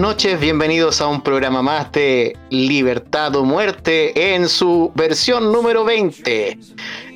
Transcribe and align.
noches, 0.00 0.40
bienvenidos 0.40 1.02
a 1.02 1.08
un 1.08 1.20
programa 1.20 1.60
más 1.60 1.92
de 1.92 2.34
Libertad 2.48 3.36
o 3.36 3.44
Muerte 3.44 4.34
en 4.34 4.48
su 4.48 4.90
versión 4.94 5.52
número 5.52 5.84
20. 5.84 6.58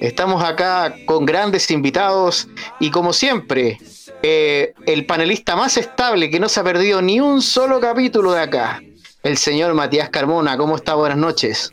Estamos 0.01 0.45
acá 0.45 0.95
con 1.07 1.25
grandes 1.25 1.71
invitados 1.71 2.47
y 2.81 2.91
como 2.91 3.15
siempre, 3.15 3.79
eh, 4.23 4.75
el 4.87 5.07
panelista 5.07 5.57
más 5.57 5.79
estable 5.79 6.29
que 6.29 6.39
no 6.39 6.51
se 6.51 6.61
ha 6.61 6.65
perdido 6.65 7.01
ni 7.01 7.21
un 7.21 7.41
solo 7.41 7.81
capítulo 7.81 8.33
de 8.33 8.43
acá, 8.43 8.83
el 9.23 9.39
señor 9.39 9.73
Matías 9.73 10.11
Carmona. 10.11 10.59
¿Cómo 10.59 10.77
está? 10.77 10.95
Buenas 10.95 11.19
noches. 11.19 11.71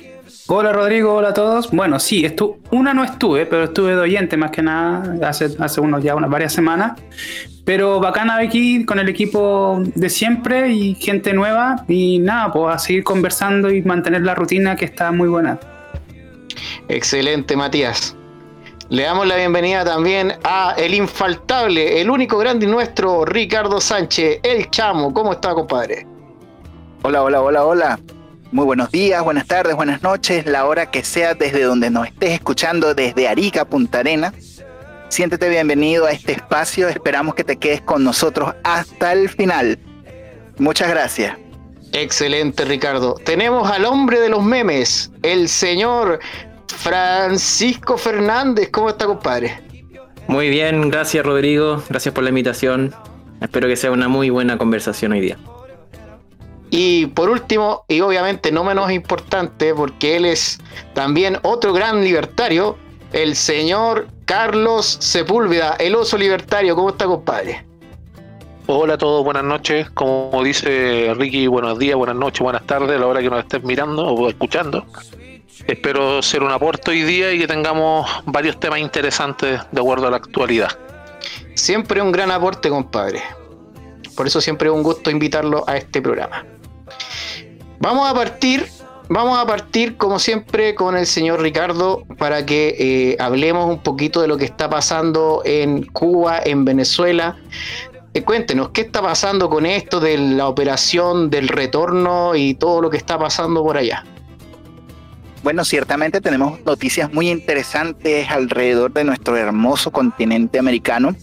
Hola 0.53 0.73
Rodrigo, 0.73 1.13
hola 1.13 1.29
a 1.29 1.33
todos. 1.33 1.71
Bueno, 1.71 1.97
sí, 1.97 2.25
estu 2.25 2.57
una 2.71 2.93
no 2.93 3.05
estuve, 3.05 3.45
pero 3.45 3.63
estuve 3.63 3.95
de 3.95 4.01
oyente 4.01 4.35
más 4.35 4.51
que 4.51 4.61
nada 4.61 5.15
hace, 5.25 5.55
hace 5.57 5.79
unos 5.79 6.03
ya 6.03 6.13
unas 6.13 6.29
varias 6.29 6.51
semanas. 6.51 6.99
Pero 7.63 8.01
bacana 8.01 8.35
aquí 8.35 8.83
con 8.83 8.99
el 8.99 9.07
equipo 9.07 9.81
de 9.95 10.09
siempre 10.09 10.67
y 10.73 10.95
gente 10.95 11.31
nueva. 11.31 11.85
Y 11.87 12.19
nada, 12.19 12.51
pues 12.51 12.75
a 12.75 12.79
seguir 12.79 13.05
conversando 13.05 13.71
y 13.71 13.81
mantener 13.81 14.23
la 14.23 14.35
rutina 14.35 14.75
que 14.75 14.83
está 14.83 15.13
muy 15.13 15.29
buena. 15.29 15.57
Excelente, 16.89 17.55
Matías. 17.55 18.17
Le 18.89 19.03
damos 19.03 19.27
la 19.27 19.37
bienvenida 19.37 19.85
también 19.85 20.33
a 20.43 20.75
el 20.77 20.93
infaltable, 20.95 22.01
el 22.01 22.09
único 22.09 22.37
grande 22.37 22.67
nuestro, 22.67 23.23
Ricardo 23.23 23.79
Sánchez, 23.79 24.41
el 24.43 24.69
chamo. 24.69 25.13
¿Cómo 25.13 25.31
está, 25.31 25.53
compadre? 25.53 26.05
Hola, 27.03 27.23
hola, 27.23 27.41
hola, 27.41 27.63
hola. 27.63 27.99
Muy 28.51 28.65
buenos 28.65 28.91
días, 28.91 29.23
buenas 29.23 29.47
tardes, 29.47 29.77
buenas 29.77 30.03
noches, 30.03 30.45
la 30.45 30.65
hora 30.65 30.91
que 30.91 31.05
sea 31.05 31.35
desde 31.35 31.63
donde 31.63 31.89
nos 31.89 32.07
estés 32.07 32.31
escuchando, 32.31 32.93
desde 32.93 33.29
Arica, 33.29 33.63
Punta 33.63 33.99
Arena. 33.99 34.33
Siéntete 35.07 35.47
bienvenido 35.47 36.05
a 36.05 36.11
este 36.11 36.33
espacio, 36.33 36.89
esperamos 36.89 37.33
que 37.33 37.45
te 37.45 37.55
quedes 37.55 37.79
con 37.79 38.03
nosotros 38.03 38.53
hasta 38.65 39.13
el 39.13 39.29
final. 39.29 39.79
Muchas 40.57 40.89
gracias. 40.89 41.37
Excelente, 41.93 42.65
Ricardo. 42.65 43.15
Tenemos 43.23 43.71
al 43.71 43.85
hombre 43.85 44.19
de 44.19 44.27
los 44.27 44.43
memes, 44.43 45.13
el 45.23 45.47
señor 45.47 46.19
Francisco 46.67 47.97
Fernández. 47.97 48.69
¿Cómo 48.69 48.89
está, 48.89 49.05
compadre? 49.05 49.61
Muy 50.27 50.49
bien, 50.49 50.89
gracias, 50.89 51.25
Rodrigo. 51.25 51.81
Gracias 51.87 52.13
por 52.13 52.25
la 52.25 52.29
invitación. 52.31 52.93
Espero 53.39 53.69
que 53.69 53.77
sea 53.77 53.91
una 53.91 54.09
muy 54.09 54.29
buena 54.29 54.57
conversación 54.57 55.13
hoy 55.13 55.21
día. 55.21 55.37
Y 56.73 57.07
por 57.07 57.29
último, 57.29 57.83
y 57.89 57.99
obviamente 57.99 58.49
no 58.49 58.63
menos 58.63 58.89
importante, 58.91 59.75
porque 59.75 60.15
él 60.15 60.25
es 60.25 60.57
también 60.93 61.37
otro 61.43 61.73
gran 61.73 62.01
libertario, 62.01 62.77
el 63.11 63.35
señor 63.35 64.07
Carlos 64.23 64.97
Sepúlveda, 65.01 65.75
el 65.79 65.95
oso 65.95 66.17
libertario. 66.17 66.73
¿Cómo 66.73 66.91
está, 66.91 67.05
compadre? 67.05 67.65
Hola 68.67 68.93
a 68.93 68.97
todos, 68.97 69.21
buenas 69.25 69.43
noches. 69.43 69.89
Como 69.89 70.41
dice 70.45 71.13
Ricky, 71.17 71.47
buenos 71.47 71.77
días, 71.77 71.97
buenas 71.97 72.15
noches, 72.15 72.39
buenas 72.39 72.65
tardes, 72.65 72.95
a 72.95 72.99
la 72.99 73.07
hora 73.07 73.21
que 73.21 73.29
nos 73.29 73.39
estés 73.39 73.61
mirando 73.63 74.07
o 74.07 74.29
escuchando. 74.29 74.85
Espero 75.67 76.21
ser 76.21 76.41
un 76.41 76.51
aporte 76.51 76.91
hoy 76.91 77.03
día 77.03 77.33
y 77.33 77.39
que 77.39 77.47
tengamos 77.47 78.09
varios 78.25 78.57
temas 78.61 78.79
interesantes 78.79 79.59
de 79.69 79.81
acuerdo 79.81 80.07
a 80.07 80.11
la 80.11 80.17
actualidad. 80.17 80.69
Siempre 81.53 82.01
un 82.01 82.13
gran 82.13 82.31
aporte, 82.31 82.69
compadre. 82.69 83.21
Por 84.15 84.25
eso 84.25 84.39
siempre 84.39 84.69
es 84.69 84.73
un 84.73 84.83
gusto 84.83 85.11
invitarlo 85.11 85.65
a 85.67 85.75
este 85.75 86.01
programa. 86.01 86.45
Vamos 87.81 88.07
a 88.07 88.13
partir, 88.13 88.67
vamos 89.09 89.39
a 89.39 89.45
partir 89.47 89.97
como 89.97 90.19
siempre 90.19 90.75
con 90.75 90.95
el 90.95 91.07
señor 91.07 91.41
Ricardo 91.41 92.05
para 92.19 92.45
que 92.45 92.75
eh, 92.77 93.17
hablemos 93.19 93.67
un 93.67 93.79
poquito 93.79 94.21
de 94.21 94.27
lo 94.27 94.37
que 94.37 94.45
está 94.45 94.69
pasando 94.69 95.41
en 95.45 95.87
Cuba, 95.87 96.39
en 96.45 96.63
Venezuela. 96.63 97.37
Eh, 98.13 98.21
cuéntenos, 98.21 98.69
¿qué 98.69 98.81
está 98.81 99.01
pasando 99.01 99.49
con 99.49 99.65
esto 99.65 99.99
de 99.99 100.15
la 100.19 100.47
operación 100.47 101.31
del 101.31 101.47
retorno 101.47 102.35
y 102.35 102.53
todo 102.53 102.83
lo 102.83 102.91
que 102.91 102.97
está 102.97 103.17
pasando 103.17 103.63
por 103.63 103.77
allá? 103.77 104.05
Bueno, 105.41 105.65
ciertamente 105.65 106.21
tenemos 106.21 106.63
noticias 106.63 107.11
muy 107.11 107.31
interesantes 107.31 108.29
alrededor 108.29 108.93
de 108.93 109.05
nuestro 109.05 109.37
hermoso 109.37 109.89
continente 109.89 110.59
americano. 110.59 111.15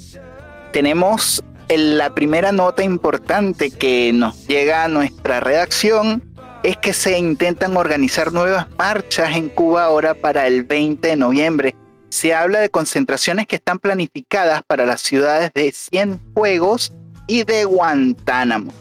Tenemos 0.73 1.41
la 1.69 2.15
primera 2.15 2.51
nota 2.51 2.83
importante 2.83 3.71
que 3.71 4.13
nos 4.13 4.45
llega 4.49 4.83
a 4.83 4.89
nuestra 4.89 5.39
redacción 5.39 6.25
es 6.63 6.77
que 6.77 6.93
se 6.93 7.19
intentan 7.19 7.77
organizar 7.77 8.33
nuevas 8.33 8.67
marchas 8.77 9.37
en 9.37 9.49
Cuba 9.49 9.85
ahora 9.85 10.15
para 10.15 10.47
el 10.47 10.65
20 10.65 11.09
de 11.09 11.17
noviembre. 11.17 11.77
Se 12.11 12.35
habla 12.35 12.61
de 12.61 12.71
concentraciones 12.71 13.47
que 13.47 13.57
están 13.57 13.79
planificadas 13.79 14.63
para 14.67 14.87
las 14.87 15.01
ciudades 15.03 15.53
de 15.55 15.73
Cienfuegos 15.73 16.93
y 17.27 17.45
de 17.45 17.65
Guantánamo. 17.65 18.73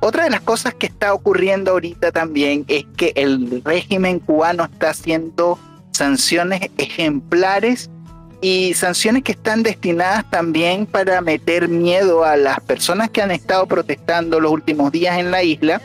Otra 0.00 0.24
de 0.24 0.30
las 0.30 0.40
cosas 0.40 0.74
que 0.74 0.86
está 0.86 1.14
ocurriendo 1.14 1.70
ahorita 1.70 2.12
también 2.12 2.64
es 2.68 2.84
que 2.96 3.12
el 3.16 3.62
régimen 3.64 4.18
cubano 4.18 4.64
está 4.64 4.90
haciendo 4.90 5.58
sanciones 5.92 6.68
ejemplares 6.76 7.88
y 8.42 8.74
sanciones 8.74 9.22
que 9.22 9.32
están 9.32 9.62
destinadas 9.62 10.28
también 10.30 10.84
para 10.84 11.22
meter 11.22 11.68
miedo 11.68 12.24
a 12.24 12.36
las 12.36 12.60
personas 12.60 13.08
que 13.08 13.22
han 13.22 13.30
estado 13.30 13.66
protestando 13.66 14.40
los 14.40 14.52
últimos 14.52 14.92
días 14.92 15.18
en 15.18 15.30
la 15.30 15.42
isla 15.42 15.80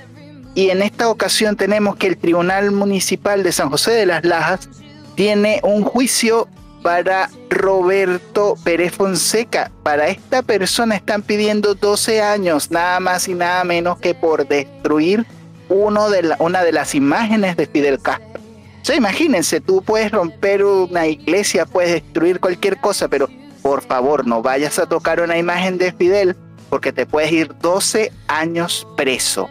y 0.60 0.72
en 0.72 0.82
esta 0.82 1.08
ocasión 1.08 1.56
tenemos 1.56 1.96
que 1.96 2.08
el 2.08 2.18
Tribunal 2.18 2.72
Municipal 2.72 3.44
de 3.44 3.54
San 3.54 3.70
José 3.70 3.92
de 3.92 4.06
las 4.06 4.26
Lajas 4.26 4.68
tiene 5.16 5.62
un 5.64 5.84
juicio 5.84 6.50
para 6.84 7.30
Roberto 7.50 8.58
Pérez 8.62 8.94
Fonseca. 8.94 9.72
Para 9.84 10.10
esta 10.10 10.42
persona 10.42 10.98
están 10.98 11.22
pidiendo 11.22 11.76
12 11.76 12.22
años, 12.22 12.72
nada 12.72 13.00
más 13.00 13.30
y 13.30 13.36
nada 13.36 13.64
menos 13.64 14.00
que 14.00 14.14
por 14.14 14.50
destruir 14.50 15.26
una 15.70 16.10
de 16.10 16.72
las 16.74 16.94
imágenes 16.94 17.56
de 17.56 17.66
Fidel 17.66 18.02
Castro. 18.02 18.42
O 18.82 18.86
sea, 18.86 18.98
imagínense, 18.98 19.62
tú 19.62 19.82
puedes 19.82 20.12
romper 20.12 20.66
una 20.66 21.08
iglesia, 21.08 21.66
puedes 21.66 21.94
destruir 21.94 22.42
cualquier 22.42 22.82
cosa, 22.82 23.08
pero 23.08 23.30
por 23.62 23.82
favor 23.82 24.28
no 24.28 24.42
vayas 24.42 24.78
a 24.78 24.90
tocar 24.90 25.22
una 25.22 25.38
imagen 25.38 25.78
de 25.78 25.94
Fidel 25.94 26.36
porque 26.70 26.92
te 26.92 27.06
puedes 27.06 27.32
ir 27.32 27.56
12 27.62 28.12
años 28.28 28.86
preso. 28.98 29.50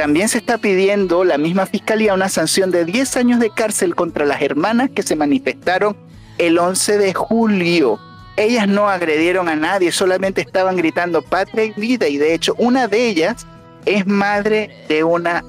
También 0.00 0.30
se 0.30 0.38
está 0.38 0.56
pidiendo 0.56 1.24
la 1.24 1.36
misma 1.36 1.66
fiscalía 1.66 2.14
una 2.14 2.30
sanción 2.30 2.70
de 2.70 2.86
10 2.86 3.18
años 3.18 3.38
de 3.38 3.50
cárcel 3.50 3.94
contra 3.94 4.24
las 4.24 4.40
hermanas 4.40 4.88
que 4.88 5.02
se 5.02 5.14
manifestaron 5.14 5.94
el 6.38 6.58
11 6.58 6.96
de 6.96 7.12
julio. 7.12 8.00
Ellas 8.38 8.66
no 8.66 8.88
agredieron 8.88 9.50
a 9.50 9.56
nadie, 9.56 9.92
solamente 9.92 10.40
estaban 10.40 10.76
gritando 10.76 11.20
patria 11.20 11.66
y 11.66 11.72
vida 11.72 12.08
y 12.08 12.16
de 12.16 12.32
hecho 12.32 12.54
una 12.56 12.88
de 12.88 13.08
ellas 13.08 13.46
es 13.84 14.06
madre 14.06 14.70
de 14.88 15.04
una 15.04 15.44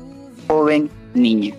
joven 0.50 0.90
niña. 1.14 1.56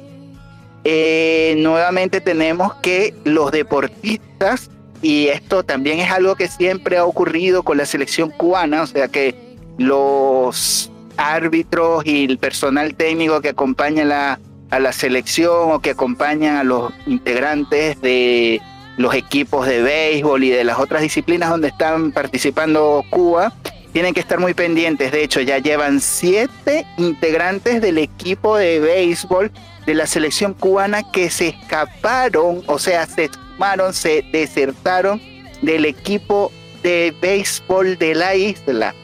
Eh, 0.85 1.55
nuevamente 1.61 2.21
tenemos 2.21 2.75
que 2.83 3.15
los 3.25 3.53
deportistas, 3.53 4.69
y 5.01 5.29
esto 5.29 5.63
también 5.63 5.99
es 5.99 6.11
algo 6.11 6.37
que 6.37 6.47
siempre 6.47 6.99
ha 6.99 7.07
ocurrido 7.07 7.63
con 7.63 7.79
la 7.79 7.87
selección 7.87 8.29
cubana, 8.29 8.83
o 8.83 8.87
sea 8.87 9.09
que 9.09 9.57
los 9.79 10.92
árbitros 11.23 12.05
y 12.05 12.25
el 12.25 12.39
personal 12.39 12.95
técnico 12.95 13.41
que 13.41 13.51
acompaña 13.51 14.39
a 14.71 14.79
la 14.79 14.93
selección 14.93 15.71
o 15.71 15.81
que 15.81 15.91
acompaña 15.91 16.61
a 16.61 16.65
los 16.65 16.93
integrantes 17.07 18.01
de 18.01 18.61
los 18.97 19.15
equipos 19.15 19.67
de 19.67 19.83
béisbol 19.83 20.45
y 20.45 20.51
de 20.51 20.65
las 20.65 20.79
otras 20.79 21.03
disciplinas 21.03 21.51
donde 21.51 21.69
están 21.69 22.13
participando 22.13 23.05
Cuba, 23.09 23.53
tienen 23.93 24.15
que 24.15 24.21
estar 24.21 24.41
muy 24.41 24.55
pendientes. 24.55 25.13
De 25.13 25.23
hecho, 25.23 25.41
ya 25.41 25.59
llevan 25.59 26.01
siete 26.01 26.87
integrantes 26.99 27.81
del 27.81 27.99
equipo 27.99 28.57
de 28.57 28.81
béisbol 28.81 29.51
de 29.87 29.95
la 29.95 30.07
selección 30.07 30.55
cubana 30.55 31.03
que 31.13 31.31
se 31.31 31.49
escaparon, 31.49 32.63
o 32.67 32.79
sea, 32.79 33.07
se 33.07 33.29
sumaron, 33.29 33.93
se 33.93 34.25
desertaron 34.33 35.21
del 35.61 35.85
equipo 35.85 36.51
de 36.83 37.15
béisbol 37.21 37.97
de 37.99 38.15
la 38.15 38.35
isla 38.35 38.95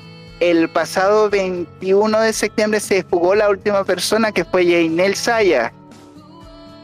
el 0.40 0.68
pasado 0.68 1.28
21 1.30 2.20
de 2.20 2.32
septiembre 2.32 2.80
se 2.80 3.02
fugó 3.02 3.34
la 3.34 3.48
última 3.48 3.84
persona 3.84 4.32
que 4.32 4.44
fue 4.44 4.64
Jainel 4.64 5.14
Saya. 5.14 5.72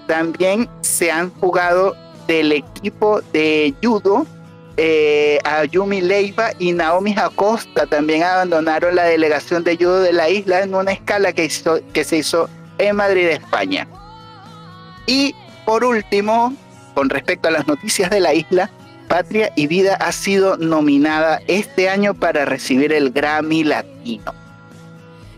También 0.07 0.69
se 0.81 1.11
han 1.11 1.33
fugado 1.33 1.97
del 2.27 2.53
equipo 2.53 3.21
de 3.33 3.75
judo 3.83 4.27
eh, 4.77 5.39
Ayumi 5.45 6.01
Leiva 6.01 6.51
y 6.59 6.73
Naomi 6.73 7.15
Acosta. 7.17 7.87
También 7.87 8.23
abandonaron 8.23 8.97
la 8.97 9.05
delegación 9.05 9.63
de 9.63 9.77
judo 9.77 10.01
de 10.01 10.13
la 10.13 10.29
isla 10.29 10.63
en 10.63 10.75
una 10.75 10.93
escala 10.93 11.33
que, 11.33 11.49
que 11.93 12.05
se 12.05 12.19
hizo 12.19 12.49
en 12.79 12.97
Madrid, 12.97 13.27
España. 13.29 13.87
Y 15.07 15.35
por 15.65 15.85
último, 15.85 16.55
con 16.95 17.09
respecto 17.09 17.49
a 17.49 17.53
las 17.53 17.67
noticias 17.67 18.11
de 18.11 18.21
la 18.21 18.35
isla, 18.35 18.71
Patria 19.09 19.53
y 19.57 19.67
Vida 19.67 19.95
ha 19.95 20.13
sido 20.13 20.57
nominada 20.57 21.41
este 21.47 21.89
año 21.89 22.15
para 22.15 22.45
recibir 22.45 22.93
el 22.93 23.11
Grammy 23.11 23.65
Latino. 23.65 24.35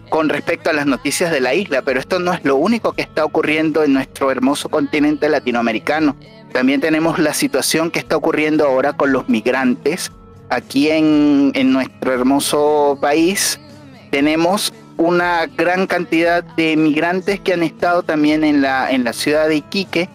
Con 0.08 0.28
respecto 0.28 0.70
a 0.70 0.72
las 0.72 0.86
noticias 0.86 1.30
de 1.32 1.40
la 1.40 1.54
isla, 1.54 1.82
pero 1.82 1.98
esto 1.98 2.18
no 2.18 2.32
es 2.32 2.44
lo 2.44 2.56
único 2.56 2.92
que 2.92 3.02
está 3.02 3.24
ocurriendo 3.24 3.82
en 3.82 3.92
nuestro 3.92 4.30
hermoso 4.30 4.68
continente 4.68 5.28
latinoamericano. 5.28 6.16
También 6.52 6.80
tenemos 6.80 7.18
la 7.18 7.34
situación 7.34 7.90
que 7.90 7.98
está 7.98 8.16
ocurriendo 8.16 8.66
ahora 8.66 8.92
con 8.92 9.12
los 9.12 9.28
migrantes. 9.28 10.12
Aquí 10.48 10.90
en, 10.90 11.50
en 11.54 11.72
nuestro 11.72 12.12
hermoso 12.12 12.98
país 13.00 13.58
tenemos 14.10 14.72
una 14.96 15.46
gran 15.46 15.86
cantidad 15.86 16.42
de 16.42 16.76
migrantes 16.76 17.40
que 17.40 17.52
han 17.52 17.62
estado 17.62 18.02
también 18.02 18.44
en 18.44 18.62
la, 18.62 18.90
en 18.90 19.04
la 19.04 19.12
ciudad 19.12 19.48
de 19.48 19.56
Iquique 19.56 20.08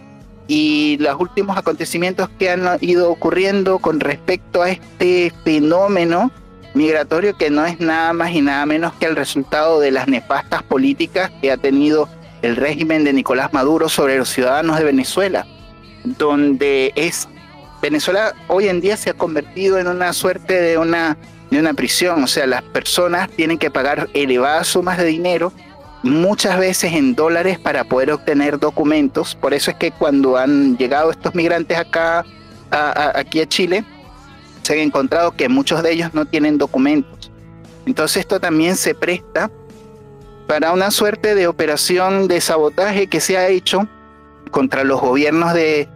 y 0.54 0.98
los 0.98 1.18
últimos 1.18 1.58
acontecimientos 1.58 2.28
que 2.38 2.50
han 2.50 2.78
ido 2.82 3.10
ocurriendo 3.10 3.80
con 3.80 4.02
respecto 4.02 4.62
a 4.62 4.70
este 4.70 5.32
fenómeno 5.46 6.30
migratorio 6.74 7.38
que 7.38 7.50
no 7.50 7.66
es 7.66 7.80
nada 7.80 8.12
más 8.12 8.32
y 8.32 8.42
nada 8.42 8.66
menos 8.66 8.92
que 8.96 9.06
el 9.06 9.16
resultado 9.16 9.80
de 9.80 9.92
las 9.92 10.10
nefastas 10.10 10.62
políticas 10.64 11.32
que 11.42 11.54
ha 11.54 11.58
tenido 11.58 12.10
el 12.42 12.58
régimen 12.58 13.06
de 13.06 13.14
Nicolás 13.14 13.54
Maduro 13.54 13.88
sobre 13.88 14.18
los 14.18 14.28
ciudadanos 14.28 14.78
de 14.78 14.84
Venezuela, 14.84 15.48
donde 16.04 16.92
es 16.98 17.30
Venezuela 17.82 18.36
hoy 18.50 18.68
en 18.68 18.82
día 18.82 18.98
se 18.98 19.12
ha 19.12 19.14
convertido 19.14 19.80
en 19.80 19.88
una 19.88 20.12
suerte 20.12 20.60
de 20.60 20.78
una 20.78 21.16
de 21.50 21.60
una 21.60 21.74
prisión, 21.74 22.24
o 22.24 22.28
sea, 22.28 22.46
las 22.46 22.62
personas 22.62 23.30
tienen 23.30 23.58
que 23.58 23.72
pagar 23.72 24.10
elevadas 24.14 24.68
sumas 24.68 24.98
de 24.98 25.06
dinero, 25.06 25.54
muchas 26.04 26.58
veces 26.58 26.94
en 26.94 27.16
dólares 27.16 27.60
para 27.60 27.84
poder 27.84 28.12
obtener 28.12 28.60
documentos, 28.60 29.36
por 29.36 29.54
eso 29.54 29.72
es 29.72 29.78
que 29.78 29.92
cuando 29.92 30.38
han 30.38 30.78
llegado 30.78 31.12
estos 31.12 31.36
migrantes 31.36 31.78
acá 31.78 32.26
aquí 32.72 33.42
a 33.42 33.48
Chile, 33.48 33.84
se 34.64 34.74
han 34.74 34.80
encontrado 34.80 35.32
que 35.32 35.50
muchos 35.50 35.84
de 35.84 35.92
ellos 35.92 36.14
no 36.14 36.26
tienen 36.26 36.58
documentos. 36.58 37.32
Entonces 37.86 38.18
esto 38.18 38.40
también 38.40 38.76
se 38.76 38.96
presta 38.96 39.52
para 40.48 40.72
una 40.72 40.92
suerte 40.92 41.36
de 41.36 41.48
operación 41.48 42.28
de 42.28 42.42
sabotaje 42.42 43.08
que 43.08 43.22
se 43.22 43.38
ha 43.38 43.48
hecho 43.48 43.88
contra 44.52 44.84
los 44.84 45.00
gobiernos 45.00 45.54
de, 45.54 45.88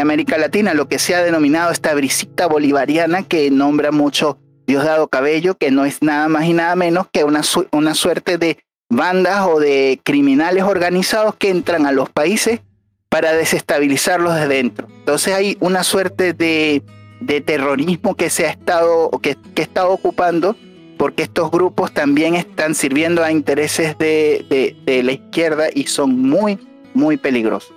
América 0.00 0.36
Latina, 0.38 0.74
lo 0.74 0.88
que 0.88 0.98
se 0.98 1.14
ha 1.14 1.22
denominado 1.22 1.70
esta 1.70 1.94
brisita 1.94 2.48
bolivariana 2.48 3.22
que 3.22 3.48
nombra 3.52 3.92
mucho 3.92 4.38
Diosdado 4.66 5.06
Cabello, 5.06 5.54
que 5.56 5.70
no 5.70 5.84
es 5.84 6.02
nada 6.02 6.26
más 6.26 6.46
y 6.46 6.52
nada 6.52 6.74
menos 6.74 7.06
que 7.12 7.22
una, 7.22 7.42
una 7.70 7.94
suerte 7.94 8.36
de 8.36 8.58
bandas 8.88 9.46
o 9.46 9.60
de 9.60 10.00
criminales 10.02 10.64
organizados 10.64 11.34
que 11.36 11.50
entran 11.50 11.86
a 11.86 11.92
los 11.92 12.10
países 12.10 12.60
para 13.08 13.32
desestabilizarlos 13.32 14.34
de 14.34 14.48
dentro. 14.48 14.88
Entonces 14.88 15.34
hay 15.34 15.56
una 15.60 15.84
suerte 15.84 16.32
de 16.32 16.82
de 17.20 17.40
terrorismo 17.40 18.14
que 18.14 18.30
se 18.30 18.46
ha 18.46 18.50
estado, 18.50 19.10
que, 19.22 19.36
que 19.54 19.62
está 19.62 19.86
ocupando, 19.88 20.56
porque 20.98 21.22
estos 21.22 21.50
grupos 21.50 21.92
también 21.92 22.34
están 22.34 22.74
sirviendo 22.74 23.22
a 23.22 23.32
intereses 23.32 23.96
de, 23.98 24.76
de, 24.84 25.02
la 25.02 25.12
izquierda 25.12 25.66
y 25.72 25.86
son 25.86 26.20
muy, 26.20 26.58
muy 26.92 27.16
peligrosos. 27.16 27.72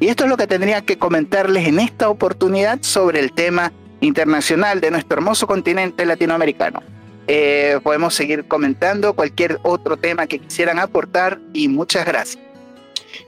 Y 0.00 0.08
esto 0.08 0.24
es 0.24 0.30
lo 0.30 0.36
que 0.36 0.46
tendría 0.46 0.82
que 0.82 0.98
comentarles 0.98 1.68
en 1.68 1.78
esta 1.78 2.08
oportunidad 2.08 2.78
sobre 2.82 3.20
el 3.20 3.32
tema 3.32 3.72
internacional 4.00 4.80
de 4.80 4.90
nuestro 4.90 5.18
hermoso 5.18 5.46
continente 5.46 6.04
latinoamericano. 6.06 6.82
Eh, 7.28 7.78
podemos 7.82 8.14
seguir 8.14 8.46
comentando 8.46 9.14
cualquier 9.14 9.58
otro 9.62 9.96
tema 9.96 10.26
que 10.26 10.38
quisieran 10.38 10.78
aportar 10.78 11.38
y 11.52 11.68
muchas 11.68 12.04
gracias. 12.04 12.42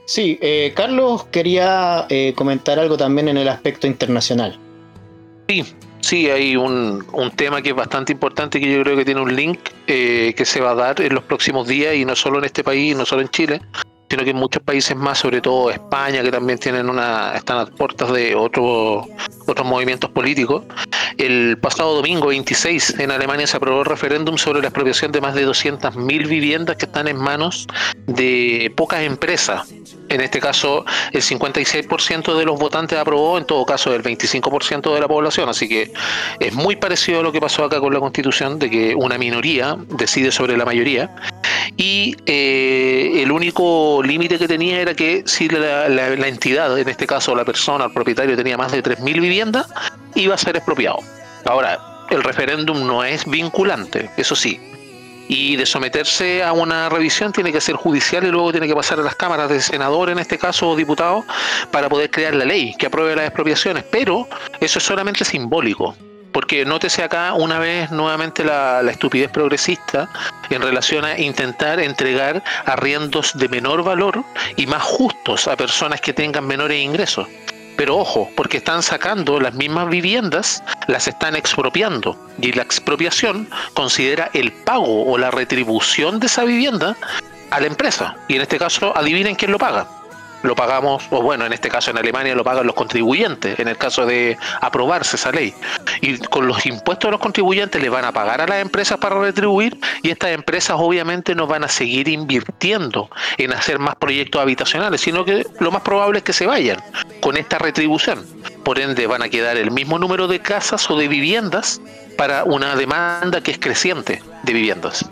Sí, 0.05 0.37
eh, 0.41 0.73
Carlos 0.75 1.25
quería 1.25 2.05
eh, 2.09 2.33
comentar 2.35 2.79
algo 2.79 2.97
también 2.97 3.27
en 3.27 3.37
el 3.37 3.47
aspecto 3.47 3.87
internacional. 3.87 4.57
Sí, 5.47 5.63
sí, 6.01 6.29
hay 6.29 6.55
un, 6.55 7.05
un, 7.11 7.31
tema 7.31 7.61
que 7.61 7.69
es 7.69 7.75
bastante 7.75 8.11
importante 8.11 8.59
que 8.59 8.71
yo 8.71 8.83
creo 8.83 8.97
que 8.97 9.05
tiene 9.05 9.21
un 9.21 9.35
link 9.35 9.59
eh, 9.87 10.33
que 10.35 10.45
se 10.45 10.59
va 10.59 10.71
a 10.71 10.75
dar 10.75 11.01
en 11.01 11.13
los 11.13 11.23
próximos 11.23 11.67
días 11.67 11.95
y 11.95 12.05
no 12.05 12.15
solo 12.15 12.39
en 12.39 12.45
este 12.45 12.63
país, 12.63 12.95
no 12.95 13.05
solo 13.05 13.21
en 13.21 13.29
Chile, 13.29 13.61
sino 14.09 14.23
que 14.23 14.31
en 14.31 14.37
muchos 14.37 14.61
países 14.63 14.95
más, 14.95 15.19
sobre 15.19 15.41
todo 15.41 15.71
España, 15.71 16.21
que 16.21 16.31
también 16.31 16.59
tienen 16.59 16.89
una, 16.89 17.33
están 17.35 17.59
a 17.59 17.65
puertas 17.65 18.11
de 18.11 18.35
otros 18.35 19.07
otros 19.47 19.67
movimientos 19.67 20.09
políticos. 20.09 20.63
El 21.17 21.57
pasado 21.57 21.95
domingo 21.95 22.27
26 22.27 22.99
en 22.99 23.11
Alemania 23.11 23.47
se 23.47 23.57
aprobó 23.57 23.81
el 23.81 23.85
referéndum 23.85 24.37
sobre 24.37 24.61
la 24.61 24.67
expropiación 24.67 25.11
de 25.11 25.21
más 25.21 25.33
de 25.33 25.47
200.000 25.47 26.27
viviendas 26.27 26.75
que 26.75 26.85
están 26.85 27.07
en 27.07 27.17
manos 27.17 27.67
de 28.07 28.71
pocas 28.75 29.01
empresas. 29.01 29.73
En 30.09 30.21
este 30.21 30.39
caso, 30.39 30.85
el 31.11 31.21
56% 31.21 32.37
de 32.37 32.45
los 32.45 32.59
votantes 32.59 32.97
aprobó, 32.97 33.37
en 33.37 33.45
todo 33.45 33.65
caso, 33.65 33.93
el 33.93 34.03
25% 34.03 34.93
de 34.93 34.99
la 34.99 35.07
población. 35.07 35.49
Así 35.49 35.67
que 35.67 35.91
es 36.39 36.53
muy 36.53 36.75
parecido 36.75 37.21
a 37.21 37.23
lo 37.23 37.31
que 37.31 37.39
pasó 37.39 37.63
acá 37.63 37.79
con 37.79 37.93
la 37.93 37.99
Constitución, 37.99 38.59
de 38.59 38.69
que 38.69 38.95
una 38.95 39.17
minoría 39.17 39.77
decide 39.89 40.31
sobre 40.31 40.57
la 40.57 40.65
mayoría. 40.65 41.15
Y 41.77 42.15
eh, 42.25 43.21
el 43.21 43.31
único 43.31 44.01
límite 44.03 44.39
que 44.39 44.47
tenía 44.47 44.79
era 44.79 44.93
que 44.93 45.23
si 45.25 45.49
la, 45.49 45.87
entidad, 46.27 46.77
en 46.77 46.87
este 46.87 47.05
caso 47.05 47.35
la 47.35 47.43
persona, 47.43 47.85
el 47.85 47.91
propietario, 47.91 48.37
tenía 48.37 48.57
más 48.57 48.71
de 48.71 48.81
3.000 48.81 49.19
viviendas, 49.19 49.67
iba 50.15 50.35
a 50.35 50.37
ser 50.37 50.55
expropiado. 50.55 50.99
Ahora, 51.43 51.79
el 52.09 52.23
referéndum 52.23 52.87
no 52.87 53.03
es 53.03 53.25
vinculante, 53.25 54.09
eso 54.15 54.35
sí. 54.35 54.59
Y 55.27 55.55
de 55.55 55.65
someterse 55.65 56.43
a 56.43 56.53
una 56.53 56.87
revisión 56.87 57.33
tiene 57.33 57.51
que 57.51 57.59
ser 57.59 57.75
judicial 57.75 58.23
y 58.23 58.29
luego 58.29 58.51
tiene 58.51 58.67
que 58.67 58.75
pasar 58.75 58.99
a 58.99 59.03
las 59.03 59.15
cámaras 59.15 59.49
de 59.49 59.59
senador, 59.59 60.09
en 60.11 60.19
este 60.19 60.37
caso, 60.37 60.69
o 60.69 60.75
diputado, 60.75 61.25
para 61.71 61.89
poder 61.89 62.09
crear 62.09 62.35
la 62.35 62.45
ley 62.45 62.75
que 62.77 62.85
apruebe 62.85 63.15
las 63.15 63.25
expropiaciones. 63.25 63.83
Pero 63.91 64.29
eso 64.61 64.79
es 64.79 64.85
solamente 64.85 65.25
simbólico 65.25 65.95
porque 66.35 66.65
nótese 66.65 67.01
acá 67.01 67.33
una 67.33 67.59
vez 67.59 67.91
nuevamente 67.91 68.43
la, 68.43 68.81
estupidez 68.91 69.31
progresista 69.31 70.09
en 70.49 70.61
relación 70.61 71.05
a 71.05 71.17
intentar 71.17 71.79
entregar 71.79 72.43
arriendos 72.65 73.31
de 73.37 73.47
menor 73.47 73.85
valor 73.85 74.21
y 74.57 74.67
más 74.67 74.83
justos 74.83 75.47
a 75.47 75.55
personas 75.55 76.01
que 76.01 76.11
tengan 76.11 76.45
menores 76.45 76.83
ingresos. 76.83 77.29
Pero 77.77 77.95
ojo, 77.95 78.29
porque 78.35 78.57
están 78.57 78.83
sacando 78.83 79.39
las 79.39 79.53
mismas 79.53 79.87
viviendas, 79.87 80.61
las 80.87 81.07
están 81.07 81.37
expropiando. 81.37 82.17
Y 82.41 82.51
la 82.51 82.63
expropiación 82.63 83.47
considera 83.73 84.29
el 84.33 84.51
pago 84.51 85.05
o 85.05 85.17
la 85.17 85.31
retribución 85.31 86.19
de 86.19 86.27
esa 86.27 86.43
vivienda 86.43 86.97
a 87.49 87.61
la 87.61 87.67
empresa. 87.67 88.17
Y 88.27 88.35
en 88.35 88.41
este 88.41 88.57
caso, 88.57 88.91
adivinen 88.97 89.35
quién 89.35 89.53
lo 89.53 89.57
paga 89.57 89.87
lo 90.45 90.55
pagamos, 90.55 91.03
o 91.09 91.21
bueno, 91.21 91.45
en 91.45 91.53
este 91.53 91.69
caso 91.69 91.91
en 91.91 91.97
Alemania 91.97 92.35
lo 92.35 92.43
pagan 92.43 92.65
los 92.65 92.75
contribuyentes, 92.75 93.59
en 93.59 93.67
el 93.67 93.77
caso 93.77 94.05
de 94.05 94.37
aprobarse 94.61 95.15
esa 95.15 95.31
ley. 95.31 95.53
Y 96.01 96.17
con 96.17 96.47
los 96.47 96.65
impuestos 96.65 97.07
de 97.07 97.11
los 97.11 97.19
contribuyentes 97.19 97.81
le 97.81 97.89
van 97.89 98.05
a 98.05 98.11
pagar 98.11 98.41
a 98.41 98.47
las 98.47 98.61
empresas 98.61 98.97
para 98.97 99.19
retribuir 99.19 99.77
y 100.03 100.09
estas 100.09 100.31
empresas 100.31 100.77
obviamente 100.79 101.35
no 101.35 101.47
van 101.47 101.63
a 101.63 101.67
seguir 101.67 102.07
invirtiendo 102.07 103.09
en 103.37 103.53
hacer 103.53 103.79
más 103.79 103.95
proyectos 103.95 104.41
habitacionales, 104.41 105.01
sino 105.01 105.25
que 105.25 105.45
lo 105.59 105.71
más 105.71 105.81
probable 105.81 106.19
es 106.19 106.23
que 106.23 106.33
se 106.33 106.45
vayan 106.45 106.81
con 107.21 107.37
esta 107.37 107.57
retribución. 107.57 108.25
Por 108.63 108.79
ende 108.79 109.07
van 109.07 109.21
a 109.21 109.29
quedar 109.29 109.57
el 109.57 109.71
mismo 109.71 109.99
número 109.99 110.27
de 110.27 110.39
casas 110.39 110.89
o 110.89 110.97
de 110.97 111.07
viviendas 111.07 111.81
para 112.17 112.43
una 112.43 112.75
demanda 112.75 113.41
que 113.41 113.51
es 113.51 113.59
creciente 113.59 114.21
de 114.43 114.53
viviendas. 114.53 115.05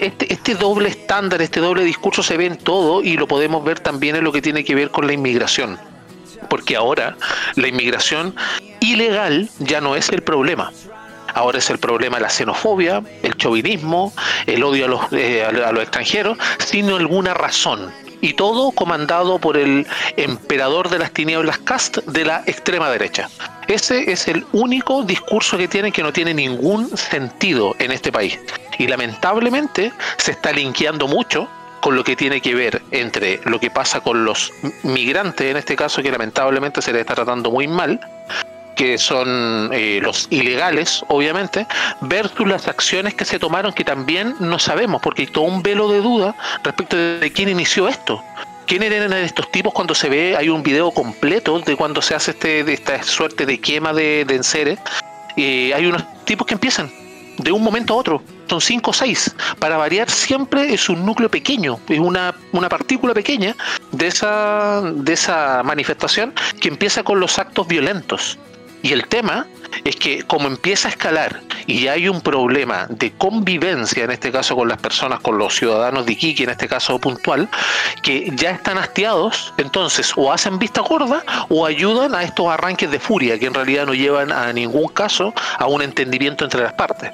Este, 0.00 0.32
este, 0.32 0.54
doble 0.54 0.88
estándar, 0.88 1.42
este 1.42 1.60
doble 1.60 1.84
discurso 1.84 2.22
se 2.22 2.36
ve 2.36 2.46
en 2.46 2.56
todo 2.56 3.02
y 3.02 3.16
lo 3.16 3.26
podemos 3.26 3.64
ver 3.64 3.80
también 3.80 4.16
en 4.16 4.24
lo 4.24 4.32
que 4.32 4.42
tiene 4.42 4.64
que 4.64 4.74
ver 4.74 4.90
con 4.90 5.06
la 5.06 5.12
inmigración. 5.12 5.78
Porque 6.48 6.76
ahora 6.76 7.16
la 7.56 7.68
inmigración 7.68 8.34
ilegal 8.80 9.48
ya 9.58 9.80
no 9.80 9.96
es 9.96 10.08
el 10.10 10.22
problema. 10.22 10.72
Ahora 11.32 11.58
es 11.58 11.68
el 11.70 11.78
problema 11.78 12.20
la 12.20 12.30
xenofobia, 12.30 13.02
el 13.22 13.36
chauvinismo, 13.36 14.12
el 14.46 14.62
odio 14.62 14.84
a 14.84 14.88
los, 14.88 15.12
eh, 15.12 15.42
a 15.44 15.72
los 15.72 15.82
extranjeros, 15.82 16.38
sin 16.58 16.90
alguna 16.90 17.34
razón 17.34 17.92
y 18.24 18.32
todo 18.32 18.70
comandado 18.70 19.38
por 19.38 19.58
el 19.58 19.86
emperador 20.16 20.88
de 20.88 20.98
las 20.98 21.10
tinieblas 21.10 21.58
Cast 21.58 21.98
de 21.98 22.24
la 22.24 22.42
extrema 22.46 22.88
derecha. 22.88 23.28
Ese 23.68 24.10
es 24.10 24.28
el 24.28 24.46
único 24.52 25.02
discurso 25.02 25.58
que 25.58 25.68
tiene 25.68 25.92
que 25.92 26.02
no 26.02 26.10
tiene 26.10 26.32
ningún 26.32 26.96
sentido 26.96 27.76
en 27.78 27.92
este 27.92 28.10
país. 28.10 28.40
Y 28.78 28.86
lamentablemente 28.86 29.92
se 30.16 30.30
está 30.30 30.52
linkeando 30.52 31.06
mucho 31.06 31.50
con 31.82 31.96
lo 31.96 32.02
que 32.02 32.16
tiene 32.16 32.40
que 32.40 32.54
ver 32.54 32.80
entre 32.92 33.40
lo 33.44 33.60
que 33.60 33.70
pasa 33.70 34.00
con 34.00 34.24
los 34.24 34.50
migrantes, 34.84 35.50
en 35.50 35.58
este 35.58 35.76
caso 35.76 36.02
que 36.02 36.10
lamentablemente 36.10 36.80
se 36.80 36.94
le 36.94 37.00
está 37.00 37.14
tratando 37.14 37.50
muy 37.50 37.68
mal, 37.68 38.00
que 38.76 38.98
son 38.98 39.70
eh, 39.72 40.00
los 40.02 40.26
ilegales, 40.30 41.04
obviamente, 41.08 41.66
versus 42.00 42.46
las 42.46 42.68
acciones 42.68 43.14
que 43.14 43.24
se 43.24 43.38
tomaron 43.38 43.72
que 43.72 43.84
también 43.84 44.34
no 44.40 44.58
sabemos, 44.58 45.00
porque 45.02 45.22
hay 45.22 45.28
todo 45.28 45.44
un 45.44 45.62
velo 45.62 45.88
de 45.88 46.00
duda 46.00 46.34
respecto 46.62 46.96
de 46.96 47.32
quién 47.32 47.48
inició 47.48 47.88
esto. 47.88 48.22
¿Quién 48.66 48.82
eran 48.82 49.12
estos 49.12 49.50
tipos 49.50 49.74
cuando 49.74 49.94
se 49.94 50.08
ve? 50.08 50.36
Hay 50.36 50.48
un 50.48 50.62
video 50.62 50.90
completo 50.90 51.60
de 51.60 51.76
cuando 51.76 52.00
se 52.00 52.14
hace 52.14 52.30
este, 52.30 52.60
esta 52.72 53.02
suerte 53.02 53.44
de 53.44 53.60
quema 53.60 53.92
de, 53.92 54.24
de 54.24 54.36
enseres. 54.36 54.78
hay 55.36 55.86
unos 55.86 56.02
tipos 56.24 56.46
que 56.46 56.54
empiezan 56.54 56.90
de 57.38 57.52
un 57.52 57.62
momento 57.62 57.94
a 57.94 57.96
otro. 57.96 58.22
Son 58.48 58.60
cinco 58.60 58.90
o 58.90 58.94
seis. 58.94 59.34
Para 59.58 59.76
variar, 59.76 60.10
siempre 60.10 60.72
es 60.72 60.88
un 60.88 61.04
núcleo 61.04 61.30
pequeño, 61.30 61.78
es 61.88 61.98
una, 61.98 62.34
una 62.52 62.68
partícula 62.68 63.14
pequeña 63.14 63.56
de 63.92 64.06
esa, 64.06 64.82
de 64.82 65.12
esa 65.12 65.62
manifestación 65.62 66.32
que 66.60 66.68
empieza 66.68 67.02
con 67.02 67.20
los 67.20 67.38
actos 67.38 67.66
violentos. 67.66 68.38
Y 68.84 68.92
el 68.92 69.06
tema 69.06 69.46
es 69.86 69.96
que 69.96 70.24
como 70.24 70.46
empieza 70.46 70.88
a 70.88 70.90
escalar 70.90 71.40
y 71.66 71.88
hay 71.88 72.06
un 72.06 72.20
problema 72.20 72.86
de 72.90 73.12
convivencia, 73.12 74.04
en 74.04 74.10
este 74.10 74.30
caso 74.30 74.54
con 74.54 74.68
las 74.68 74.76
personas, 74.76 75.20
con 75.20 75.38
los 75.38 75.54
ciudadanos 75.56 76.04
de 76.04 76.12
Iquique, 76.12 76.44
en 76.44 76.50
este 76.50 76.68
caso 76.68 76.98
puntual, 76.98 77.48
que 78.02 78.30
ya 78.36 78.50
están 78.50 78.76
hastiados, 78.76 79.54
entonces 79.56 80.12
o 80.16 80.30
hacen 80.30 80.58
vista 80.58 80.82
gorda 80.82 81.24
o 81.48 81.64
ayudan 81.64 82.14
a 82.14 82.24
estos 82.24 82.46
arranques 82.48 82.90
de 82.90 82.98
furia 82.98 83.38
que 83.38 83.46
en 83.46 83.54
realidad 83.54 83.86
no 83.86 83.94
llevan 83.94 84.30
a 84.30 84.52
ningún 84.52 84.88
caso 84.88 85.32
a 85.58 85.66
un 85.66 85.80
entendimiento 85.80 86.44
entre 86.44 86.62
las 86.62 86.74
partes. 86.74 87.10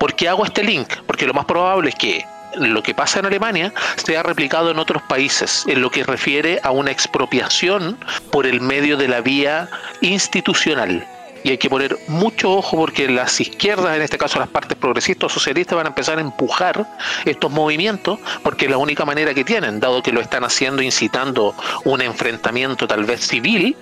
¿Por 0.00 0.16
qué 0.16 0.28
hago 0.28 0.44
este 0.44 0.64
link? 0.64 0.88
Porque 1.06 1.24
lo 1.24 1.34
más 1.34 1.44
probable 1.44 1.90
es 1.90 1.94
que 1.94 2.26
lo 2.56 2.82
que 2.82 2.94
pasa 2.94 3.20
en 3.20 3.26
Alemania 3.26 3.72
se 3.96 4.16
ha 4.16 4.22
replicado 4.22 4.70
en 4.70 4.78
otros 4.78 5.02
países, 5.02 5.64
en 5.66 5.80
lo 5.80 5.90
que 5.90 6.04
refiere 6.04 6.60
a 6.62 6.70
una 6.70 6.90
expropiación 6.90 7.98
por 8.30 8.46
el 8.46 8.60
medio 8.60 8.96
de 8.96 9.08
la 9.08 9.20
vía 9.20 9.68
institucional 10.00 11.06
y 11.46 11.50
hay 11.50 11.58
que 11.58 11.70
poner 11.70 11.96
mucho 12.08 12.50
ojo 12.54 12.76
porque 12.76 13.08
las 13.08 13.40
izquierdas, 13.40 13.94
en 13.94 14.02
este 14.02 14.18
caso 14.18 14.40
las 14.40 14.48
partes 14.48 14.76
progresistas 14.76 15.26
o 15.26 15.34
socialistas, 15.34 15.76
van 15.76 15.86
a 15.86 15.90
empezar 15.90 16.18
a 16.18 16.20
empujar 16.20 16.84
estos 17.24 17.52
movimientos 17.52 18.18
porque 18.42 18.64
es 18.64 18.70
la 18.72 18.78
única 18.78 19.04
manera 19.04 19.32
que 19.32 19.44
tienen, 19.44 19.78
dado 19.78 20.02
que 20.02 20.10
lo 20.10 20.20
están 20.20 20.42
haciendo 20.42 20.82
incitando 20.82 21.54
un 21.84 22.02
enfrentamiento 22.02 22.88
tal 22.88 23.04
vez 23.04 23.20
civil 23.20 23.76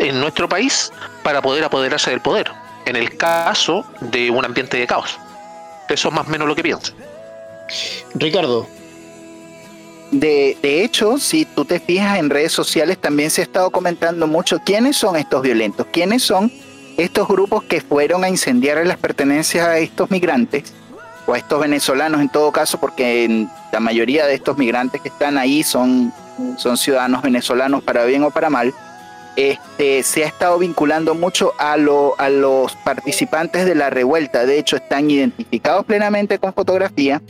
en 0.00 0.18
nuestro 0.18 0.48
país 0.48 0.92
para 1.22 1.40
poder 1.40 1.62
apoderarse 1.62 2.10
del 2.10 2.20
poder, 2.20 2.50
en 2.84 2.96
el 2.96 3.16
caso 3.16 3.86
de 4.00 4.30
un 4.30 4.44
ambiente 4.44 4.76
de 4.76 4.88
caos. 4.88 5.16
Eso 5.88 6.08
es 6.08 6.14
más 6.14 6.26
o 6.26 6.30
menos 6.30 6.48
lo 6.48 6.56
que 6.56 6.64
pienso. 6.64 6.94
Ricardo. 8.14 8.66
De, 10.10 10.56
de, 10.62 10.84
hecho, 10.84 11.18
si 11.18 11.44
tú 11.44 11.64
te 11.64 11.80
fijas 11.80 12.18
en 12.18 12.30
redes 12.30 12.52
sociales, 12.52 12.98
también 12.98 13.30
se 13.30 13.40
ha 13.40 13.44
estado 13.44 13.70
comentando 13.70 14.26
mucho 14.26 14.60
quiénes 14.64 14.96
son 14.96 15.16
estos 15.16 15.42
violentos, 15.42 15.86
quiénes 15.90 16.22
son 16.22 16.52
estos 16.96 17.26
grupos 17.26 17.64
que 17.64 17.80
fueron 17.80 18.22
a 18.22 18.28
incendiar 18.28 18.86
las 18.86 18.98
pertenencias 18.98 19.66
a 19.66 19.78
estos 19.78 20.10
migrantes, 20.10 20.72
o 21.26 21.32
a 21.32 21.38
estos 21.38 21.60
venezolanos 21.60 22.20
en 22.20 22.28
todo 22.28 22.52
caso, 22.52 22.78
porque 22.78 23.46
la 23.72 23.80
mayoría 23.80 24.26
de 24.26 24.34
estos 24.34 24.58
migrantes 24.58 25.00
que 25.00 25.08
están 25.08 25.38
ahí 25.38 25.62
son, 25.62 26.12
son 26.58 26.76
ciudadanos 26.76 27.22
venezolanos 27.22 27.82
para 27.82 28.04
bien 28.04 28.22
o 28.22 28.30
para 28.30 28.50
mal, 28.50 28.74
este, 29.36 30.02
se 30.02 30.24
ha 30.24 30.28
estado 30.28 30.58
vinculando 30.58 31.14
mucho 31.14 31.54
a, 31.58 31.72
a 31.72 32.28
los 32.28 32.76
participantes 32.84 33.64
de 33.66 33.74
la 33.74 33.90
revuelta. 33.90 34.46
De 34.46 34.58
hecho, 34.58 34.76
están 34.76 35.10
identificados 35.10 35.84
plenamente 35.84 36.38
con 36.38 36.52
fotografía. 36.52 37.20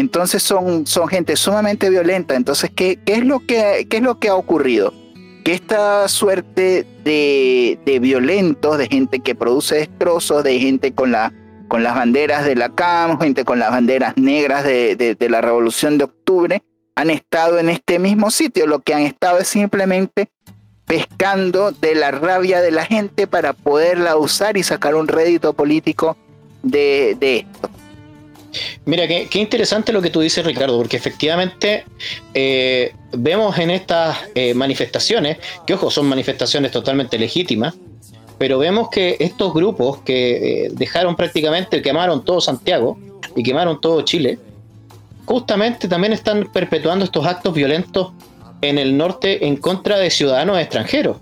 Entonces 0.00 0.42
son, 0.42 0.86
son 0.86 1.08
gente 1.08 1.36
sumamente 1.36 1.90
violenta. 1.90 2.34
Entonces, 2.34 2.70
¿qué, 2.74 2.98
qué 3.04 3.14
es, 3.14 3.24
lo 3.24 3.40
que, 3.40 3.86
qué 3.88 3.98
es 3.98 4.02
lo 4.02 4.18
que 4.18 4.28
ha 4.28 4.34
ocurrido? 4.34 4.92
que 5.44 5.54
esta 5.54 6.06
suerte 6.08 6.86
de, 7.04 7.78
de, 7.84 7.98
violentos, 7.98 8.78
de 8.78 8.88
gente 8.88 9.20
que 9.20 9.34
produce 9.34 9.76
destrozos, 9.76 10.44
de 10.44 10.58
gente 10.58 10.92
con, 10.92 11.12
la, 11.12 11.32
con 11.68 11.82
las 11.82 11.94
banderas 11.94 12.44
de 12.44 12.56
la 12.56 12.70
CAM, 12.70 13.18
gente 13.18 13.44
con 13.44 13.58
las 13.58 13.70
banderas 13.70 14.16
negras 14.16 14.64
de, 14.64 14.96
de, 14.96 15.28
la 15.28 15.40
Revolución 15.40 15.98
de 15.98 16.04
Octubre, 16.04 16.62
han 16.94 17.10
estado 17.10 17.58
en 17.58 17.70
este 17.70 17.98
mismo 17.98 18.30
sitio. 18.30 18.66
Lo 18.66 18.80
que 18.80 18.94
han 18.94 19.02
estado 19.02 19.38
es 19.38 19.48
simplemente 19.48 20.30
pescando 20.84 21.70
de 21.72 21.94
la 21.94 22.10
rabia 22.10 22.60
de 22.60 22.72
la 22.72 22.84
gente 22.84 23.26
para 23.26 23.52
poderla 23.52 24.16
usar 24.16 24.56
y 24.56 24.62
sacar 24.62 24.94
un 24.94 25.08
rédito 25.08 25.52
político 25.52 26.16
de, 26.62 27.16
de 27.18 27.38
esto. 27.38 27.70
Mira, 28.84 29.06
qué, 29.06 29.28
interesante 29.34 29.92
lo 29.92 30.02
que 30.02 30.10
tú 30.10 30.20
dices, 30.20 30.44
Ricardo, 30.44 30.76
porque 30.76 30.96
efectivamente 30.96 31.84
eh, 32.34 32.92
vemos 33.12 33.58
en 33.58 33.70
estas 33.70 34.18
eh, 34.34 34.54
manifestaciones, 34.54 35.38
que 35.66 35.74
ojo, 35.74 35.90
son 35.90 36.06
manifestaciones 36.06 36.72
totalmente 36.72 37.18
legítimas, 37.18 37.74
pero 38.38 38.58
vemos 38.58 38.88
que 38.90 39.16
estos 39.20 39.52
grupos 39.52 39.98
que 39.98 40.64
eh, 40.64 40.68
dejaron 40.72 41.14
prácticamente, 41.14 41.82
quemaron 41.82 42.24
todo 42.24 42.40
Santiago 42.40 42.98
y 43.36 43.42
quemaron 43.42 43.80
todo 43.80 44.02
Chile, 44.02 44.38
justamente 45.26 45.86
también 45.86 46.12
están 46.12 46.50
perpetuando 46.52 47.04
estos 47.04 47.26
actos 47.26 47.54
violentos 47.54 48.12
en 48.62 48.78
el 48.78 48.96
norte 48.96 49.46
en 49.46 49.56
contra 49.56 49.98
de 49.98 50.10
ciudadanos 50.10 50.58
extranjeros. 50.58 51.18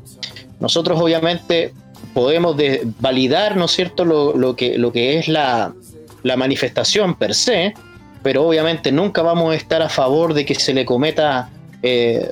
Nosotros 0.60 0.98
obviamente 1.00 1.72
podemos 2.14 2.56
validar, 3.00 3.56
¿no 3.56 3.66
es 3.66 3.72
cierto?, 3.72 4.04
lo, 4.04 4.56
que, 4.56 4.78
lo 4.78 4.92
que 4.92 5.18
es 5.18 5.28
la, 5.28 5.74
la 6.22 6.36
manifestación 6.36 7.14
per 7.14 7.34
se, 7.34 7.74
pero 8.22 8.46
obviamente 8.46 8.92
nunca 8.92 9.22
vamos 9.22 9.52
a 9.52 9.56
estar 9.56 9.82
a 9.82 9.88
favor 9.88 10.34
de 10.34 10.44
que 10.44 10.54
se 10.54 10.74
le 10.74 10.84
cometa 10.84 11.50
eh, 11.82 12.30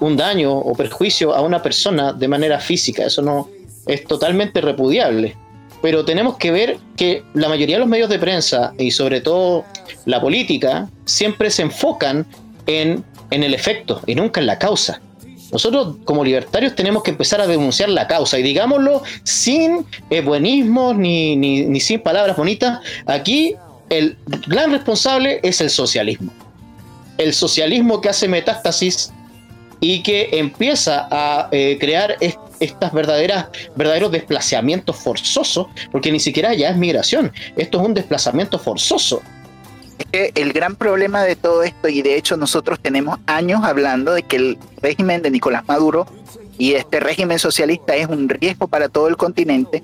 un 0.00 0.16
daño 0.16 0.52
o 0.52 0.74
perjuicio 0.74 1.34
a 1.34 1.40
una 1.40 1.62
persona 1.62 2.12
de 2.12 2.28
manera 2.28 2.58
física. 2.58 3.06
Eso 3.06 3.22
no 3.22 3.48
es 3.86 4.04
totalmente 4.04 4.60
repudiable. 4.60 5.36
Pero 5.80 6.04
tenemos 6.04 6.36
que 6.36 6.50
ver 6.50 6.78
que 6.96 7.22
la 7.34 7.48
mayoría 7.48 7.76
de 7.76 7.80
los 7.80 7.88
medios 7.88 8.08
de 8.08 8.18
prensa 8.18 8.72
y 8.78 8.90
sobre 8.90 9.20
todo 9.20 9.64
la 10.06 10.20
política 10.20 10.88
siempre 11.04 11.50
se 11.50 11.62
enfocan 11.62 12.26
en, 12.66 13.04
en 13.30 13.42
el 13.44 13.54
efecto 13.54 14.00
y 14.06 14.14
nunca 14.14 14.40
en 14.40 14.46
la 14.46 14.58
causa. 14.58 15.00
Nosotros 15.52 15.96
como 16.04 16.24
libertarios 16.24 16.74
tenemos 16.74 17.02
que 17.02 17.10
empezar 17.10 17.40
a 17.40 17.46
denunciar 17.46 17.88
la 17.88 18.06
causa 18.06 18.38
y 18.38 18.42
digámoslo 18.42 19.02
sin 19.22 19.86
eh, 20.10 20.20
buenismo 20.20 20.92
ni, 20.92 21.36
ni, 21.36 21.80
sin 21.80 22.00
palabras 22.00 22.36
bonitas. 22.36 22.80
Aquí 23.06 23.54
el 23.88 24.16
gran 24.46 24.72
responsable 24.72 25.40
es 25.42 25.60
el 25.60 25.70
socialismo. 25.70 26.32
El 27.16 27.32
socialismo 27.32 28.00
que 28.00 28.10
hace 28.10 28.28
metástasis 28.28 29.12
y 29.80 30.02
que 30.02 30.28
empieza 30.32 31.08
a 31.10 31.48
eh, 31.50 31.78
crear 31.80 32.16
estas 32.60 32.92
verdaderas, 32.92 33.46
verdaderos 33.76 34.10
desplazamientos 34.12 34.96
forzosos, 34.96 35.68
porque 35.90 36.12
ni 36.12 36.20
siquiera 36.20 36.52
ya 36.54 36.70
es 36.70 36.76
migración, 36.76 37.32
esto 37.56 37.80
es 37.80 37.86
un 37.86 37.94
desplazamiento 37.94 38.58
forzoso 38.58 39.22
el 40.12 40.52
gran 40.52 40.76
problema 40.76 41.22
de 41.22 41.36
todo 41.36 41.62
esto, 41.62 41.88
y 41.88 42.02
de 42.02 42.16
hecho 42.16 42.36
nosotros 42.36 42.78
tenemos 42.80 43.18
años 43.26 43.64
hablando 43.64 44.12
de 44.12 44.22
que 44.22 44.36
el 44.36 44.58
régimen 44.80 45.22
de 45.22 45.30
Nicolás 45.30 45.66
Maduro 45.66 46.06
y 46.56 46.74
este 46.74 47.00
régimen 47.00 47.38
socialista 47.38 47.94
es 47.96 48.08
un 48.08 48.28
riesgo 48.28 48.68
para 48.68 48.88
todo 48.88 49.08
el 49.08 49.16
continente, 49.16 49.82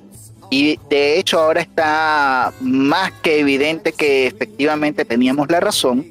y 0.51 0.79
de 0.89 1.19
hecho 1.19 1.41
ahora 1.41 1.61
está 1.61 2.53
más 2.61 3.13
que 3.23 3.41
evidente 3.41 3.93
que 3.93 4.27
efectivamente 4.27 5.05
teníamos 5.05 5.51
la 5.51 5.61
razón. 5.61 6.07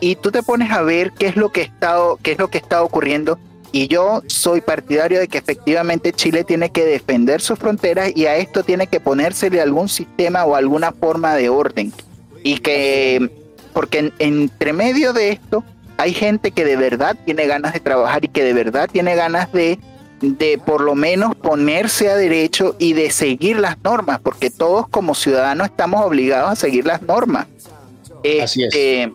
Y 0.00 0.16
tú 0.16 0.30
te 0.30 0.42
pones 0.42 0.70
a 0.72 0.82
ver 0.82 1.12
qué 1.12 1.26
es 1.26 1.36
lo 1.36 1.52
que 1.52 1.60
está, 1.60 1.96
qué 2.22 2.32
es 2.32 2.38
lo 2.38 2.48
que 2.48 2.58
está 2.58 2.82
ocurriendo. 2.82 3.38
Y 3.70 3.86
yo 3.86 4.22
soy 4.26 4.62
partidario 4.62 5.20
de 5.20 5.28
que 5.28 5.38
efectivamente 5.38 6.12
Chile 6.12 6.42
tiene 6.42 6.70
que 6.70 6.84
defender 6.84 7.40
sus 7.40 7.58
fronteras 7.58 8.10
y 8.16 8.26
a 8.26 8.36
esto 8.36 8.64
tiene 8.64 8.88
que 8.88 8.98
ponérsele 8.98 9.60
algún 9.60 9.88
sistema 9.88 10.44
o 10.44 10.56
alguna 10.56 10.90
forma 10.90 11.34
de 11.36 11.50
orden 11.50 11.92
y 12.42 12.58
que, 12.58 13.30
porque 13.72 14.12
entre 14.18 14.72
medio 14.72 15.12
de 15.12 15.30
esto 15.30 15.64
hay 15.96 16.14
gente 16.14 16.50
que 16.50 16.64
de 16.64 16.76
verdad 16.76 17.16
tiene 17.24 17.46
ganas 17.46 17.74
de 17.74 17.80
trabajar 17.80 18.24
y 18.24 18.28
que 18.28 18.42
de 18.42 18.54
verdad 18.54 18.88
tiene 18.90 19.14
ganas 19.14 19.52
de, 19.52 19.78
de 20.20 20.58
por 20.58 20.80
lo 20.80 20.94
menos 20.94 21.34
ponerse 21.34 22.08
a 22.08 22.16
derecho 22.16 22.74
y 22.78 22.94
de 22.94 23.10
seguir 23.10 23.58
las 23.58 23.76
normas, 23.82 24.18
porque 24.20 24.50
todos 24.50 24.88
como 24.88 25.14
ciudadanos 25.14 25.68
estamos 25.68 26.04
obligados 26.04 26.50
a 26.50 26.56
seguir 26.56 26.86
las 26.86 27.02
normas. 27.02 27.46
Así 28.42 28.62
es. 28.62 28.68
Este, 28.68 29.12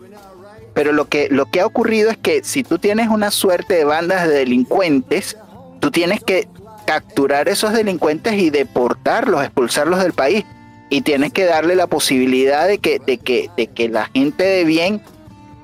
pero 0.74 0.92
lo 0.92 1.08
que, 1.08 1.28
lo 1.30 1.46
que 1.46 1.60
ha 1.60 1.66
ocurrido 1.66 2.10
es 2.10 2.18
que 2.18 2.44
si 2.44 2.62
tú 2.62 2.78
tienes 2.78 3.08
una 3.08 3.30
suerte 3.30 3.74
de 3.74 3.84
bandas 3.84 4.28
de 4.28 4.34
delincuentes, 4.34 5.36
tú 5.80 5.90
tienes 5.90 6.22
que 6.22 6.48
capturar 6.86 7.48
esos 7.48 7.72
delincuentes 7.72 8.34
y 8.34 8.50
deportarlos, 8.50 9.42
expulsarlos 9.42 10.00
del 10.02 10.12
país 10.12 10.44
y 10.88 11.00
tienes 11.00 11.32
que 11.32 11.44
darle 11.44 11.74
la 11.74 11.86
posibilidad 11.86 12.66
de 12.66 12.78
que, 12.78 12.98
de 12.98 13.18
que, 13.18 13.50
de 13.56 13.66
que 13.66 13.88
la 13.88 14.06
gente 14.14 14.44
de 14.44 14.64
bien 14.64 15.02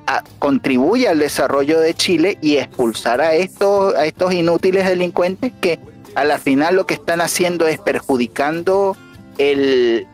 ah, 0.07 0.25
contribuya 0.39 1.11
al 1.11 1.21
desarrollo 1.21 1.81
de 1.81 1.95
Chile 1.95 2.39
y 2.41 2.57
expulsar 2.57 3.21
a 3.21 3.35
estos, 3.35 3.95
a 3.95 4.05
estos 4.07 4.33
inútiles 4.33 4.87
delincuentes 4.87 5.53
que 5.61 5.79
a 6.15 6.25
la 6.25 6.39
final 6.39 6.77
lo 6.77 6.87
que 6.87 6.95
están 6.95 7.21
haciendo 7.21 7.67
es 7.69 7.79
perjudicando 7.79 8.97
el, 9.39 10.07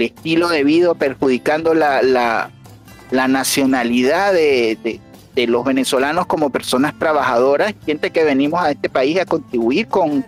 estilo 0.00 0.48
de 0.48 0.64
vida, 0.64 0.94
perjudicando 0.94 1.74
la, 1.74 2.02
la, 2.02 2.50
nacionalidad 3.28 4.32
de, 4.32 4.78
de, 4.82 5.00
de 5.34 5.46
los 5.46 5.64
venezolanos 5.64 6.26
como 6.26 6.50
personas 6.50 6.98
trabajadoras, 6.98 7.74
gente 7.84 8.10
que 8.10 8.24
venimos 8.24 8.62
a 8.62 8.70
este 8.70 8.88
país 8.88 9.20
a 9.20 9.26
contribuir 9.26 9.88
con, 9.88 10.24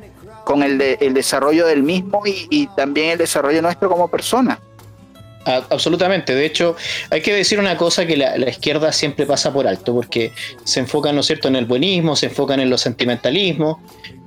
con 0.51 0.65
el, 0.65 0.81
el 0.83 1.15
desarrollo 1.15 1.65
del 1.65 1.85
mismo 1.85 2.23
y, 2.27 2.67
también 2.77 3.11
el 3.11 3.19
desarrollo 3.19 3.63
nuestro 3.63 3.89
como 3.89 4.09
persona. 4.09 4.59
Absolutamente. 5.45 6.35
De 6.35 6.45
hecho, 6.45 6.75
hay 7.09 7.21
que 7.21 7.33
decir 7.33 7.61
una 7.61 7.77
cosa 7.77 8.05
que 8.05 8.17
la, 8.17 8.37
izquierda 8.37 8.91
siempre 8.91 9.27
pasa 9.27 9.53
por 9.53 9.69
alto, 9.69 9.95
porque 9.95 10.33
se 10.65 10.81
enfocan, 10.81 11.15
¿no 11.15 11.21
es 11.21 11.29
cierto?, 11.29 11.47
en 11.47 11.55
el 11.55 11.67
buenismo, 11.67 12.17
se 12.17 12.27
enfocan 12.27 12.59
en 12.59 12.69
los 12.69 12.81
sentimentalismos, 12.81 13.77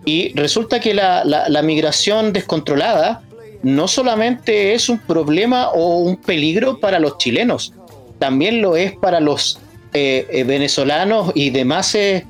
y 0.06 0.32
resulta 0.34 0.80
que 0.80 0.94
la, 0.94 1.25
la, 1.25 1.62
migración 1.62 2.32
descontrolada 2.32 3.22
no 3.62 3.89
solamente 3.89 4.74
es 4.74 4.88
un 4.88 5.00
problema 5.00 5.72
o 5.72 5.98
un 5.98 6.15
peligro 6.15 6.80
para 6.80 7.00
los 7.00 7.18
chilenos, 7.18 7.74
también 8.18 8.62
lo 8.62 8.77
es 8.77 8.94
para 8.94 9.20
los 9.20 9.60
eh, 9.94 10.25
eh, 10.30 10.46
venezolanos 10.46 11.34
y 11.36 11.50
demás 11.50 11.96
eh, 11.96 12.25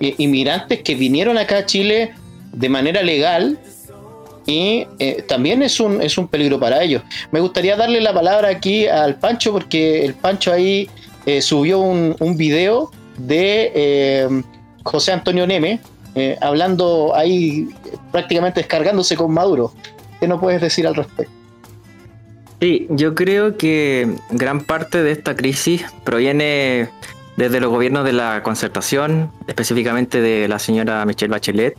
inmigrantes 0.00 0.82
que 0.82 0.96
vinieron 0.96 1.38
acá 1.38 1.58
a 1.58 1.66
Chile 1.66 2.12
de 2.56 2.68
manera 2.68 3.02
legal 3.02 3.58
y 4.46 4.86
eh, 4.98 5.24
también 5.28 5.62
es 5.62 5.78
un, 5.78 6.00
es 6.00 6.16
un 6.18 6.28
peligro 6.28 6.58
para 6.58 6.82
ellos. 6.82 7.02
Me 7.30 7.40
gustaría 7.40 7.76
darle 7.76 8.00
la 8.00 8.14
palabra 8.14 8.48
aquí 8.48 8.86
al 8.86 9.16
Pancho 9.16 9.52
porque 9.52 10.04
el 10.04 10.14
Pancho 10.14 10.52
ahí 10.52 10.88
eh, 11.26 11.42
subió 11.42 11.80
un, 11.80 12.16
un, 12.18 12.36
video 12.36 12.90
de 13.18 13.72
eh, 13.74 14.42
José 14.84 15.12
Antonio 15.12 15.46
Neme 15.46 15.80
hablando 16.40 17.14
ahí 17.14 17.68
prácticamente 18.10 18.60
descargándose 18.60 19.16
con 19.16 19.34
Maduro. 19.34 19.74
¿Qué 20.18 20.26
no 20.26 20.40
puedes 20.40 20.62
decir 20.62 20.86
al 20.86 20.94
respecto? 20.94 21.30
Sí, 22.58 22.86
yo 22.88 23.14
creo 23.14 23.58
que 23.58 24.16
gran 24.30 24.64
parte 24.64 25.02
de 25.02 25.12
esta 25.12 25.36
crisis 25.36 25.84
proviene 26.04 26.88
desde 27.36 27.60
los 27.60 27.70
gobiernos 27.70 28.06
de 28.06 28.14
la 28.14 28.42
concertación, 28.42 29.30
específicamente 29.46 30.22
de 30.22 30.48
la 30.48 30.58
señora 30.58 31.04
Michelle 31.04 31.30
Bachelet 31.30 31.76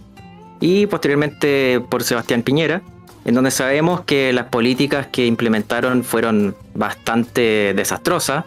y 0.59 0.87
posteriormente 0.87 1.81
por 1.89 2.03
Sebastián 2.03 2.43
Piñera, 2.43 2.81
en 3.25 3.35
donde 3.35 3.51
sabemos 3.51 4.01
que 4.01 4.31
las 4.33 4.45
políticas 4.45 5.07
que 5.07 5.25
implementaron 5.25 6.03
fueron 6.03 6.55
bastante 6.73 7.73
desastrosas, 7.75 8.45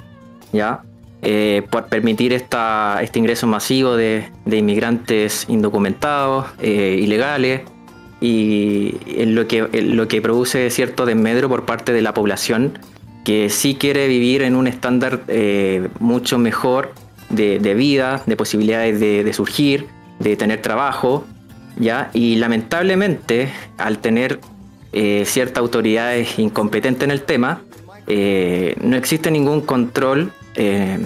¿ya? 0.52 0.82
Eh, 1.22 1.62
por 1.70 1.86
permitir 1.86 2.32
esta, 2.32 3.00
este 3.02 3.18
ingreso 3.18 3.46
masivo 3.46 3.94
de, 3.94 4.30
inmigrantes 4.46 5.44
indocumentados, 5.48 6.46
eh, 6.60 6.98
ilegales, 6.98 7.62
y 8.22 8.96
en 9.06 9.34
lo, 9.34 9.46
que, 9.46 9.62
lo 9.82 10.08
que 10.08 10.20
produce 10.20 10.70
cierto 10.70 11.06
desmedro 11.06 11.48
por 11.48 11.64
parte 11.64 11.92
de 11.92 12.02
la 12.02 12.12
población 12.12 12.78
que 13.24 13.50
sí 13.50 13.74
quiere 13.74 14.08
vivir 14.08 14.42
en 14.42 14.56
un 14.56 14.66
estándar 14.66 15.20
eh, 15.28 15.88
mucho 15.98 16.38
mejor 16.38 16.92
de, 17.28 17.58
vida, 17.74 18.22
de 18.26 18.36
posibilidades 18.36 18.98
de, 18.98 19.32
surgir, 19.32 19.86
de 20.18 20.36
tener 20.36 20.62
trabajo, 20.62 21.24
¿ya? 21.76 22.10
Y 22.12 22.36
lamentablemente, 22.36 23.48
al 23.78 23.98
tener 23.98 24.40
ciertas 24.92 25.58
autoridades 25.58 26.38
incompetentes 26.40 27.04
en 27.04 27.12
el 27.12 27.22
tema, 27.22 27.62
no 28.06 28.96
existe 28.96 29.30
ningún 29.30 29.60
control 29.60 30.32
eh, 30.56 30.98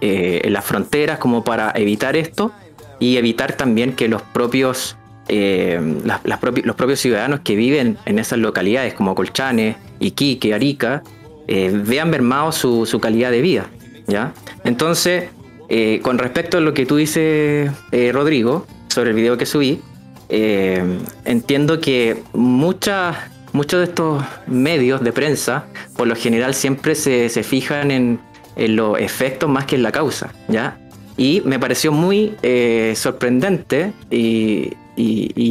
eh, 0.00 0.42
en 0.44 0.52
las 0.52 0.64
fronteras 0.64 1.18
como 1.18 1.44
para 1.44 1.72
evitar 1.74 2.16
esto 2.16 2.52
y 3.00 3.16
evitar 3.16 3.54
también 3.54 3.94
que 3.94 4.06
los 4.06 4.22
propios, 4.22 4.96
eh, 5.28 5.80
los 6.62 6.76
propios 6.76 7.00
ciudadanos 7.00 7.40
que 7.40 7.56
viven 7.56 7.96
en 8.04 8.18
esas 8.18 8.38
localidades 8.38 8.92
como 8.94 9.14
Colchane, 9.14 9.76
Iquique, 10.00 10.52
Arica, 10.52 11.02
vean 11.46 12.10
mermado 12.10 12.52
su, 12.52 12.86
su, 12.86 13.00
calidad 13.00 13.30
de 13.30 13.40
vida. 13.40 13.66
¿ya? 14.06 14.32
Entonces, 14.64 15.30
con 16.02 16.18
respecto 16.18 16.58
a 16.58 16.60
lo 16.60 16.74
que 16.74 16.86
tú 16.86 16.96
dices, 16.96 17.70
Rodrigo, 18.12 18.66
sobre 18.88 19.10
el 19.10 19.16
video 19.16 19.38
que 19.38 19.46
subí, 19.46 19.80
entiendo 21.24 21.80
que 21.80 22.22
muchas 22.32 23.16
muchos 23.54 23.78
de 23.78 23.84
estos 23.84 24.24
medios 24.48 25.02
de 25.02 25.12
prensa, 25.12 25.66
por 25.96 26.08
lo 26.08 26.16
general, 26.16 26.54
siempre 26.54 26.96
se, 26.96 27.28
se 27.28 27.44
fijan 27.44 27.92
en, 27.92 28.18
en 28.56 28.76
los 28.76 28.98
efectos 28.98 29.48
más 29.48 29.64
que 29.64 29.76
en 29.76 29.82
la 29.82 29.92
causa, 29.92 30.32
¿ya? 30.48 30.76
Y 31.16 31.40
me 31.44 31.58
pareció 31.58 31.92
muy 31.92 32.34
eh, 32.42 32.92
sorprendente 32.96 33.92
y, 34.10 34.70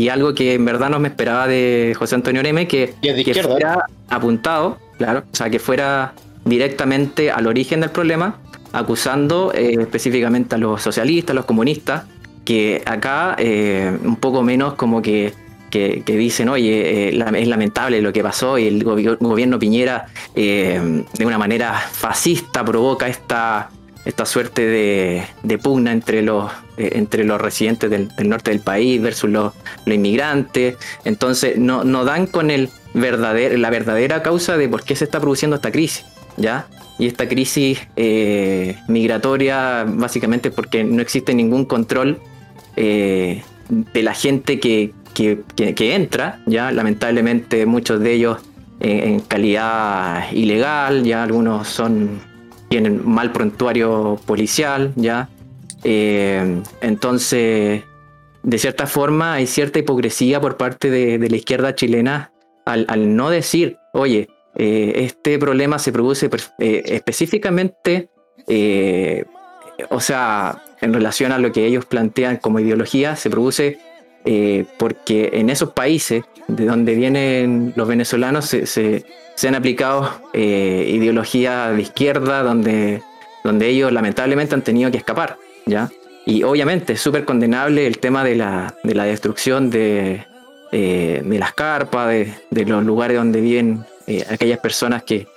algo 0.09 0.35
que 0.35 0.53
en 0.53 0.65
verdad 0.65 0.89
no 0.89 0.99
me 0.99 1.07
esperaba 1.07 1.47
de 1.47 1.95
José 1.97 2.15
Antonio 2.15 2.43
Neme, 2.43 2.67
que, 2.67 2.93
que 3.01 3.41
fuera 3.41 3.85
apuntado, 4.09 4.77
claro, 4.97 5.23
o 5.31 5.35
sea, 5.35 5.49
que 5.49 5.57
fuera 5.57 6.13
directamente 6.45 7.31
al 7.31 7.47
origen 7.47 7.79
del 7.79 7.89
problema, 7.89 8.37
acusando 8.73 9.51
eh, 9.53 9.77
específicamente 9.79 10.55
a 10.55 10.57
los 10.59 10.83
socialistas, 10.83 11.31
a 11.31 11.33
los 11.33 11.45
comunistas, 11.45 12.03
que 12.45 12.81
acá 12.85 13.35
eh, 13.37 13.97
un 14.03 14.17
poco 14.17 14.43
menos 14.43 14.73
como 14.73 15.01
que 15.01 15.33
que, 15.73 16.17
dicen, 16.17 16.49
oye, 16.49 17.09
eh, 17.09 17.23
es 17.37 17.47
lamentable 17.47 18.01
lo 18.01 18.13
que 18.13 18.21
pasó 18.21 18.59
y 18.59 18.67
el 18.67 18.83
gobierno 18.83 19.57
Piñera 19.57 20.05
eh, 20.35 21.03
de 21.17 21.25
una 21.25 21.39
manera 21.39 21.73
fascista 21.73 22.63
provoca 22.63 23.07
esta, 23.07 23.71
esta 24.05 24.25
suerte 24.25 24.67
de, 24.67 25.57
pugna 25.57 25.91
entre 25.91 26.21
los, 26.21 26.51
eh, 26.77 26.91
entre 26.93 27.23
los 27.23 27.41
residentes 27.41 27.89
del, 27.89 28.11
norte 28.29 28.51
del 28.51 28.59
país 28.59 29.01
versus 29.01 29.31
los, 29.31 29.53
inmigrantes. 29.87 30.75
Entonces 31.05 31.57
no, 31.57 31.83
no 31.83 32.05
dan 32.05 32.27
con 32.27 32.51
el 32.51 32.69
verdadero, 32.93 33.57
la 33.57 33.71
verdadera 33.71 34.21
causa 34.21 34.57
de 34.57 34.69
por 34.69 34.83
qué 34.83 34.95
se 34.95 35.05
está 35.05 35.19
produciendo 35.19 35.55
esta 35.55 35.71
crisis. 35.71 36.05
¿ya? 36.37 36.67
Y 36.99 37.07
esta 37.07 37.27
crisis 37.27 37.79
migratoria 38.87 39.85
básicamente 39.87 40.51
porque 40.51 40.83
no 40.83 41.01
existe 41.01 41.33
ningún 41.33 41.65
control 41.65 42.21
de 42.75 43.41
la 44.01 44.13
gente 44.13 44.59
que, 44.59 44.93
que, 45.13 45.95
entra, 45.95 46.39
ya 46.45 46.71
lamentablemente 46.71 47.65
muchos 47.65 47.99
de 47.99 48.13
ellos 48.13 48.39
en, 48.79 49.19
calidad 49.21 50.31
ilegal, 50.31 51.03
ya 51.03 51.23
algunos 51.23 51.67
son 51.67 52.21
tienen 52.73 53.07
mal 53.07 53.31
prontuario 53.31 54.19
policial, 54.25 54.93
ya. 54.95 55.29
Eh, 55.83 56.63
entonces, 56.81 57.83
de 58.41 58.57
cierta 58.57 58.87
forma, 58.87 59.33
hay 59.33 59.45
cierta 59.45 59.77
hipocresía 59.77 60.41
por 60.41 60.57
parte 60.57 60.89
de, 60.89 61.29
la 61.29 61.35
izquierda 61.35 61.75
chilena 61.75 62.31
al, 62.65 63.15
no 63.15 63.29
decir, 63.29 63.77
oye, 63.93 64.27
eh, 64.55 64.93
este 64.95 65.37
problema 65.37 65.77
se 65.77 65.91
produce 65.91 66.31
eh, 66.57 66.81
específicamente, 66.87 68.09
o 69.89 69.99
sea, 69.99 70.63
en 70.83 70.93
relación 70.93 71.31
a 71.31 71.37
lo 71.39 71.51
que 71.51 71.65
ellos 71.65 71.85
plantean 71.85 72.37
como 72.37 72.59
ideología, 72.59 73.15
se 73.15 73.29
produce 73.29 73.79
eh, 74.25 74.65
porque 74.77 75.31
en 75.33 75.49
esos 75.49 75.71
países 75.71 76.23
de 76.47 76.65
donde 76.65 76.95
vienen 76.95 77.73
los 77.75 77.87
venezolanos 77.87 78.45
se, 78.45 79.05
han 79.47 79.55
aplicado 79.55 80.09
eh, 80.33 80.91
ideologías 80.93 81.75
de 81.75 81.81
izquierda 81.81 82.43
donde, 82.43 83.01
donde 83.43 83.67
ellos 83.67 83.91
lamentablemente 83.91 84.55
han 84.55 84.61
tenido 84.61 84.91
que 84.91 84.97
escapar, 84.97 85.37
¿ya? 85.65 85.89
Y 86.25 86.43
obviamente 86.43 86.93
es 86.93 87.01
súper 87.01 87.25
condenable 87.25 87.85
el 87.87 87.97
tema 87.99 88.23
de 88.23 88.35
la, 88.35 88.75
de 88.83 88.95
la 88.95 89.03
destrucción 89.05 89.69
de, 89.69 90.25
eh, 90.71 91.21
de 91.23 91.39
las 91.39 91.53
carpas, 91.53 92.09
de, 92.09 92.33
de, 92.49 92.65
los 92.65 92.83
lugares 92.83 93.17
donde 93.17 93.41
viven 93.41 93.83
aquellas 94.29 94.59
personas 94.59 95.03
que, 95.03 95.27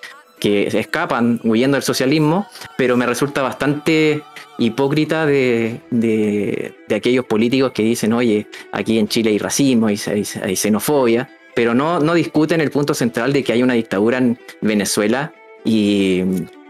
que 0.47 0.79
escapan 0.79 1.41
huyendo 1.43 1.75
del 1.75 1.83
socialismo, 1.83 2.47
pero 2.77 2.97
me 2.97 3.05
resulta 3.05 3.43
bastante 3.43 4.23
hipócrita 4.59 5.27
de, 5.27 5.81
de, 5.91 6.73
aquellos 6.95 7.25
políticos 7.25 7.73
que 7.73 7.83
dicen, 7.83 8.13
oye, 8.13 8.47
aquí 8.71 9.01
en 9.01 9.09
Chile 9.09 9.31
hay 9.31 9.39
racismo, 9.39 9.89
hay, 9.89 9.97
xenofobia, 9.97 11.29
pero 11.57 11.75
no, 11.75 11.99
no 11.99 12.15
discuten 12.15 12.61
el 12.61 12.71
punto 12.71 12.95
central 12.95 13.33
de 13.33 13.43
que 13.43 13.55
hay 13.55 13.65
una 13.65 13.75
dictadura 13.75 14.19
en 14.19 14.39
Venezuela 14.61 15.33
y, 15.65 16.23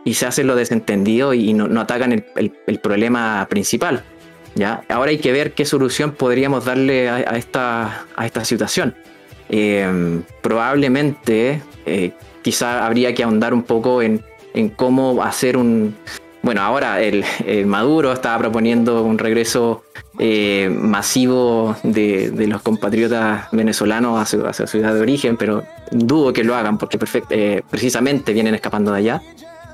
y 0.07 0.15
se 0.15 0.25
hacen 0.25 0.47
lo 0.47 0.57
desentendido 0.57 1.35
y 1.35 1.53
no, 1.53 1.69
no 1.69 1.83
atacan 1.83 2.13
el, 2.13 2.25
el, 2.67 2.79
problema 2.79 3.47
principal. 3.51 4.05
¿ya? 4.55 4.85
Ahora 4.89 5.11
hay 5.11 5.19
que 5.19 5.33
ver 5.33 5.53
qué 5.53 5.67
solución 5.67 6.13
podríamos 6.13 6.65
darle 6.65 7.11
a, 7.11 7.37
esta, 7.37 8.07
a 8.17 8.25
esta 8.25 8.43
situación. 8.47 8.95
Eh, 9.51 10.23
probablemente, 10.41 11.61
eh, 11.85 12.13
quizá 12.47 12.87
habría 12.87 13.13
que 13.13 13.25
ahondar 13.25 13.53
un 13.53 13.65
poco 13.65 14.03
en, 14.03 14.23
en 14.55 14.69
cómo 14.69 15.21
hacer 15.25 15.57
un, 15.57 15.97
bueno, 16.43 16.61
ahora 16.61 17.03
el, 17.03 17.25
Maduro 17.67 18.13
está 18.13 18.39
proponiendo 18.39 19.03
un 19.03 19.19
regreso 19.19 19.83
eh, 20.21 20.71
masivo 20.73 21.75
de, 21.83 22.33
los 22.47 22.63
compatriotas 22.63 23.49
venezolanos 23.51 24.33
a 24.33 24.53
su, 24.53 24.69
ciudad 24.69 24.95
de 24.95 25.01
origen, 25.01 25.37
pero 25.37 25.65
dudo 25.91 26.33
que 26.33 26.45
lo 26.45 26.55
hagan 26.55 26.79
porque 26.79 27.01
eh, 27.31 27.63
precisamente 27.69 28.33
vienen 28.33 28.55
escapando 28.55 28.93
de 28.93 28.99
allá. 28.99 29.23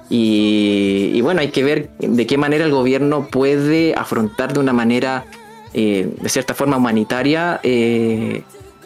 Y, 0.08 1.20
bueno, 1.20 1.42
hay 1.42 1.48
que 1.48 1.64
ver 1.64 1.90
de 1.98 2.26
qué 2.26 2.38
manera 2.38 2.64
el 2.64 2.70
gobierno 2.70 3.28
puede 3.30 3.94
afrontar 3.94 4.54
de 4.54 4.60
una 4.60 4.72
manera, 4.72 5.26
eh, 5.74 6.08
de 6.22 6.28
cierta 6.30 6.54
forma 6.54 6.78
humanitaria, 6.78 7.60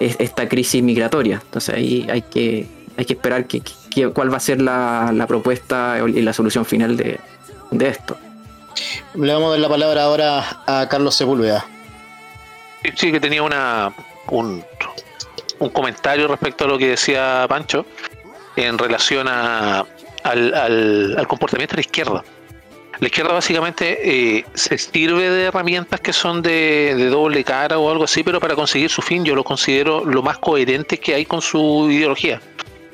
esta 0.00 0.48
crisis 0.48 0.82
migratoria. 0.82 1.40
Entonces 1.44 1.72
ahí 1.72 2.04
hay 2.10 2.22
que, 2.22 2.75
hay 2.96 3.04
que 3.04 3.12
esperar 3.14 3.46
que, 3.46 3.62
cuál 4.12 4.32
va 4.32 4.36
a 4.36 4.40
ser 4.40 4.60
la, 4.60 5.10
la 5.12 5.26
propuesta 5.26 5.98
y 6.06 6.22
la 6.22 6.32
solución 6.32 6.64
final 6.64 6.96
de, 6.96 7.18
de 7.70 7.88
esto. 7.88 8.16
Le 9.14 9.32
vamos 9.32 9.48
a 9.48 9.50
dar 9.52 9.60
la 9.60 9.68
palabra 9.68 10.02
ahora 10.04 10.62
a 10.66 10.88
Carlos 10.88 11.14
Sepúlveda. 11.14 11.64
Sí, 12.94 13.10
que 13.10 13.20
tenía 13.20 13.42
una, 13.42 13.92
un, 14.30 14.62
un 15.58 15.70
comentario 15.70 16.28
respecto 16.28 16.64
a 16.64 16.68
lo 16.68 16.78
que 16.78 16.88
decía 16.88 17.46
Pancho 17.48 17.86
en 18.56 18.78
relación 18.78 19.26
a, 19.28 19.84
al, 20.22 20.54
al, 20.54 21.26
comportamiento 21.26 21.72
de 21.72 21.76
la 21.76 21.86
izquierda. 21.86 22.24
La 22.98 23.08
izquierda 23.08 23.34
básicamente 23.34 24.36
eh, 24.38 24.44
se 24.54 24.78
sirve 24.78 25.28
de 25.28 25.44
herramientas 25.44 26.00
que 26.00 26.14
son 26.14 26.40
de, 26.40 26.94
de, 26.96 27.06
doble 27.08 27.44
cara 27.44 27.78
o 27.78 27.90
algo 27.90 28.04
así, 28.04 28.22
pero 28.22 28.40
para 28.40 28.54
conseguir 28.54 28.88
su 28.88 29.02
fin 29.02 29.24
yo 29.24 29.34
lo 29.34 29.44
considero 29.44 30.04
lo 30.04 30.22
más 30.22 30.38
coherente 30.38 30.98
que 30.98 31.14
hay 31.14 31.26
con 31.26 31.42
su 31.42 31.88
ideología. 31.90 32.40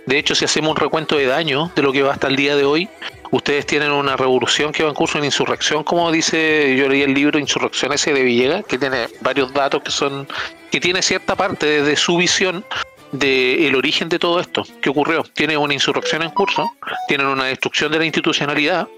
De 0.06 0.18
hecho, 0.18 0.34
si 0.34 0.44
hacemos 0.44 0.70
un 0.70 0.76
recuento 0.76 1.16
de 1.16 1.26
daño 1.26 1.70
de 1.76 1.82
lo 1.82 1.92
que 1.92 2.02
va 2.02 2.12
hasta 2.12 2.26
el 2.26 2.36
día 2.36 2.56
de 2.56 2.64
hoy, 2.64 2.88
ustedes 3.30 3.66
tienen 3.66 3.92
una 3.92 4.16
revolución 4.16 4.72
que 4.72 4.82
va 4.82 4.88
en 4.88 4.94
curso 4.94 5.18
en 5.18 5.24
insurrección, 5.24 5.84
como 5.84 6.10
dice, 6.10 6.74
yo 6.76 6.88
leí 6.88 7.02
el 7.02 7.14
libro 7.14 7.38
Insurrección 7.38 7.92
ese 7.92 8.12
de 8.12 8.22
Villegas, 8.22 8.64
que 8.64 8.78
tiene 8.78 9.06
varios 9.20 9.52
datos 9.52 9.82
que 9.82 9.90
son, 9.90 10.26
que 10.70 10.80
tiene 10.80 11.02
cierta 11.02 11.36
parte 11.36 11.82
de 11.82 11.96
su 11.96 12.16
visión 12.16 12.64
del 13.12 13.74
origen 13.76 14.08
de 14.08 14.18
todo 14.18 14.40
esto 14.40 14.64
que 14.80 14.90
ocurrió. 14.90 15.22
Tiene 15.22 15.56
una 15.56 15.74
insurrección 15.74 16.22
en 16.22 16.30
curso, 16.30 16.72
tienen 17.06 17.26
una 17.26 17.44
destrucción 17.44 17.92
de 17.92 17.98
la 17.98 18.04
institucionalidad, 18.04 18.88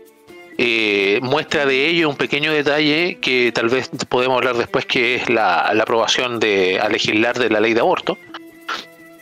eh, 0.57 1.19
muestra 1.21 1.67
de 1.67 1.89
ello 1.89 2.09
un 2.09 2.17
pequeño 2.17 2.53
detalle 2.53 3.19
que 3.21 3.51
tal 3.53 3.69
vez 3.69 3.91
podemos 4.09 4.39
hablar 4.39 4.57
después, 4.57 4.87
que 4.87 5.17
es 5.17 5.29
la, 5.29 5.71
la 5.75 5.83
aprobación 5.83 6.39
de, 6.39 6.79
a 6.81 6.89
legislar 6.89 7.39
de 7.39 7.51
la 7.51 7.61
ley 7.61 7.75
de 7.75 7.81
aborto. 7.81 8.17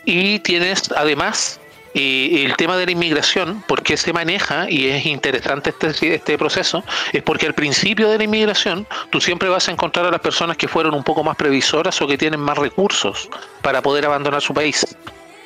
Y 0.05 0.39
tienes 0.39 0.91
además 0.95 1.59
Y 1.93 2.43
el 2.43 2.55
tema 2.55 2.75
de 2.75 2.87
la 2.87 2.91
inmigración, 2.91 3.63
¿por 3.67 3.83
qué 3.83 3.97
se 3.97 4.13
maneja? 4.13 4.69
Y 4.69 4.87
es 4.87 5.05
interesante 5.05 5.69
este, 5.69 6.15
este 6.15 6.37
proceso, 6.37 6.83
es 7.11 7.21
porque 7.21 7.45
al 7.45 7.53
principio 7.53 8.09
de 8.09 8.17
la 8.17 8.23
inmigración 8.23 8.87
tú 9.11 9.21
siempre 9.21 9.47
vas 9.49 9.67
a 9.67 9.71
encontrar 9.71 10.07
a 10.07 10.11
las 10.11 10.21
personas 10.21 10.57
que 10.57 10.67
fueron 10.67 10.95
un 10.95 11.03
poco 11.03 11.23
más 11.23 11.35
previsoras 11.35 12.01
o 12.01 12.07
que 12.07 12.17
tienen 12.17 12.39
más 12.39 12.57
recursos 12.57 13.29
para 13.61 13.81
poder 13.81 14.05
abandonar 14.05 14.41
su 14.41 14.53
país. 14.53 14.85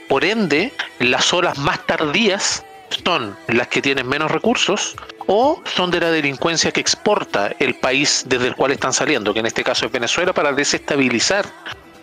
Por 0.07 0.23
ende, 0.23 0.71
las 0.99 1.33
olas 1.33 1.57
más 1.57 1.86
tardías 1.86 2.63
son 3.03 3.36
las 3.47 3.67
que 3.67 3.81
tienen 3.81 4.07
menos 4.07 4.31
recursos 4.31 4.95
o 5.27 5.62
son 5.65 5.91
de 5.91 5.99
la 5.99 6.12
delincuencia 6.12 6.71
que 6.71 6.79
exporta 6.79 7.51
el 7.60 7.75
país 7.75 8.23
desde 8.25 8.47
el 8.47 8.55
cual 8.55 8.71
están 8.71 8.93
saliendo, 8.93 9.33
que 9.33 9.41
en 9.41 9.45
este 9.45 9.63
caso 9.63 9.86
es 9.86 9.91
Venezuela, 9.91 10.31
para 10.31 10.53
desestabilizar 10.53 11.45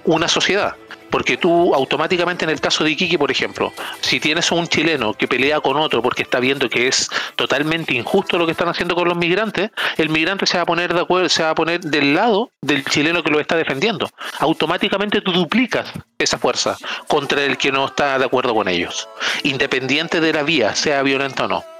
una 0.04 0.28
sociedad. 0.28 0.74
Porque 1.14 1.36
tú 1.36 1.72
automáticamente 1.76 2.44
en 2.44 2.50
el 2.50 2.60
caso 2.60 2.82
de 2.82 2.90
Iquique, 2.90 3.16
por 3.16 3.30
ejemplo, 3.30 3.72
si 4.00 4.18
tienes 4.18 4.50
un 4.50 4.66
chileno 4.66 5.14
que 5.14 5.28
pelea 5.28 5.60
con 5.60 5.76
otro 5.76 6.02
porque 6.02 6.24
está 6.24 6.40
viendo 6.40 6.68
que 6.68 6.88
es 6.88 7.08
totalmente 7.36 7.94
injusto 7.94 8.36
lo 8.36 8.46
que 8.46 8.50
están 8.50 8.68
haciendo 8.68 8.96
con 8.96 9.06
los 9.06 9.16
migrantes, 9.16 9.70
el 9.96 10.08
migrante 10.08 10.44
se 10.44 10.56
va 10.56 10.64
a 10.64 10.66
poner 10.66 10.92
de 10.92 11.02
acuerdo, 11.02 11.28
se 11.28 11.44
va 11.44 11.50
a 11.50 11.54
poner 11.54 11.82
del 11.82 12.16
lado 12.16 12.50
del 12.62 12.84
chileno 12.84 13.22
que 13.22 13.30
lo 13.30 13.38
está 13.38 13.54
defendiendo. 13.54 14.10
Automáticamente 14.40 15.20
tú 15.20 15.30
duplicas 15.30 15.92
esa 16.18 16.36
fuerza 16.36 16.76
contra 17.06 17.44
el 17.44 17.58
que 17.58 17.70
no 17.70 17.84
está 17.84 18.18
de 18.18 18.24
acuerdo 18.24 18.52
con 18.52 18.66
ellos, 18.66 19.08
independiente 19.44 20.20
de 20.20 20.32
la 20.32 20.42
vía, 20.42 20.74
sea 20.74 21.00
violenta 21.02 21.44
o 21.44 21.48
no. 21.48 21.73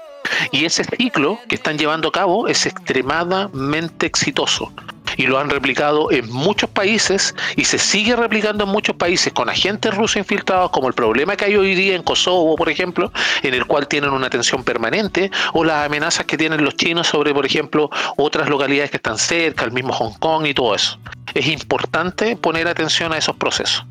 Y 0.51 0.65
ese 0.65 0.83
ciclo 0.83 1.39
que 1.47 1.55
están 1.55 1.77
llevando 1.77 2.09
a 2.09 2.11
cabo 2.11 2.47
es 2.47 2.65
extremadamente 2.65 4.05
exitoso 4.05 4.71
y 5.17 5.27
lo 5.27 5.39
han 5.39 5.49
replicado 5.49 6.11
en 6.11 6.31
muchos 6.31 6.69
países 6.69 7.35
y 7.55 7.65
se 7.65 7.77
sigue 7.77 8.15
replicando 8.15 8.65
en 8.65 8.69
muchos 8.69 8.95
países 8.95 9.31
con 9.33 9.49
agentes 9.49 9.93
rusos 9.93 10.17
infiltrados, 10.17 10.71
como 10.71 10.87
el 10.87 10.93
problema 10.93 11.35
que 11.35 11.45
hay 11.45 11.55
hoy 11.55 11.75
día 11.75 11.95
en 11.95 12.03
Kosovo, 12.03 12.55
por 12.55 12.69
ejemplo, 12.69 13.11
en 13.43 13.53
el 13.53 13.65
cual 13.65 13.87
tienen 13.87 14.11
una 14.11 14.27
atención 14.27 14.63
permanente, 14.63 15.31
o 15.53 15.63
las 15.63 15.85
amenazas 15.85 16.25
que 16.25 16.37
tienen 16.37 16.63
los 16.63 16.75
chinos 16.75 17.07
sobre, 17.07 17.33
por 17.33 17.45
ejemplo, 17.45 17.89
otras 18.17 18.49
localidades 18.49 18.91
que 18.91 18.97
están 18.97 19.17
cerca, 19.17 19.65
el 19.65 19.71
mismo 19.71 19.93
Hong 19.93 20.13
Kong 20.19 20.45
y 20.47 20.53
todo 20.53 20.75
eso. 20.75 20.97
Es 21.33 21.47
importante 21.47 22.35
poner 22.35 22.67
atención 22.67 23.13
a 23.13 23.17
esos 23.17 23.35
procesos. 23.35 23.85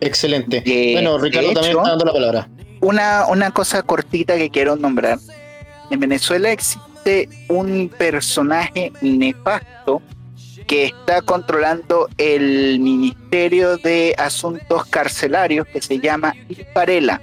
Excelente. 0.00 0.62
bueno, 0.94 1.18
Ricardo 1.18 1.52
también 1.52 1.76
está 1.76 1.90
dando 1.90 2.04
la 2.06 2.12
palabra. 2.12 2.48
Una, 2.80 3.26
una 3.26 3.50
cosa 3.50 3.82
cortita 3.82 4.36
que 4.36 4.48
quiero 4.48 4.76
nombrar. 4.76 5.18
En 5.90 5.98
Venezuela 5.98 6.52
existe 6.52 7.28
un 7.48 7.90
personaje 7.98 8.92
nefasto 9.02 10.00
que 10.68 10.86
está 10.86 11.20
controlando 11.22 12.08
el 12.16 12.78
Ministerio 12.78 13.76
de 13.76 14.14
Asuntos 14.16 14.86
Carcelarios 14.86 15.66
que 15.66 15.82
se 15.82 15.98
llama 15.98 16.34
Iris 16.48 16.66
Varela. 16.72 17.20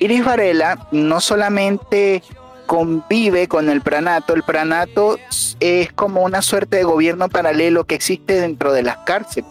Iris 0.00 0.24
Varela 0.24 0.88
no 0.90 1.20
solamente 1.20 2.22
convive 2.66 3.46
con 3.46 3.68
el 3.68 3.80
pranato, 3.80 4.34
el 4.34 4.42
pranato 4.42 5.18
es 5.60 5.92
como 5.92 6.22
una 6.22 6.42
suerte 6.42 6.78
de 6.78 6.84
gobierno 6.84 7.28
paralelo 7.28 7.84
que 7.84 7.94
existe 7.94 8.40
dentro 8.40 8.72
de 8.72 8.82
las 8.82 8.96
cárceles. 8.98 9.50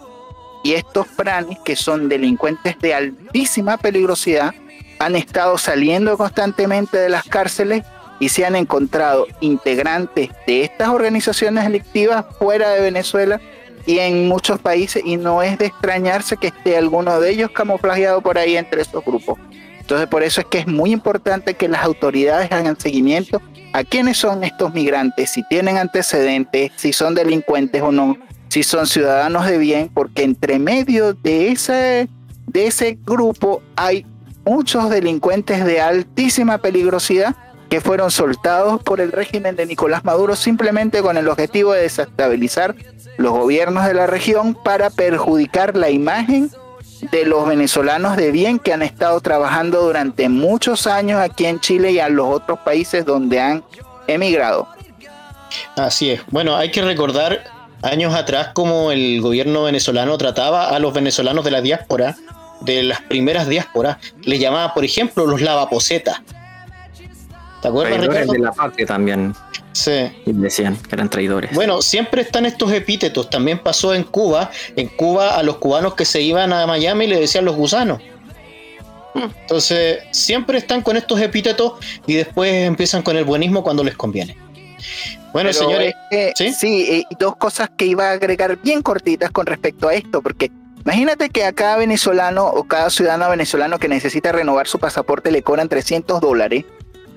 Y 0.63 0.73
estos 0.73 1.07
pranis, 1.07 1.57
que 1.59 1.77
son 1.77 2.09
delincuentes 2.09 2.77
de 2.79 2.93
altísima 2.93 3.77
peligrosidad, 3.77 4.53
han 4.99 5.15
estado 5.15 5.57
saliendo 5.57 6.17
constantemente 6.17 6.97
de 6.97 7.07
las 7.07 7.23
cárceles 7.23 7.85
y 8.19 8.29
se 8.29 8.45
han 8.45 8.55
encontrado 8.55 9.25
integrantes 9.39 10.29
de 10.45 10.63
estas 10.63 10.89
organizaciones 10.89 11.63
delictivas 11.63 12.25
fuera 12.37 12.69
de 12.71 12.81
Venezuela 12.81 13.39
y 13.85 13.99
en 13.99 14.27
muchos 14.27 14.59
países 14.59 15.01
y 15.05 15.17
no 15.17 15.41
es 15.41 15.57
de 15.57 15.67
extrañarse 15.67 16.37
que 16.37 16.47
esté 16.47 16.77
alguno 16.77 17.19
de 17.19 17.31
ellos 17.31 17.51
camuflajeado 17.51 18.21
por 18.21 18.37
ahí 18.37 18.57
entre 18.57 18.81
estos 18.81 19.03
grupos. 19.03 19.39
Entonces 19.79 20.07
por 20.07 20.21
eso 20.21 20.41
es 20.41 20.47
que 20.47 20.59
es 20.59 20.67
muy 20.67 20.91
importante 20.91 21.55
que 21.55 21.67
las 21.67 21.83
autoridades 21.83 22.51
hagan 22.51 22.79
seguimiento 22.79 23.41
a 23.73 23.83
quiénes 23.83 24.17
son 24.17 24.43
estos 24.43 24.73
migrantes, 24.73 25.31
si 25.31 25.43
tienen 25.43 25.77
antecedentes, 25.77 26.71
si 26.75 26.93
son 26.93 27.15
delincuentes 27.15 27.81
o 27.81 27.91
no, 27.91 28.17
si 28.49 28.63
son 28.63 28.87
ciudadanos 28.87 29.45
de 29.45 29.57
bien, 29.57 29.89
porque 29.93 30.23
entre 30.23 30.59
medio 30.59 31.13
de 31.13 31.49
ese, 31.49 32.09
de 32.47 32.67
ese 32.67 32.97
grupo 33.05 33.61
hay 33.75 34.05
muchos 34.45 34.89
delincuentes 34.89 35.63
de 35.65 35.81
altísima 35.81 36.57
peligrosidad 36.57 37.35
que 37.69 37.81
fueron 37.81 38.09
soltados 38.09 38.81
por 38.81 38.99
el 38.99 39.11
régimen 39.11 39.55
de 39.55 39.65
Nicolás 39.65 40.03
Maduro 40.03 40.35
simplemente 40.35 41.01
con 41.01 41.17
el 41.17 41.27
objetivo 41.27 41.73
de 41.73 41.83
desestabilizar 41.83 42.75
los 43.17 43.31
gobiernos 43.31 43.85
de 43.85 43.93
la 43.93 44.07
región 44.07 44.55
para 44.55 44.89
perjudicar 44.89 45.77
la 45.77 45.89
imagen 45.89 46.49
de 47.11 47.25
los 47.25 47.47
venezolanos 47.47 48.17
de 48.17 48.31
bien 48.31 48.59
que 48.59 48.73
han 48.73 48.81
estado 48.81 49.21
trabajando 49.21 49.81
durante 49.81 50.27
muchos 50.29 50.87
años 50.87 51.21
aquí 51.21 51.45
en 51.45 51.59
Chile 51.59 51.91
y 51.91 51.99
a 51.99 52.09
los 52.09 52.27
otros 52.27 52.59
países 52.59 53.05
donde 53.05 53.39
han 53.39 53.63
emigrado. 54.07 54.67
Así 55.75 56.11
es. 56.11 56.21
Bueno, 56.29 56.55
hay 56.57 56.71
que 56.71 56.81
recordar 56.81 57.43
años 57.83 58.13
atrás 58.15 58.49
cómo 58.53 58.91
el 58.91 59.21
gobierno 59.21 59.63
venezolano 59.63 60.17
trataba 60.17 60.69
a 60.69 60.79
los 60.79 60.93
venezolanos 60.93 61.45
de 61.45 61.51
la 61.51 61.61
diáspora, 61.61 62.17
de 62.61 62.83
las 62.83 63.01
primeras 63.01 63.47
diásporas, 63.47 63.97
les 64.23 64.39
llamaba, 64.39 64.73
por 64.73 64.83
ejemplo, 64.83 65.25
los 65.25 65.41
lavaposetas 65.41 66.21
¿Te 67.61 67.67
acuerdas, 67.67 68.01
Ricardo? 68.01 68.33
de 68.33 68.39
la 68.39 68.51
patria 68.51 68.85
también. 68.85 69.35
Sí. 69.73 70.11
Y 70.25 70.33
decían 70.33 70.77
que 70.77 70.95
eran 70.95 71.09
traidores. 71.09 71.53
Bueno, 71.53 71.81
siempre 71.81 72.21
están 72.21 72.45
estos 72.45 72.71
epítetos. 72.71 73.29
También 73.29 73.59
pasó 73.59 73.93
en 73.93 74.03
Cuba. 74.03 74.51
En 74.75 74.87
Cuba 74.87 75.35
a 75.35 75.43
los 75.43 75.57
cubanos 75.57 75.93
que 75.93 76.05
se 76.05 76.21
iban 76.21 76.53
a 76.53 76.65
Miami 76.67 77.07
le 77.07 77.19
decían 77.19 77.45
los 77.45 77.55
gusanos. 77.55 78.01
Entonces, 79.15 79.99
siempre 80.11 80.57
están 80.57 80.81
con 80.81 80.95
estos 80.95 81.19
epítetos 81.19 81.73
y 82.05 82.13
después 82.13 82.53
empiezan 82.53 83.01
con 83.01 83.17
el 83.17 83.25
buenismo 83.25 83.63
cuando 83.63 83.83
les 83.83 83.95
conviene. 83.95 84.37
Bueno, 85.33 85.51
señores. 85.53 85.93
¿sí? 86.35 86.53
sí, 86.53 86.81
eh, 86.89 87.03
dos 87.19 87.35
cosas 87.35 87.69
que 87.75 87.85
iba 87.85 88.09
a 88.09 88.11
agregar 88.13 88.57
bien 88.61 88.81
cortitas 88.81 89.31
con 89.31 89.45
respecto 89.45 89.87
a 89.87 89.93
esto, 89.93 90.21
porque 90.21 90.51
imagínate 90.83 91.29
que 91.29 91.43
a 91.43 91.53
cada 91.53 91.77
venezolano 91.77 92.47
o 92.47 92.63
cada 92.63 92.89
ciudadano 92.89 93.29
venezolano 93.29 93.77
que 93.77 93.87
necesita 93.87 94.31
renovar 94.31 94.67
su 94.67 94.79
pasaporte 94.79 95.31
le 95.31 95.43
cobran 95.43 95.69
300 95.69 96.21
dólares 96.21 96.65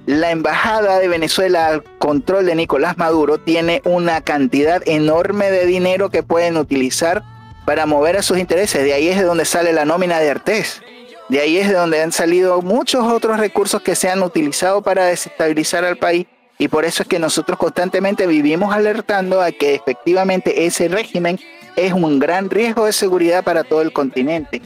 la 0.06 0.30
embajada 0.30 0.98
de 0.98 1.08
Venezuela 1.08 1.66
al 1.66 1.84
control 1.98 2.46
de 2.46 2.54
Nicolás 2.54 2.98
Maduro 2.98 3.38
tiene 3.38 3.82
una 3.84 4.20
cantidad 4.20 4.82
enorme 4.86 5.50
de 5.50 5.66
dinero 5.66 6.10
que 6.10 6.22
pueden 6.22 6.56
utilizar 6.56 7.22
para 7.64 7.86
mover 7.86 8.16
a 8.16 8.22
sus 8.22 8.38
intereses. 8.38 8.82
De 8.82 8.92
ahí 8.92 9.08
es 9.08 9.18
de 9.18 9.24
donde 9.24 9.44
sale 9.44 9.72
la 9.72 9.84
nómina 9.84 10.18
de 10.18 10.30
Artés. 10.30 10.82
De 11.28 11.40
ahí 11.40 11.56
es 11.56 11.68
de 11.68 11.74
donde 11.74 12.02
han 12.02 12.12
salido 12.12 12.60
muchos 12.62 13.04
otros 13.06 13.38
recursos 13.38 13.80
que 13.80 13.94
se 13.94 14.10
han 14.10 14.22
utilizado 14.22 14.82
para 14.82 15.06
desestabilizar 15.06 15.84
al 15.84 15.96
país. 15.96 16.26
Y 16.58 16.68
por 16.68 16.84
eso 16.84 17.04
es 17.04 17.08
que 17.08 17.18
nosotros 17.18 17.58
constantemente 17.58 18.26
vivimos 18.26 18.74
alertando 18.74 19.40
a 19.40 19.52
que 19.52 19.74
efectivamente 19.74 20.66
ese 20.66 20.88
régimen 20.88 21.38
es 21.76 21.92
un 21.92 22.18
gran 22.18 22.50
riesgo 22.50 22.86
de 22.86 22.92
seguridad 22.92 23.44
para 23.44 23.64
todo 23.64 23.82
el 23.82 23.92
continente. 23.92 24.60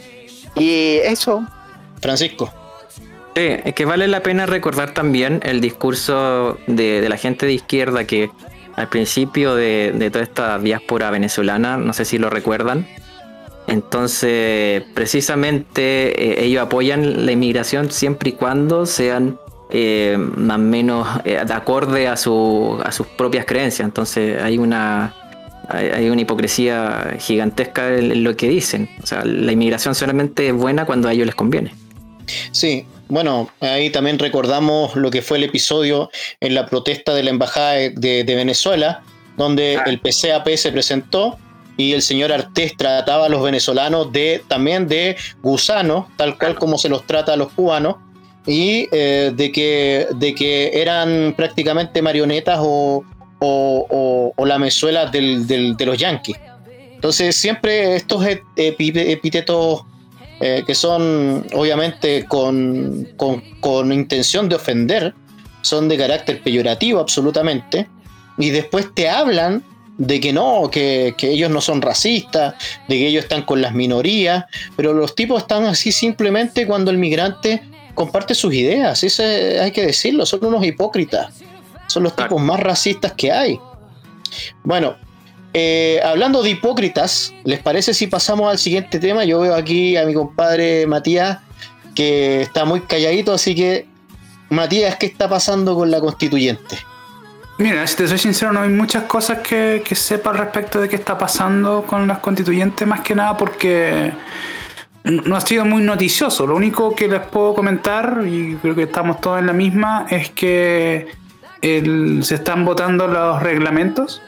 Y 0.54 0.96
eso. 1.04 1.46
Francisco. 2.00 2.52
Sí, 3.36 3.48
es 3.64 3.74
que 3.74 3.84
vale 3.84 4.08
la 4.08 4.22
pena 4.22 4.46
recordar 4.46 4.94
también 4.94 5.40
el 5.42 5.60
discurso 5.60 6.56
de, 6.66 7.06
la 7.06 7.18
gente 7.18 7.44
de 7.44 7.52
izquierda 7.52 8.06
que 8.06 8.30
al 8.76 8.88
principio 8.88 9.54
de, 9.54 10.08
toda 10.10 10.24
esta 10.24 10.58
diáspora 10.58 11.10
venezolana, 11.10 11.76
no 11.76 11.92
sé 11.92 12.06
si 12.06 12.16
lo 12.16 12.30
recuerdan, 12.30 12.86
entonces 13.66 14.84
precisamente 14.94 16.40
eh, 16.40 16.46
ellos 16.46 16.62
apoyan 16.62 17.26
la 17.26 17.32
inmigración 17.32 17.90
siempre 17.90 18.30
y 18.30 18.32
cuando 18.32 18.86
sean 18.86 19.38
eh, 19.68 20.16
más 20.18 20.56
o 20.56 20.62
menos 20.62 21.06
eh, 21.26 21.42
de 21.46 21.52
acorde 21.52 22.08
a, 22.08 22.16
su, 22.16 22.80
a 22.82 22.90
sus 22.90 23.06
propias 23.06 23.44
creencias. 23.44 23.84
Entonces 23.84 24.40
hay 24.40 24.56
una, 24.56 25.14
hay, 25.68 26.08
una 26.08 26.22
hipocresía 26.22 27.16
gigantesca 27.18 27.94
en 27.94 28.24
lo 28.24 28.34
que 28.34 28.48
dicen. 28.48 28.88
O 29.02 29.06
sea, 29.06 29.26
la 29.26 29.52
inmigración 29.52 29.94
solamente 29.94 30.48
es 30.48 30.54
buena 30.54 30.86
cuando 30.86 31.08
a 31.08 31.12
ellos 31.12 31.26
les 31.26 31.34
conviene. 31.34 31.74
Sí, 32.50 32.86
bueno, 33.08 33.48
ahí 33.60 33.90
también 33.90 34.18
recordamos 34.18 34.96
lo 34.96 35.10
que 35.10 35.22
fue 35.22 35.38
el 35.38 35.44
episodio 35.44 36.10
en 36.40 36.54
la 36.54 36.66
protesta 36.66 37.14
de 37.14 37.22
la 37.22 37.30
Embajada 37.30 37.72
de, 37.74 38.24
Venezuela, 38.26 39.02
donde 39.36 39.76
ah. 39.76 39.84
el 39.86 40.00
PCAP 40.00 40.48
se 40.56 40.72
presentó 40.72 41.38
y 41.76 41.92
el 41.92 42.02
señor 42.02 42.32
Artés 42.32 42.76
trataba 42.76 43.26
a 43.26 43.28
los 43.28 43.42
venezolanos 43.42 44.12
de 44.12 44.42
también 44.48 44.88
de 44.88 45.16
gusanos, 45.42 46.06
tal 46.16 46.38
cual 46.38 46.54
como 46.56 46.78
se 46.78 46.88
los 46.88 47.06
trata 47.06 47.34
a 47.34 47.36
los 47.36 47.52
cubanos, 47.52 47.96
y 48.46 48.88
eh, 48.92 49.32
de, 49.34 49.52
que, 49.52 50.06
de 50.14 50.34
que 50.34 50.70
eran 50.80 51.34
prácticamente 51.36 52.00
marionetas 52.00 52.58
o, 52.60 53.04
o, 53.40 54.32
o, 54.36 54.46
lamezuelas 54.46 55.10
de 55.12 55.76
los 55.84 55.98
yanquis. 55.98 56.36
Entonces 56.94 57.36
siempre 57.36 57.96
estos 57.96 58.24
epítetos 58.56 59.82
eh, 60.40 60.62
que 60.66 60.74
son 60.74 61.46
obviamente 61.54 62.26
con, 62.26 63.08
con, 63.16 63.92
intención 63.92 64.48
de 64.48 64.56
ofender, 64.56 65.14
son 65.62 65.88
de 65.88 65.96
carácter 65.96 66.42
peyorativo 66.42 67.00
absolutamente, 67.00 67.88
y 68.38 68.50
después 68.50 68.94
te 68.94 69.08
hablan 69.08 69.64
de 69.96 70.20
que 70.20 70.32
no, 70.32 70.68
que, 70.70 71.14
que, 71.16 71.30
ellos 71.30 71.50
no 71.50 71.62
son 71.62 71.80
racistas, 71.80 72.54
de 72.86 72.96
que 72.96 73.06
ellos 73.06 73.24
están 73.24 73.42
con 73.42 73.62
las 73.62 73.72
minorías, 73.72 74.44
pero 74.76 74.92
los 74.92 75.14
tipos 75.14 75.42
están 75.42 75.64
así 75.64 75.90
simplemente 75.90 76.66
cuando 76.66 76.90
el 76.90 76.98
migrante 76.98 77.62
comparte 77.94 78.34
sus 78.34 78.52
ideas, 78.52 79.02
eso 79.02 79.22
hay 79.22 79.72
que 79.72 79.86
decirlo, 79.86 80.26
son 80.26 80.44
unos 80.44 80.64
hipócritas, 80.64 81.32
son 81.86 82.02
los 82.02 82.14
tipos 82.14 82.40
más 82.40 82.60
racistas 82.60 83.12
que 83.12 83.32
hay. 83.32 83.58
Bueno, 84.62 84.96
eh, 85.58 86.02
hablando 86.04 86.42
de 86.42 86.50
hipócritas, 86.50 87.32
¿les 87.44 87.60
parece 87.60 87.94
si 87.94 88.08
pasamos 88.08 88.50
al 88.50 88.58
siguiente 88.58 88.98
tema? 88.98 89.24
Yo 89.24 89.40
veo 89.40 89.54
aquí 89.54 89.96
a 89.96 90.04
mi 90.04 90.12
compadre 90.12 90.86
Matías 90.86 91.38
que 91.94 92.42
está 92.42 92.66
muy 92.66 92.82
calladito, 92.82 93.32
así 93.32 93.54
que 93.54 93.86
Matías, 94.50 94.96
¿qué 94.96 95.06
está 95.06 95.30
pasando 95.30 95.74
con 95.74 95.90
la 95.90 95.98
constituyente? 95.98 96.76
Mira, 97.56 97.86
si 97.86 97.96
te 97.96 98.06
soy 98.06 98.18
sincero, 98.18 98.52
no 98.52 98.60
hay 98.60 98.68
muchas 98.68 99.04
cosas 99.04 99.38
que, 99.38 99.82
que 99.82 99.94
sepa 99.94 100.34
respecto 100.34 100.78
de 100.78 100.90
qué 100.90 100.96
está 100.96 101.16
pasando 101.16 101.86
con 101.86 102.06
las 102.06 102.18
constituyentes, 102.18 102.86
más 102.86 103.00
que 103.00 103.14
nada 103.14 103.34
porque 103.34 104.12
no 105.04 105.36
ha 105.36 105.40
sido 105.40 105.64
muy 105.64 105.82
noticioso. 105.82 106.46
Lo 106.46 106.54
único 106.54 106.94
que 106.94 107.08
les 107.08 107.22
puedo 107.22 107.54
comentar, 107.54 108.22
y 108.30 108.56
creo 108.56 108.74
que 108.74 108.82
estamos 108.82 109.22
todos 109.22 109.38
en 109.38 109.46
la 109.46 109.54
misma, 109.54 110.06
es 110.10 110.28
que 110.28 111.06
se 111.62 112.34
están 112.34 112.66
votando 112.66 113.06
los 113.06 113.42
reglamentos 113.42 114.20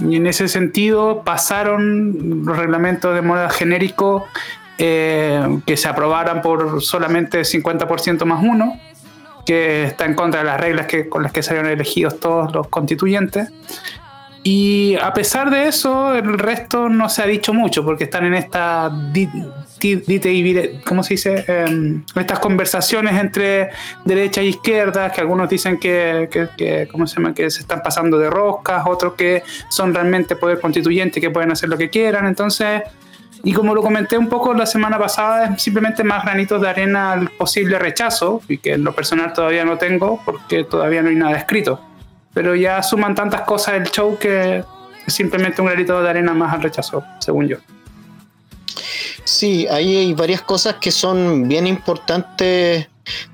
y 0.00 0.16
en 0.16 0.26
ese 0.26 0.48
sentido 0.48 1.22
pasaron 1.24 2.44
los 2.44 2.56
reglamentos 2.56 3.14
de 3.14 3.22
moda 3.22 3.50
genérico 3.50 4.26
eh, 4.78 5.60
que 5.66 5.76
se 5.76 5.88
aprobaran 5.88 6.40
por 6.40 6.82
solamente 6.82 7.40
50% 7.40 8.24
más 8.24 8.42
uno, 8.42 8.78
que 9.44 9.84
está 9.84 10.04
en 10.04 10.14
contra 10.14 10.40
de 10.40 10.46
las 10.46 10.60
reglas 10.60 10.86
que, 10.86 11.08
con 11.08 11.22
las 11.22 11.32
que 11.32 11.42
salieron 11.42 11.70
elegidos 11.70 12.20
todos 12.20 12.52
los 12.52 12.68
constituyentes. 12.68 13.50
Y 14.50 14.96
a 14.96 15.12
pesar 15.12 15.50
de 15.50 15.68
eso, 15.68 16.14
el 16.14 16.38
resto 16.38 16.88
no 16.88 17.10
se 17.10 17.20
ha 17.20 17.26
dicho 17.26 17.52
mucho, 17.52 17.84
porque 17.84 18.04
están 18.04 18.24
en 18.24 18.32
esta 18.32 18.90
¿cómo 20.86 21.02
se 21.02 21.14
dice? 21.14 21.44
Em, 21.46 22.02
estas 22.16 22.38
conversaciones 22.38 23.20
entre 23.20 23.68
derecha 24.06 24.40
e 24.40 24.46
izquierda, 24.46 25.12
que 25.12 25.20
algunos 25.20 25.50
dicen 25.50 25.78
que, 25.78 26.30
que, 26.56 26.88
¿cómo 26.90 27.06
se 27.06 27.16
llama? 27.16 27.34
que 27.34 27.50
se 27.50 27.60
están 27.60 27.82
pasando 27.82 28.18
de 28.18 28.30
roscas, 28.30 28.84
otros 28.86 29.12
que 29.16 29.42
son 29.68 29.92
realmente 29.92 30.34
poder 30.34 30.60
constituyente, 30.60 31.20
que 31.20 31.28
pueden 31.28 31.52
hacer 31.52 31.68
lo 31.68 31.76
que 31.76 31.90
quieran. 31.90 32.24
Entonces, 32.24 32.84
y 33.44 33.52
como 33.52 33.74
lo 33.74 33.82
comenté 33.82 34.16
un 34.16 34.30
poco 34.30 34.54
la 34.54 34.64
semana 34.64 34.98
pasada, 34.98 35.44
es 35.44 35.62
simplemente 35.62 36.02
más 36.04 36.24
granitos 36.24 36.62
de 36.62 36.70
arena 36.70 37.12
al 37.12 37.28
posible 37.28 37.78
rechazo, 37.78 38.40
y 38.48 38.56
que 38.56 38.72
en 38.72 38.84
lo 38.84 38.94
personal 38.94 39.30
todavía 39.34 39.66
no 39.66 39.76
tengo, 39.76 40.22
porque 40.24 40.64
todavía 40.64 41.02
no 41.02 41.10
hay 41.10 41.16
nada 41.16 41.36
escrito. 41.36 41.82
Pero 42.38 42.54
ya 42.54 42.80
suman 42.84 43.16
tantas 43.16 43.40
cosas 43.40 43.74
el 43.74 43.90
show 43.90 44.16
que 44.16 44.62
es 45.04 45.12
simplemente 45.12 45.60
un 45.60 45.66
granito 45.66 46.00
de 46.00 46.08
arena 46.08 46.32
más 46.34 46.54
al 46.54 46.62
rechazo, 46.62 47.02
según 47.18 47.48
yo. 47.48 47.56
Sí, 49.24 49.66
ahí 49.68 49.96
hay 49.96 50.14
varias 50.14 50.42
cosas 50.42 50.76
que 50.76 50.92
son 50.92 51.48
bien 51.48 51.66
importantes 51.66 52.86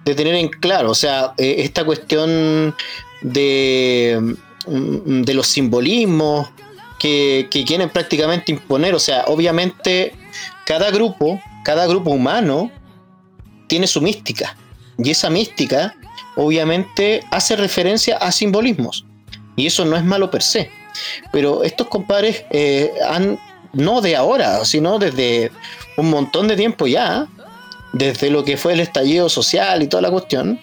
de 0.07 0.15
tener 0.15 0.35
en 0.37 0.49
claro. 0.49 0.91
O 0.91 0.95
sea, 0.95 1.35
eh, 1.37 1.57
esta 1.59 1.85
cuestión 1.85 2.75
de, 3.21 4.37
mm, 4.69 5.21
de 5.21 5.35
los 5.35 5.49
simbolismos 5.49 6.49
que, 6.99 7.47
quieren 7.67 7.91
prácticamente 7.91 8.53
imponer. 8.53 8.95
O 8.95 8.99
sea, 8.99 9.25
obviamente 9.27 10.15
cada 10.65 10.91
grupo, 10.91 11.43
cada 11.63 11.87
grupo 11.87 12.09
humano 12.09 12.71
tiene 13.67 13.87
su 13.87 14.01
mística. 14.01 14.57
Y 14.97 15.11
esa 15.11 15.29
mística, 15.29 15.95
obviamente, 16.37 17.23
hace 17.31 17.57
referencia 17.57 18.17
a 18.17 18.33
simbolismos. 18.33 19.05
Y 19.57 19.67
eso 19.67 19.85
no 19.85 19.97
es 19.97 20.05
malo 20.05 20.31
per 20.31 20.43
se. 20.43 20.71
Pero 21.33 21.63
estos 21.63 21.89
compadres 21.89 22.45
eh, 22.51 22.93
han, 23.09 23.39
no 23.73 24.01
de 24.01 24.17
ahora, 24.17 24.65
sino 24.65 24.99
desde 24.99 25.51
un 25.97 26.11
montón 26.11 26.49
de 26.49 26.57
tiempo 26.57 26.87
ya, 26.87 27.27
desde 27.93 28.31
lo 28.31 28.45
que 28.45 28.57
fue 28.57 28.73
el 28.73 28.81
estallido 28.81 29.29
social 29.29 29.83
y 29.83 29.87
toda 29.87 30.03
la 30.03 30.11
cuestión, 30.11 30.61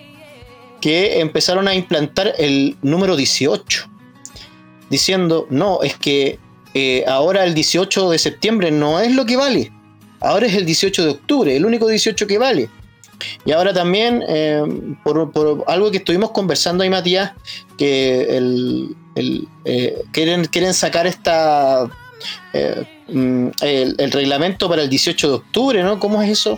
que 0.81 1.19
empezaron 1.19 1.67
a 1.67 1.75
implantar 1.75 2.33
el 2.37 2.75
número 2.81 3.15
18, 3.15 3.89
diciendo, 4.89 5.47
no, 5.49 5.81
es 5.83 5.95
que 5.95 6.39
eh, 6.73 7.05
ahora 7.07 7.45
el 7.45 7.53
18 7.53 8.09
de 8.09 8.17
septiembre 8.17 8.71
no 8.71 8.99
es 8.99 9.13
lo 9.13 9.25
que 9.25 9.37
vale, 9.37 9.71
ahora 10.19 10.47
es 10.47 10.55
el 10.55 10.65
18 10.65 11.03
de 11.03 11.09
octubre, 11.11 11.55
el 11.55 11.65
único 11.65 11.87
18 11.87 12.27
que 12.27 12.37
vale. 12.37 12.69
Y 13.45 13.51
ahora 13.51 13.73
también, 13.73 14.23
eh, 14.27 14.63
por, 15.03 15.31
algo 15.67 15.91
que 15.91 15.97
estuvimos 15.97 16.31
conversando 16.31 16.83
ahí, 16.83 16.89
Matías, 16.89 17.31
que 17.77 18.37
el, 18.37 18.95
eh, 19.65 20.03
quieren, 20.11 20.45
quieren 20.45 20.73
sacar 20.73 21.07
esta 21.07 21.89
Mm, 23.11 23.49
el, 23.61 24.11
reglamento 24.11 24.69
para 24.69 24.83
el 24.83 24.89
18 24.89 25.27
de 25.27 25.33
octubre, 25.33 25.83
¿no? 25.83 25.99
¿Cómo 25.99 26.21
es 26.21 26.29
eso? 26.29 26.57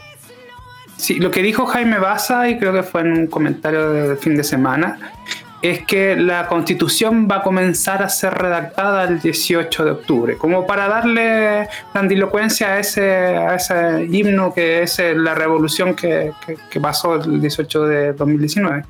Sí, 0.97 1.15
lo 1.15 1.31
que 1.31 1.41
dijo 1.41 1.65
Jaime 1.65 1.97
Baza, 1.97 2.47
y 2.47 2.59
creo 2.59 2.71
que 2.73 2.83
fue 2.83 3.01
en 3.01 3.11
un 3.11 3.27
comentario 3.27 3.91
del 3.91 4.17
fin 4.17 4.35
de 4.35 4.43
semana, 4.43 5.13
es 5.63 5.85
que 5.85 6.17
la 6.17 6.47
constitución 6.47 7.25
va 7.31 7.37
a 7.37 7.41
comenzar 7.41 8.03
a 8.03 8.09
ser 8.09 8.33
redactada 8.33 9.05
el 9.05 9.21
18 9.21 9.85
de 9.85 9.91
octubre, 9.91 10.37
como 10.37 10.67
para 10.67 10.89
darle 10.89 11.69
grandilocuencia 11.93 12.73
a 12.73 12.79
ese, 12.79 13.09
a 13.09 13.55
ese 13.55 14.05
himno 14.11 14.53
que 14.53 14.83
es 14.83 15.01
la 15.15 15.33
revolución 15.33 15.95
que, 15.95 16.33
que 16.69 16.79
pasó 16.81 17.15
el 17.15 17.39
18 17.39 17.85
de 17.85 18.11
2019. 18.13 18.83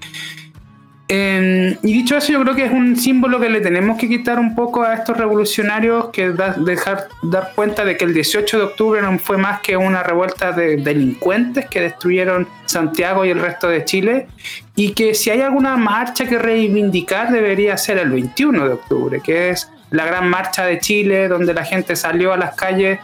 Em, 1.09 1.77
y 1.83 1.93
dicho 1.93 2.15
eso, 2.15 2.31
yo 2.31 2.41
creo 2.41 2.55
que 2.55 2.65
es 2.65 2.71
un 2.71 2.95
símbolo 2.95 3.39
que 3.39 3.49
le 3.49 3.59
tenemos 3.59 3.97
que 3.97 4.07
quitar 4.07 4.39
un 4.39 4.55
poco 4.55 4.83
a 4.83 4.93
estos 4.93 5.17
revolucionarios, 5.17 6.09
que 6.11 6.29
dejar 6.29 7.09
dar 7.23 7.51
cuenta 7.55 7.83
de 7.83 7.97
que 7.97 8.05
el 8.05 8.13
18 8.13 8.57
de 8.57 8.63
octubre 8.63 9.01
no 9.01 9.19
fue 9.19 9.37
más 9.37 9.59
que 9.59 9.75
una 9.75 10.01
revuelta 10.01 10.53
de 10.53 10.77
delincuentes 10.77 11.65
que 11.67 11.81
destruyeron 11.81 12.47
Santiago 12.65 13.25
y 13.25 13.31
el 13.31 13.39
resto 13.39 13.67
de 13.67 13.83
Chile, 13.83 14.27
y 14.75 14.93
que 14.93 15.13
si 15.13 15.29
hay 15.29 15.41
alguna 15.41 15.75
marcha 15.75 16.25
que 16.25 16.39
reivindicar 16.39 17.31
debería 17.31 17.75
ser 17.75 17.97
el 17.97 18.09
21 18.09 18.65
de 18.65 18.73
octubre, 18.73 19.21
que 19.21 19.49
es 19.49 19.69
la 19.91 20.05
gran 20.05 20.29
marcha 20.29 20.65
de 20.65 20.79
Chile, 20.79 21.27
donde 21.27 21.53
la 21.53 21.65
gente 21.65 21.97
salió 21.97 22.31
a 22.31 22.37
las 22.37 22.55
calles 22.55 22.99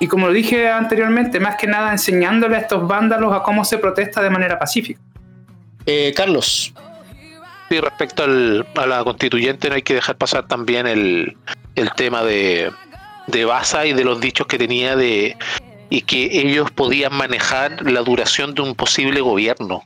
y 0.00 0.08
como 0.08 0.26
lo 0.26 0.32
dije 0.32 0.68
anteriormente, 0.68 1.38
más 1.38 1.54
que 1.54 1.68
nada 1.68 1.92
enseñándole 1.92 2.56
a 2.56 2.58
estos 2.58 2.88
vándalos 2.88 3.32
a 3.32 3.44
cómo 3.44 3.64
se 3.64 3.78
protesta 3.78 4.20
de 4.20 4.30
manera 4.30 4.58
pacífica. 4.58 5.00
Eh, 5.86 6.12
Carlos, 6.16 6.74
y 7.72 7.80
respecto 7.80 8.24
a 8.24 8.86
la 8.86 9.04
constituyente 9.04 9.68
no 9.68 9.76
hay 9.76 9.82
que 9.82 9.94
dejar 9.94 10.16
pasar 10.16 10.46
también 10.46 10.86
el, 10.86 11.36
tema 11.96 12.22
de, 12.22 12.70
de 13.26 13.44
Baza 13.44 13.86
y 13.86 13.92
de 13.92 14.04
los 14.04 14.20
dichos 14.20 14.46
que 14.46 14.58
tenía 14.58 14.96
de 14.96 15.36
y 15.90 16.02
que 16.02 16.40
ellos 16.40 16.70
podían 16.70 17.14
manejar 17.14 17.82
la 17.82 18.00
duración 18.00 18.54
de 18.54 18.62
un 18.62 18.74
posible 18.74 19.20
gobierno. 19.20 19.82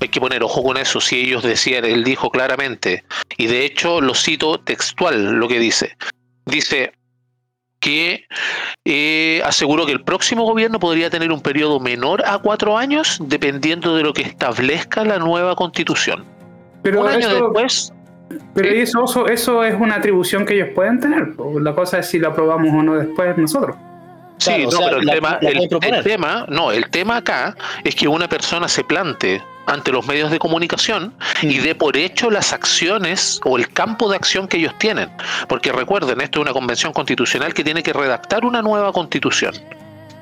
Hay 0.00 0.08
que 0.08 0.20
poner 0.20 0.42
ojo 0.42 0.62
con 0.62 0.76
eso, 0.76 1.00
si 1.00 1.20
ellos 1.20 1.42
decían, 1.42 1.86
él 1.86 2.04
dijo 2.04 2.30
claramente, 2.30 3.02
y 3.36 3.46
de 3.46 3.64
hecho 3.64 4.00
lo 4.00 4.14
cito 4.14 4.58
textual 4.60 5.32
lo 5.32 5.48
que 5.48 5.58
dice. 5.58 5.96
Dice 6.44 6.92
que 7.80 8.26
eh, 8.84 9.40
aseguró 9.44 9.86
que 9.86 9.92
el 9.92 10.02
próximo 10.02 10.44
gobierno 10.44 10.78
podría 10.78 11.08
tener 11.08 11.32
un 11.32 11.40
periodo 11.40 11.80
menor 11.80 12.22
a 12.26 12.38
cuatro 12.38 12.76
años 12.76 13.18
dependiendo 13.20 13.96
de 13.96 14.02
lo 14.02 14.12
que 14.12 14.22
establezca 14.22 15.02
la 15.04 15.18
nueva 15.18 15.56
constitución. 15.56 16.37
Pero 16.90 17.02
un 17.02 17.08
año 17.08 17.28
después. 17.28 17.92
Pero 18.54 18.68
eso, 18.68 19.26
eso, 19.26 19.64
es 19.64 19.74
una 19.74 19.96
atribución 19.96 20.44
que 20.44 20.54
ellos 20.54 20.68
pueden 20.74 21.00
tener. 21.00 21.34
La 21.60 21.74
cosa 21.74 21.98
es 21.98 22.08
si 22.08 22.18
lo 22.18 22.28
aprobamos 22.28 22.72
o 22.72 22.82
no 22.82 22.94
después 22.94 23.36
nosotros. 23.38 23.76
Sí, 24.38 24.66
no, 24.70 24.78
pero 24.78 24.98
el, 24.98 25.06
tema, 25.06 25.38
el, 25.40 26.04
tema, 26.04 26.46
no, 26.48 26.70
el 26.70 26.88
tema 26.90 27.16
acá 27.16 27.56
es 27.82 27.94
que 27.94 28.06
una 28.06 28.28
persona 28.28 28.68
se 28.68 28.84
plante 28.84 29.42
ante 29.66 29.90
los 29.90 30.06
medios 30.06 30.30
de 30.30 30.38
comunicación 30.38 31.12
y 31.42 31.58
mm. 31.58 31.62
dé 31.62 31.74
por 31.74 31.96
hecho 31.96 32.30
las 32.30 32.52
acciones 32.52 33.40
o 33.44 33.58
el 33.58 33.68
campo 33.70 34.08
de 34.08 34.16
acción 34.16 34.46
que 34.46 34.58
ellos 34.58 34.74
tienen. 34.78 35.10
Porque 35.48 35.72
recuerden, 35.72 36.20
esto 36.20 36.38
es 36.38 36.42
una 36.42 36.52
convención 36.52 36.92
constitucional 36.92 37.52
que 37.52 37.64
tiene 37.64 37.82
que 37.82 37.92
redactar 37.92 38.44
una 38.44 38.62
nueva 38.62 38.92
constitución. 38.92 39.54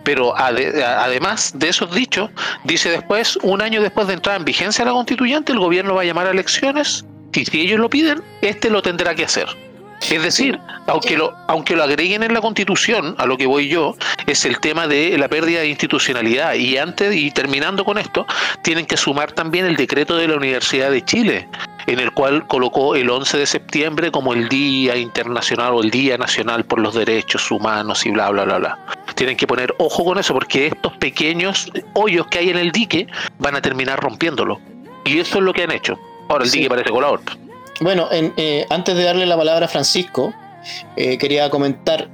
Pero 0.06 0.38
además 0.38 1.50
de 1.56 1.68
esos 1.68 1.92
dichos, 1.92 2.30
dice 2.62 2.90
después, 2.90 3.36
un 3.42 3.60
año 3.60 3.82
después 3.82 4.06
de 4.06 4.14
entrar 4.14 4.36
en 4.36 4.44
vigencia 4.44 4.84
la 4.84 4.92
constituyente, 4.92 5.50
el 5.50 5.58
gobierno 5.58 5.96
va 5.96 6.02
a 6.02 6.04
llamar 6.04 6.28
a 6.28 6.30
elecciones 6.30 7.04
y 7.34 7.44
si 7.44 7.62
ellos 7.62 7.80
lo 7.80 7.90
piden, 7.90 8.22
este 8.40 8.70
lo 8.70 8.82
tendrá 8.82 9.16
que 9.16 9.24
hacer. 9.24 9.48
Es 10.08 10.22
decir, 10.22 10.60
aunque 10.86 11.16
lo, 11.16 11.34
aunque 11.48 11.74
lo 11.74 11.82
agreguen 11.82 12.22
en 12.22 12.32
la 12.32 12.40
constitución, 12.40 13.16
a 13.18 13.26
lo 13.26 13.36
que 13.36 13.46
voy 13.46 13.66
yo, 13.66 13.96
es 14.28 14.44
el 14.44 14.60
tema 14.60 14.86
de 14.86 15.18
la 15.18 15.26
pérdida 15.26 15.60
de 15.60 15.68
institucionalidad. 15.68 16.54
Y 16.54 16.78
antes, 16.78 17.16
y 17.16 17.32
terminando 17.32 17.84
con 17.84 17.98
esto, 17.98 18.26
tienen 18.62 18.86
que 18.86 18.96
sumar 18.96 19.32
también 19.32 19.66
el 19.66 19.74
decreto 19.74 20.16
de 20.16 20.28
la 20.28 20.36
Universidad 20.36 20.92
de 20.92 21.02
Chile, 21.02 21.48
en 21.86 22.00
el 22.00 22.12
cual 22.12 22.46
colocó 22.46 22.94
el 22.96 23.08
11 23.08 23.38
de 23.38 23.46
septiembre 23.46 24.10
como 24.10 24.32
el 24.32 24.48
Día 24.48 24.96
Internacional 24.96 25.74
o 25.74 25.82
el 25.82 25.90
Día 25.90 26.18
Nacional 26.18 26.64
por 26.64 26.80
los 26.80 26.94
Derechos 26.94 27.50
Humanos 27.50 28.04
y 28.06 28.10
bla, 28.10 28.30
bla, 28.30 28.44
bla, 28.44 28.58
bla. 28.58 28.78
Tienen 29.14 29.36
que 29.36 29.46
poner 29.46 29.74
ojo 29.78 30.04
con 30.04 30.18
eso 30.18 30.34
porque 30.34 30.66
estos 30.68 30.96
pequeños 30.96 31.70
hoyos 31.94 32.26
que 32.26 32.38
hay 32.38 32.50
en 32.50 32.58
el 32.58 32.72
dique 32.72 33.06
van 33.38 33.56
a 33.56 33.62
terminar 33.62 34.00
rompiéndolo. 34.00 34.60
Y 35.04 35.18
eso 35.18 35.38
es 35.38 35.44
lo 35.44 35.52
que 35.52 35.62
han 35.62 35.70
hecho. 35.70 35.98
Ahora 36.28 36.44
el 36.44 36.50
dique 36.50 36.68
parece 36.68 36.90
colador. 36.90 37.20
Bueno, 37.80 38.08
eh, 38.10 38.66
antes 38.70 38.96
de 38.96 39.04
darle 39.04 39.26
la 39.26 39.36
palabra 39.36 39.66
a 39.66 39.68
Francisco, 39.68 40.32
eh, 40.96 41.18
quería 41.18 41.50
comentar, 41.50 42.08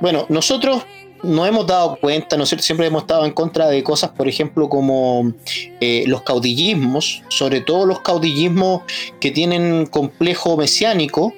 bueno, 0.00 0.26
nosotros 0.28 0.84
no 1.26 1.46
hemos 1.46 1.66
dado 1.66 1.96
cuenta, 2.00 2.36
¿no 2.36 2.44
es 2.44 2.48
cierto? 2.48 2.64
Siempre 2.64 2.86
hemos 2.86 3.02
estado 3.02 3.24
en 3.24 3.32
contra 3.32 3.68
de 3.68 3.82
cosas, 3.82 4.10
por 4.10 4.28
ejemplo, 4.28 4.68
como 4.68 5.32
eh, 5.80 6.04
los 6.06 6.22
caudillismos, 6.22 7.22
sobre 7.28 7.60
todo 7.60 7.86
los 7.86 8.00
caudillismos 8.00 8.82
que 9.20 9.30
tienen 9.30 9.86
complejo 9.86 10.56
mesiánico, 10.56 11.32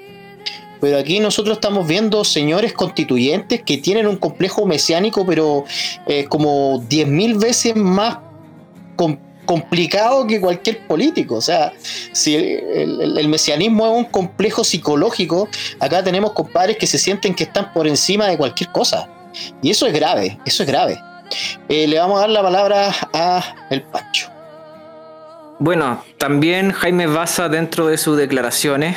pero 0.81 0.99
aquí 0.99 1.19
nosotros 1.21 1.57
estamos 1.57 1.87
viendo 1.87 2.25
señores 2.25 2.73
constituyentes 2.73 3.63
que 3.63 3.79
tienen 3.79 4.07
un 4.07 4.17
complejo 4.17 4.65
mesiánico, 4.67 5.27
pero 5.27 5.65
eh, 6.07 6.27
como 6.27 6.81
10.000 6.83 7.39
veces 7.41 7.77
más 7.77 8.19
complicado 9.49 10.27
que 10.27 10.41
cualquier 10.41 10.87
político. 10.87 11.37
O 11.37 11.41
sea, 11.41 11.73
si 12.13 12.37
el, 12.37 13.29
mesianismo 13.29 13.87
es 13.87 13.93
un 13.93 14.05
complejo 14.05 14.63
psicológico, 14.63 15.49
acá 15.81 16.05
tenemos 16.05 16.33
compadres 16.33 16.77
que 16.77 16.87
se 16.87 16.99
sienten 16.99 17.35
que 17.35 17.45
están 17.45 17.73
por 17.73 17.89
encima 17.89 18.27
de 18.27 18.37
cualquier 18.37 18.71
cosa. 18.71 19.09
Y 19.63 19.71
eso 19.71 19.87
es 19.87 19.93
grave, 19.93 20.39
eso 20.45 20.63
es 20.63 20.69
grave. 20.69 20.99
Eh, 21.69 21.87
le 21.87 21.99
vamos 21.99 22.19
a 22.19 22.21
dar 22.23 22.31
la 22.31 22.43
palabra 22.43 22.91
a 23.13 23.43
el 23.71 23.83
Pacho. 23.83 24.29
Bueno, 25.59 26.03
también 26.19 26.73
Jaime 26.73 27.07
Baza 27.07 27.49
dentro 27.49 27.89
de 27.89 27.99
sus 27.99 28.17
declaraciones 28.17 28.97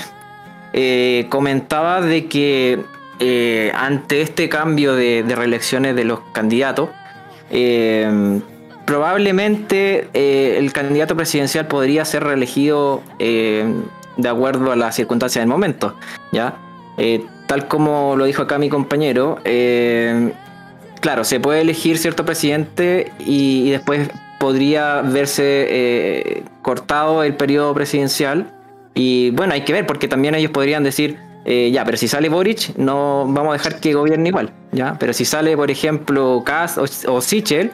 eh, 0.73 1.25
comentaba 1.29 2.01
de 2.01 2.27
que 2.27 2.79
eh, 3.19 3.71
ante 3.75 4.21
este 4.21 4.47
cambio 4.47 4.95
de, 4.95 5.25
reelecciones 5.27 5.95
de 5.95 6.05
los 6.05 6.19
candidatos, 6.31 6.89
probablemente 8.85 10.07
el 10.57 10.71
candidato 10.71 11.17
presidencial 11.17 11.67
podría 11.67 12.05
ser 12.05 12.23
reelegido 12.23 13.03
de 13.19 14.29
acuerdo 14.29 14.71
a 14.71 14.77
las 14.77 14.95
circunstancias 14.95 15.41
del 15.41 15.49
momento, 15.49 15.95
¿ya? 16.31 16.55
Tal 17.51 17.67
como 17.67 18.15
lo 18.15 18.23
dijo 18.23 18.43
acá 18.43 18.57
mi 18.57 18.69
compañero, 18.69 19.39
eh, 19.43 20.31
claro, 21.01 21.25
se 21.25 21.41
puede 21.41 21.59
elegir 21.59 21.97
cierto 21.97 22.23
presidente 22.23 23.11
y, 23.19 23.71
después 23.71 24.09
podría 24.39 25.01
verse 25.01 25.67
eh, 25.69 26.43
cortado 26.61 27.23
el 27.23 27.35
periodo 27.35 27.73
presidencial. 27.73 28.53
Y 28.93 29.31
bueno, 29.31 29.53
hay 29.53 29.65
que 29.65 29.73
ver, 29.73 29.85
porque 29.85 30.07
también 30.07 30.33
ellos 30.33 30.51
podrían 30.51 30.85
decir, 30.85 31.17
eh, 31.43 31.71
ya, 31.73 31.83
pero 31.83 31.97
si 31.97 32.07
sale 32.07 32.29
Boric, 32.29 32.77
no 32.77 33.25
vamos 33.27 33.49
a 33.49 33.53
dejar 33.57 33.81
que 33.81 33.95
gobierne 33.95 34.29
igual, 34.29 34.53
¿ya? 34.71 34.95
Pero 34.97 35.11
si 35.11 35.25
sale, 35.25 35.57
por 35.57 35.69
ejemplo, 35.69 36.43
Kass 36.45 36.77
o, 36.77 37.19
Sichel, 37.19 37.73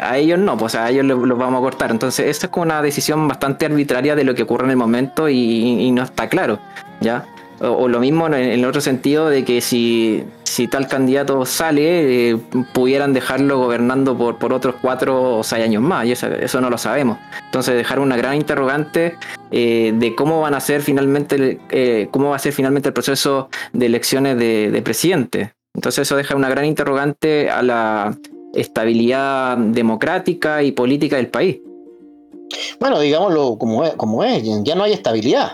a 0.00 0.18
ellos 0.18 0.40
no, 0.40 0.58
pues 0.58 0.74
a 0.74 0.90
ellos 0.90 1.04
los, 1.04 1.38
vamos 1.38 1.60
a 1.60 1.62
cortar. 1.62 1.92
Entonces, 1.92 2.26
esta 2.26 2.46
es 2.46 2.50
como 2.50 2.64
una 2.64 2.82
decisión 2.82 3.28
bastante 3.28 3.66
arbitraria 3.66 4.16
de 4.16 4.24
lo 4.24 4.34
que 4.34 4.42
ocurre 4.42 4.64
en 4.64 4.72
el 4.72 4.76
momento 4.76 5.28
y 5.28 5.88
no 5.92 6.02
está 6.02 6.28
claro, 6.28 6.58
¿ya? 7.00 7.24
O, 7.60 7.88
lo 7.88 7.98
mismo 7.98 8.26
en, 8.26 8.34
el 8.34 8.64
otro 8.64 8.80
sentido 8.80 9.28
de 9.28 9.44
que 9.44 9.60
si, 9.60 10.22
si 10.44 10.68
tal 10.68 10.86
candidato 10.86 11.44
sale, 11.44 12.30
eh, 12.30 12.36
pudieran 12.72 13.12
dejarlo 13.12 13.58
gobernando 13.58 14.16
por, 14.16 14.38
por 14.38 14.52
otros 14.52 14.76
cuatro 14.80 15.38
o 15.38 15.42
seis 15.42 15.64
años 15.64 15.82
más, 15.82 16.06
y 16.06 16.12
eso, 16.12 16.60
no 16.60 16.70
lo 16.70 16.78
sabemos. 16.78 17.18
Entonces 17.46 17.74
dejar 17.74 17.98
una 17.98 18.16
gran 18.16 18.36
interrogante 18.36 19.16
eh, 19.50 19.92
de 19.94 20.14
cómo 20.14 20.40
van 20.40 20.54
a 20.54 20.60
ser 20.60 20.82
finalmente 20.82 21.58
eh, 21.70 22.08
cómo 22.10 22.30
va 22.30 22.36
a 22.36 22.38
ser 22.38 22.52
finalmente 22.52 22.90
el 22.90 22.92
proceso 22.92 23.48
de 23.72 23.86
elecciones 23.86 24.38
de, 24.38 24.70
de 24.70 24.82
presidente. 24.82 25.52
Entonces 25.74 26.02
eso 26.02 26.16
deja 26.16 26.36
una 26.36 26.48
gran 26.48 26.64
interrogante 26.64 27.50
a 27.50 27.62
la 27.62 28.16
estabilidad 28.54 29.56
democrática 29.56 30.62
y 30.62 30.72
política 30.72 31.16
del 31.16 31.28
país. 31.28 31.60
Bueno, 32.80 33.00
digámoslo 33.00 33.58
como 33.58 33.84
es, 33.84 33.94
como 33.94 34.24
es, 34.24 34.42
ya 34.64 34.74
no 34.74 34.84
hay 34.84 34.92
estabilidad. 34.92 35.52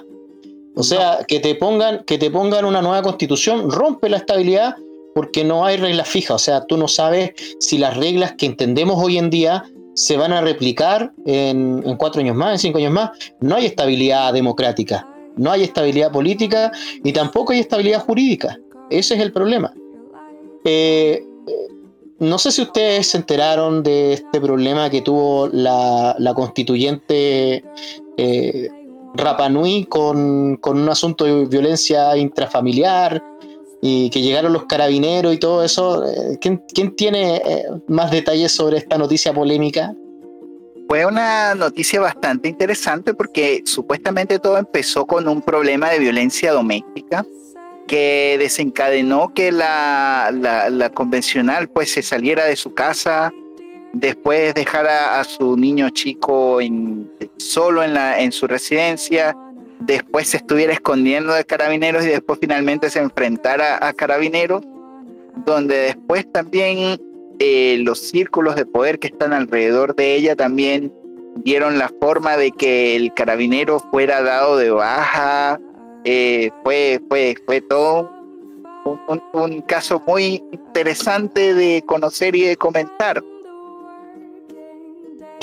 O 0.77 0.83
sea, 0.83 1.21
que 1.27 1.41
te 1.41 1.55
pongan, 1.55 2.05
que 2.05 2.19
te 2.19 2.31
pongan 2.31 2.65
una 2.65 2.83
nueva 2.83 3.03
constitución 3.03 3.71
rompe 3.71 4.09
la 4.09 4.17
estabilidad 4.17 4.77
porque 5.15 5.45
no 5.45 5.65
hay 5.65 5.77
reglas 5.77 6.09
fijas. 6.09 6.35
O 6.35 6.39
sea, 6.39 6.67
tú 6.67 6.77
no 6.77 6.89
sabes 6.89 7.33
si 7.61 7.79
las 7.79 7.97
reglas 7.97 8.33
que 8.33 8.47
entendemos 8.47 9.03
hoy 9.03 9.19
en 9.19 9.31
día 9.31 9.65
se 9.95 10.17
van 10.17 10.33
a 10.33 10.41
replicar 10.41 11.13
en, 11.25 11.83
cuatro 11.97 12.21
años 12.21 12.37
más, 12.37 12.53
en 12.53 12.59
cinco 12.59 12.79
años 12.79 12.93
más. 12.93 13.11
No 13.41 13.55
hay 13.55 13.67
estabilidad 13.67 14.33
democrática, 14.33 15.09
no 15.37 15.53
hay 15.53 15.63
estabilidad 15.63 16.11
política 16.11 16.73
y 17.05 17.13
tampoco 17.13 17.53
hay 17.53 17.61
estabilidad 17.61 18.01
jurídica. 18.01 18.59
Ese 18.91 19.15
es 19.15 19.21
el 19.21 19.33
problema. 19.33 19.73
Eh, 20.65 21.25
no 22.19 22.39
sé 22.39 22.51
si 22.51 22.63
ustedes 22.63 23.09
se 23.09 23.19
enteraron 23.19 23.83
de 23.83 24.15
este 24.15 24.41
problema 24.41 24.91
que 24.91 25.03
tuvo 25.03 25.49
la, 25.53 26.33
constituyente 26.35 27.65
eh, 28.17 28.69
Rapanui 29.15 29.87
con, 29.87 30.57
con 30.57 30.79
un 30.79 30.89
asunto 30.89 31.25
de 31.25 31.47
violencia 31.47 32.17
intrafamiliar 32.17 33.23
y 33.81 34.11
que 34.11 34.23
llegaron 34.23 34.53
los 34.53 34.65
carabineros 34.65 35.35
y 35.35 35.39
todo 35.39 35.63
eso. 35.63 36.05
Eh, 36.05 36.39
¿Quién, 36.41 36.97
tiene 36.97 37.37
eh, 37.37 37.65
más 37.87 38.11
detalles 38.11 38.51
sobre 38.51 38.79
esta 38.79 38.99
noticia 38.99 39.33
polémica? 39.33 39.95
Fue 40.89 41.07
una 41.07 41.55
noticia 41.55 42.01
bastante 42.01 42.49
interesante 42.49 43.15
porque 43.15 43.63
supuestamente 43.65 44.39
todo 44.39 44.59
empezó 44.59 45.07
con 45.07 45.29
un 45.29 45.43
problema 45.43 45.91
de 45.91 45.99
violencia 45.99 46.53
doméstica 46.53 47.25
que 47.87 48.37
desencadenó 48.39 49.33
que 49.35 49.53
la, 49.53 50.31
la 50.33 50.91
convencional 50.91 51.69
pues 51.69 51.93
se 51.93 52.03
saliera 52.03 52.47
de 52.47 52.57
su 52.57 52.73
casa 52.75 53.33
después 53.95 54.55
dejar 54.55 54.87
a, 54.87 55.23
su 55.25 55.57
niño 55.57 55.91
chico 55.91 56.59
solo 57.37 57.83
en, 57.83 58.33
su 58.33 58.47
residencia, 58.47 59.37
después 59.81 60.29
se 60.29 60.39
estuviera 60.39 60.73
escondiendo 60.73 61.33
de 61.33 61.45
carabineros 61.45 62.05
y 62.05 62.09
después 62.09 62.39
finalmente 62.41 62.91
se 62.91 63.01
enfrentara 63.01 63.87
a 63.87 63.93
carabineros, 63.93 64.63
donde 65.47 65.77
después 65.79 66.31
también 66.31 67.01
eh, 67.39 67.79
los 67.81 67.99
círculos 68.01 68.57
de 68.57 68.67
poder 68.67 68.99
que 68.99 69.09
están 69.09 69.33
alrededor 69.33 69.95
de 69.95 70.15
ella 70.15 70.37
también 70.37 70.93
dieron 71.37 71.79
la 71.79 71.91
forma 72.01 72.37
de 72.37 72.53
que 72.53 72.97
el 72.97 73.13
carabinero 73.13 73.81
fuera 73.91 74.23
dado 74.23 74.57
de 74.57 74.71
baja, 74.71 75.61
eh, 76.05 76.51
fue, 76.63 77.01
fue, 77.09 77.35
fue 77.47 77.61
todo 77.61 78.13
un 79.33 79.63
caso 79.63 80.03
muy 80.07 80.45
interesante 80.53 81.55
de 81.55 81.83
conocer 81.87 82.37
y 82.37 82.43
de 82.43 82.57
comentar. 82.57 83.23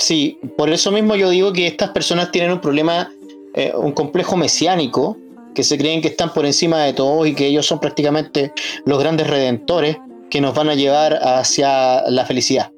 Sí, 0.02 0.40
por 0.58 0.72
eso 0.72 0.92
mismo 0.92 1.16
yo 1.16 1.30
digo 1.30 1.54
que 1.54 1.68
estas 1.68 1.92
personas 1.92 2.32
tienen 2.32 2.52
un 2.52 2.60
problema, 2.60 3.12
eh, 3.54 3.72
un 3.76 3.92
complejo 3.92 4.36
mesiánico, 4.36 5.16
que 5.54 5.64
se 5.64 5.78
creen 5.78 6.02
que 6.02 6.08
están 6.08 6.34
por 6.34 6.44
encima 6.48 6.80
de 6.80 6.94
todo 6.94 7.24
y 7.24 7.36
que 7.36 7.46
ellos 7.46 7.68
son 7.68 7.80
prácticamente 7.80 8.52
los 8.84 8.98
grandes 8.98 9.28
redentores 9.28 9.98
que 10.32 10.42
nos 10.42 10.56
van 10.56 10.70
a 10.70 10.76
llevar 10.76 11.20
hacia 11.22 12.10
la 12.10 12.26
felicidad. 12.26 12.72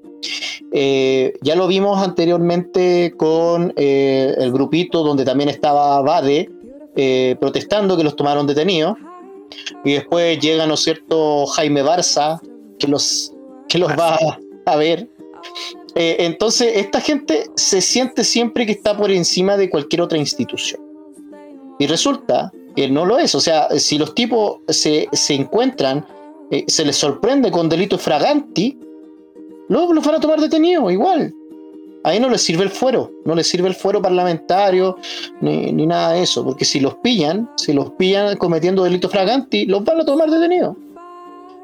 Eh, 0.74 1.34
ya 1.42 1.56
lo 1.56 1.68
vimos 1.68 2.04
anteriormente 2.04 3.14
con 3.16 3.74
eh, 3.78 4.36
el 4.38 4.52
grupito 4.52 5.02
donde 5.04 5.24
también 5.24 5.48
estaba 5.48 6.02
Bade 6.02 6.50
protestando 7.40 7.96
que 7.96 8.04
los 8.04 8.18
tomaron 8.18 8.46
detenidos. 8.48 8.98
Y 9.86 9.94
después 9.94 10.40
llega, 10.40 10.68
¿no 10.68 10.74
es 10.74 10.82
cierto?, 10.82 11.46
Jaime 11.46 11.84
Barza, 11.84 12.42
que 12.80 12.88
los, 12.88 13.34
que 13.70 13.78
los 13.78 13.92
va 13.92 14.18
a 14.66 14.76
ver 14.76 15.08
eh, 15.96 16.18
entonces, 16.20 16.74
esta 16.76 17.00
gente 17.00 17.50
se 17.56 17.82
siente 17.82 18.24
siempre 18.24 18.66
que 18.66 18.72
está 18.72 18.98
por 18.98 19.12
encima 19.12 19.58
de 19.58 19.70
cualquier 19.70 20.02
otra 20.02 20.18
institución. 20.18 20.82
Y 21.80 21.88
resulta 21.88 22.52
que 22.76 22.90
no 22.90 23.06
lo 23.06 23.20
es. 23.20 23.36
O 23.36 23.40
sea, 23.40 23.68
si 23.78 23.98
los 23.98 24.16
tipos 24.16 24.60
se, 24.68 25.08
encuentran, 25.30 26.06
eh, 26.52 26.64
se 26.68 26.86
les 26.86 26.96
sorprende 26.96 27.52
con 27.52 27.70
delitos 27.70 28.02
fraganti, 28.02 28.78
luego 29.70 29.94
los 29.94 30.06
van 30.06 30.16
a 30.16 30.20
tomar 30.20 30.40
detenidos 30.40 30.92
igual. 30.92 31.34
Ahí 32.06 32.20
no 32.20 32.30
les 32.30 32.42
sirve 32.42 32.64
el 32.64 32.70
fuero, 32.70 33.12
no 33.24 33.34
les 33.34 33.48
sirve 33.48 33.70
el 33.70 33.76
fuero 33.76 34.02
parlamentario 34.02 34.98
ni, 35.40 35.72
ni 35.72 35.88
nada 35.88 36.12
de 36.12 36.24
eso, 36.24 36.44
porque 36.44 36.66
si 36.66 36.82
los 36.82 36.96
pillan, 36.96 37.50
si 37.56 37.72
los 37.72 37.92
pillan 37.92 38.36
cometiendo 38.36 38.84
delitos 38.84 39.10
fraganti, 39.10 39.66
los 39.66 39.86
van 39.86 40.02
a 40.02 40.06
tomar 40.06 40.30
detenidos. 40.30 40.76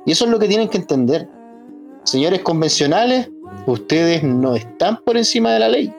Y 0.06 0.14
eso 0.14 0.26
es 0.26 0.32
lo 0.32 0.40
que 0.40 0.48
tienen 0.48 0.70
que 0.70 0.78
entender. 0.78 1.28
Señores 2.04 2.42
convencionales, 2.42 3.30
ustedes 3.66 4.24
no 4.24 4.56
están 4.56 4.98
por 5.04 5.18
encima 5.18 5.52
de 5.52 5.60
la 5.60 5.70
ley. 5.70 5.94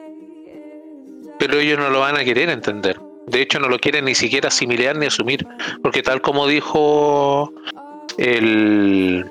Pero 1.39 1.59
ellos 1.59 1.79
no 1.79 1.89
lo 1.89 1.99
van 2.01 2.17
a 2.17 2.23
querer 2.23 2.49
entender. 2.49 2.99
De 3.27 3.41
hecho, 3.41 3.59
no 3.59 3.67
lo 3.67 3.79
quieren 3.79 4.05
ni 4.05 4.15
siquiera 4.15 4.49
asimilar 4.49 4.97
ni 4.97 5.07
asumir. 5.07 5.45
Porque 5.81 6.03
tal 6.03 6.21
como 6.21 6.47
dijo 6.47 7.53
el... 8.17 9.25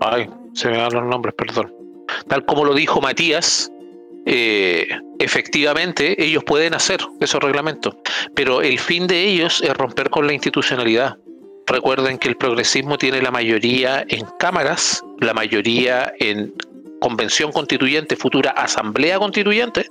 Ay, 0.00 0.28
se 0.52 0.68
me 0.68 0.78
van 0.78 0.92
los 0.92 1.04
nombres, 1.04 1.34
perdón. 1.34 1.72
Tal 2.28 2.44
como 2.44 2.64
lo 2.64 2.74
dijo 2.74 3.00
Matías, 3.00 3.70
eh, 4.26 4.86
efectivamente 5.18 6.22
ellos 6.22 6.44
pueden 6.44 6.74
hacer 6.74 7.00
esos 7.20 7.42
reglamentos, 7.42 7.96
pero 8.34 8.62
el 8.62 8.78
fin 8.78 9.06
de 9.06 9.22
ellos 9.22 9.62
es 9.62 9.74
romper 9.74 10.10
con 10.10 10.26
la 10.26 10.32
institucionalidad. 10.32 11.16
Recuerden 11.66 12.18
que 12.18 12.28
el 12.28 12.36
progresismo 12.36 12.98
tiene 12.98 13.22
la 13.22 13.30
mayoría 13.30 14.04
en 14.08 14.26
cámaras, 14.38 15.02
la 15.20 15.32
mayoría 15.34 16.12
en 16.18 16.54
convención 17.04 17.52
constituyente, 17.52 18.16
futura 18.16 18.52
asamblea 18.52 19.18
constituyente, 19.18 19.90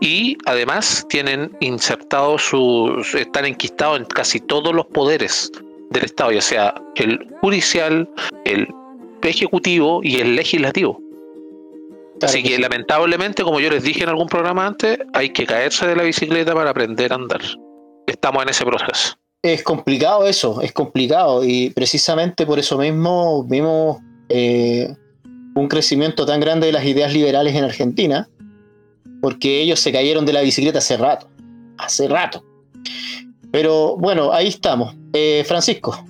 y 0.00 0.38
además 0.46 1.04
tienen 1.08 1.50
insertados 1.58 2.42
sus, 2.42 3.12
están 3.16 3.44
enquistados 3.44 3.98
en 3.98 4.04
casi 4.04 4.38
todos 4.38 4.72
los 4.72 4.86
poderes 4.86 5.50
del 5.90 6.04
Estado, 6.04 6.30
ya 6.30 6.40
sea 6.40 6.74
el 6.94 7.18
judicial, 7.40 8.08
el 8.44 8.68
ejecutivo 9.22 9.98
y 10.04 10.20
el 10.20 10.36
legislativo. 10.36 11.00
Así 12.22 12.44
que, 12.44 12.56
lamentablemente, 12.56 13.42
como 13.42 13.58
yo 13.58 13.68
les 13.68 13.82
dije 13.82 14.04
en 14.04 14.10
algún 14.10 14.28
programa 14.28 14.64
antes, 14.64 14.96
hay 15.12 15.30
que 15.30 15.46
caerse 15.46 15.88
de 15.88 15.96
la 15.96 16.04
bicicleta 16.04 16.54
para 16.54 16.70
aprender 16.70 17.10
a 17.12 17.16
andar. 17.16 17.40
Estamos 18.06 18.44
en 18.44 18.50
ese 18.50 18.64
proceso. 18.64 19.16
Es 19.42 19.64
complicado 19.64 20.24
eso, 20.24 20.60
es 20.62 20.72
complicado 20.72 21.44
y 21.44 21.70
precisamente 21.70 22.46
por 22.46 22.60
eso 22.60 22.78
mismo 22.78 23.42
vimos 23.42 23.98
eh, 24.28 24.94
un 25.54 25.68
crecimiento 25.68 26.26
tan 26.26 26.40
grande 26.40 26.66
de 26.66 26.72
las 26.72 26.84
ideas 26.84 27.12
liberales 27.12 27.54
en 27.54 27.64
Argentina, 27.64 28.28
porque 29.20 29.60
ellos 29.60 29.80
se 29.80 29.92
cayeron 29.92 30.26
de 30.26 30.32
la 30.32 30.42
bicicleta 30.42 30.78
hace 30.78 30.96
rato, 30.96 31.28
hace 31.78 32.08
rato. 32.08 32.44
Pero 33.52 33.96
bueno, 33.96 34.32
ahí 34.32 34.48
estamos. 34.48 34.94
Eh, 35.12 35.44
Francisco. 35.46 36.04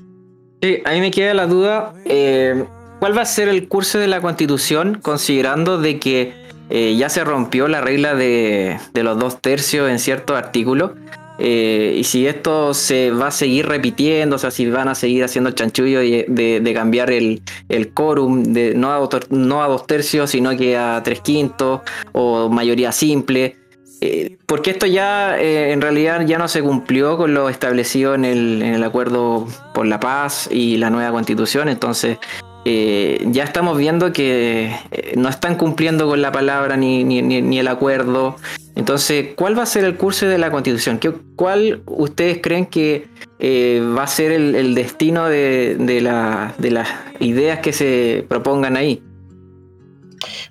Sí, 0.62 0.78
a 0.84 0.92
mí 0.92 1.00
me 1.00 1.10
queda 1.10 1.34
la 1.34 1.46
duda, 1.46 1.92
eh, 2.06 2.64
¿cuál 3.00 3.16
va 3.16 3.22
a 3.22 3.26
ser 3.26 3.48
el 3.48 3.68
curso 3.68 3.98
de 3.98 4.06
la 4.06 4.22
constitución 4.22 4.98
considerando 5.02 5.78
de 5.78 5.98
que 6.00 6.32
eh, 6.70 6.96
ya 6.96 7.10
se 7.10 7.22
rompió 7.22 7.68
la 7.68 7.82
regla 7.82 8.14
de, 8.14 8.78
los 8.94 9.18
dos 9.18 9.42
tercios 9.42 9.90
en 9.90 9.98
ciertos 9.98 10.36
artículos? 10.36 10.92
Y 11.38 12.04
si 12.04 12.26
esto 12.26 12.74
se 12.74 13.10
va 13.10 13.28
a 13.28 13.30
seguir 13.30 13.66
repitiendo, 13.66 14.36
o 14.36 14.38
sea, 14.38 14.50
si 14.50 14.68
van 14.70 14.88
a 14.88 14.94
seguir 14.94 15.24
haciendo 15.24 15.48
el 15.48 15.56
chanchullo 15.56 16.00
de, 16.00 16.72
cambiar 16.74 17.10
el, 17.10 17.42
el 17.68 17.92
quórum, 17.92 18.42
de, 18.44 18.74
no, 18.74 18.92
a, 18.92 19.08
no 19.30 19.62
a 19.62 19.68
dos 19.68 19.86
tercios, 19.86 20.30
sino 20.30 20.56
que 20.56 20.76
a 20.76 21.02
tres 21.02 21.20
quintos 21.20 21.80
o 22.12 22.48
mayoría 22.48 22.92
simple. 22.92 23.56
Eh, 24.00 24.36
porque 24.46 24.72
esto 24.72 24.86
ya 24.86 25.38
eh, 25.38 25.72
en 25.72 25.80
realidad 25.80 26.26
ya 26.26 26.36
no 26.36 26.46
se 26.48 26.62
cumplió 26.62 27.16
con 27.16 27.32
lo 27.32 27.48
establecido 27.48 28.14
en 28.14 28.24
el, 28.24 28.84
acuerdo 28.84 29.46
por 29.72 29.86
la 29.86 29.98
paz 29.98 30.48
y 30.50 30.76
la 30.76 30.90
nueva 30.90 31.10
constitución, 31.10 31.68
entonces 31.68 32.18
eh, 32.64 33.26
ya 33.30 33.44
estamos 33.44 33.76
viendo 33.78 34.12
que 34.12 34.74
no 35.16 35.28
están 35.28 35.56
cumpliendo 35.56 36.08
con 36.08 36.22
la 36.22 36.32
palabra 36.32 36.76
ni, 36.76 37.04
ni, 37.04 37.58
el 37.58 37.68
acuerdo. 37.68 38.36
Entonces, 38.74 39.34
¿cuál 39.36 39.58
va 39.58 39.62
a 39.62 39.66
ser 39.66 39.84
el 39.84 39.96
curso 39.96 40.26
de 40.26 40.38
la 40.38 40.50
constitución? 40.50 40.98
¿Qué, 40.98 41.12
¿Cuál 41.36 41.82
ustedes 41.86 42.38
creen 42.42 42.66
que 42.66 43.06
va 43.40 44.02
a 44.02 44.06
ser 44.06 44.32
el, 44.32 44.74
destino 44.74 45.28
de, 45.28 45.76
de 45.78 46.70
las 46.70 46.88
ideas 47.20 47.60
que 47.60 47.72
se 47.72 48.24
propongan 48.28 48.76
ahí? 48.76 49.02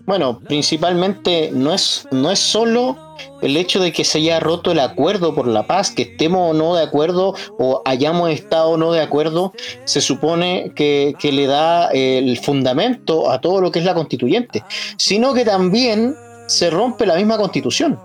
Bueno, 0.06 0.40
principalmente 0.40 1.50
no 1.54 1.74
es, 1.74 2.08
no 2.12 2.32
es 2.32 2.40
solo 2.40 2.98
el 3.42 3.58
hecho 3.58 3.80
de 3.80 3.92
que 3.92 4.04
se 4.04 4.20
haya 4.20 4.40
roto 4.40 4.72
el 4.72 4.80
acuerdo 4.80 5.36
por 5.36 5.48
la 5.48 5.68
paz, 5.68 5.92
que 5.92 6.04
estemos 6.04 6.52
o 6.52 6.54
no 6.54 6.76
de 6.76 6.84
acuerdo 6.84 7.36
o 7.60 7.82
hayamos 7.86 8.32
estado 8.32 8.72
o 8.72 8.78
no 8.78 8.92
de 8.92 9.02
acuerdo, 9.02 9.54
se 9.86 10.02
supone 10.02 10.72
que, 10.76 11.16
le 11.24 11.48
da 11.48 11.90
el 11.92 12.38
fundamento 12.38 13.32
a 13.32 13.42
todo 13.42 13.60
lo 13.60 13.72
que 13.72 13.80
es 13.80 13.86
la 13.86 13.94
constituyente, 13.94 14.64
sino 14.98 15.34
que 15.34 15.46
también 15.46 16.16
se 16.48 16.70
rompe 16.70 17.06
la 17.06 17.16
misma 17.16 17.38
constitución. 17.38 18.00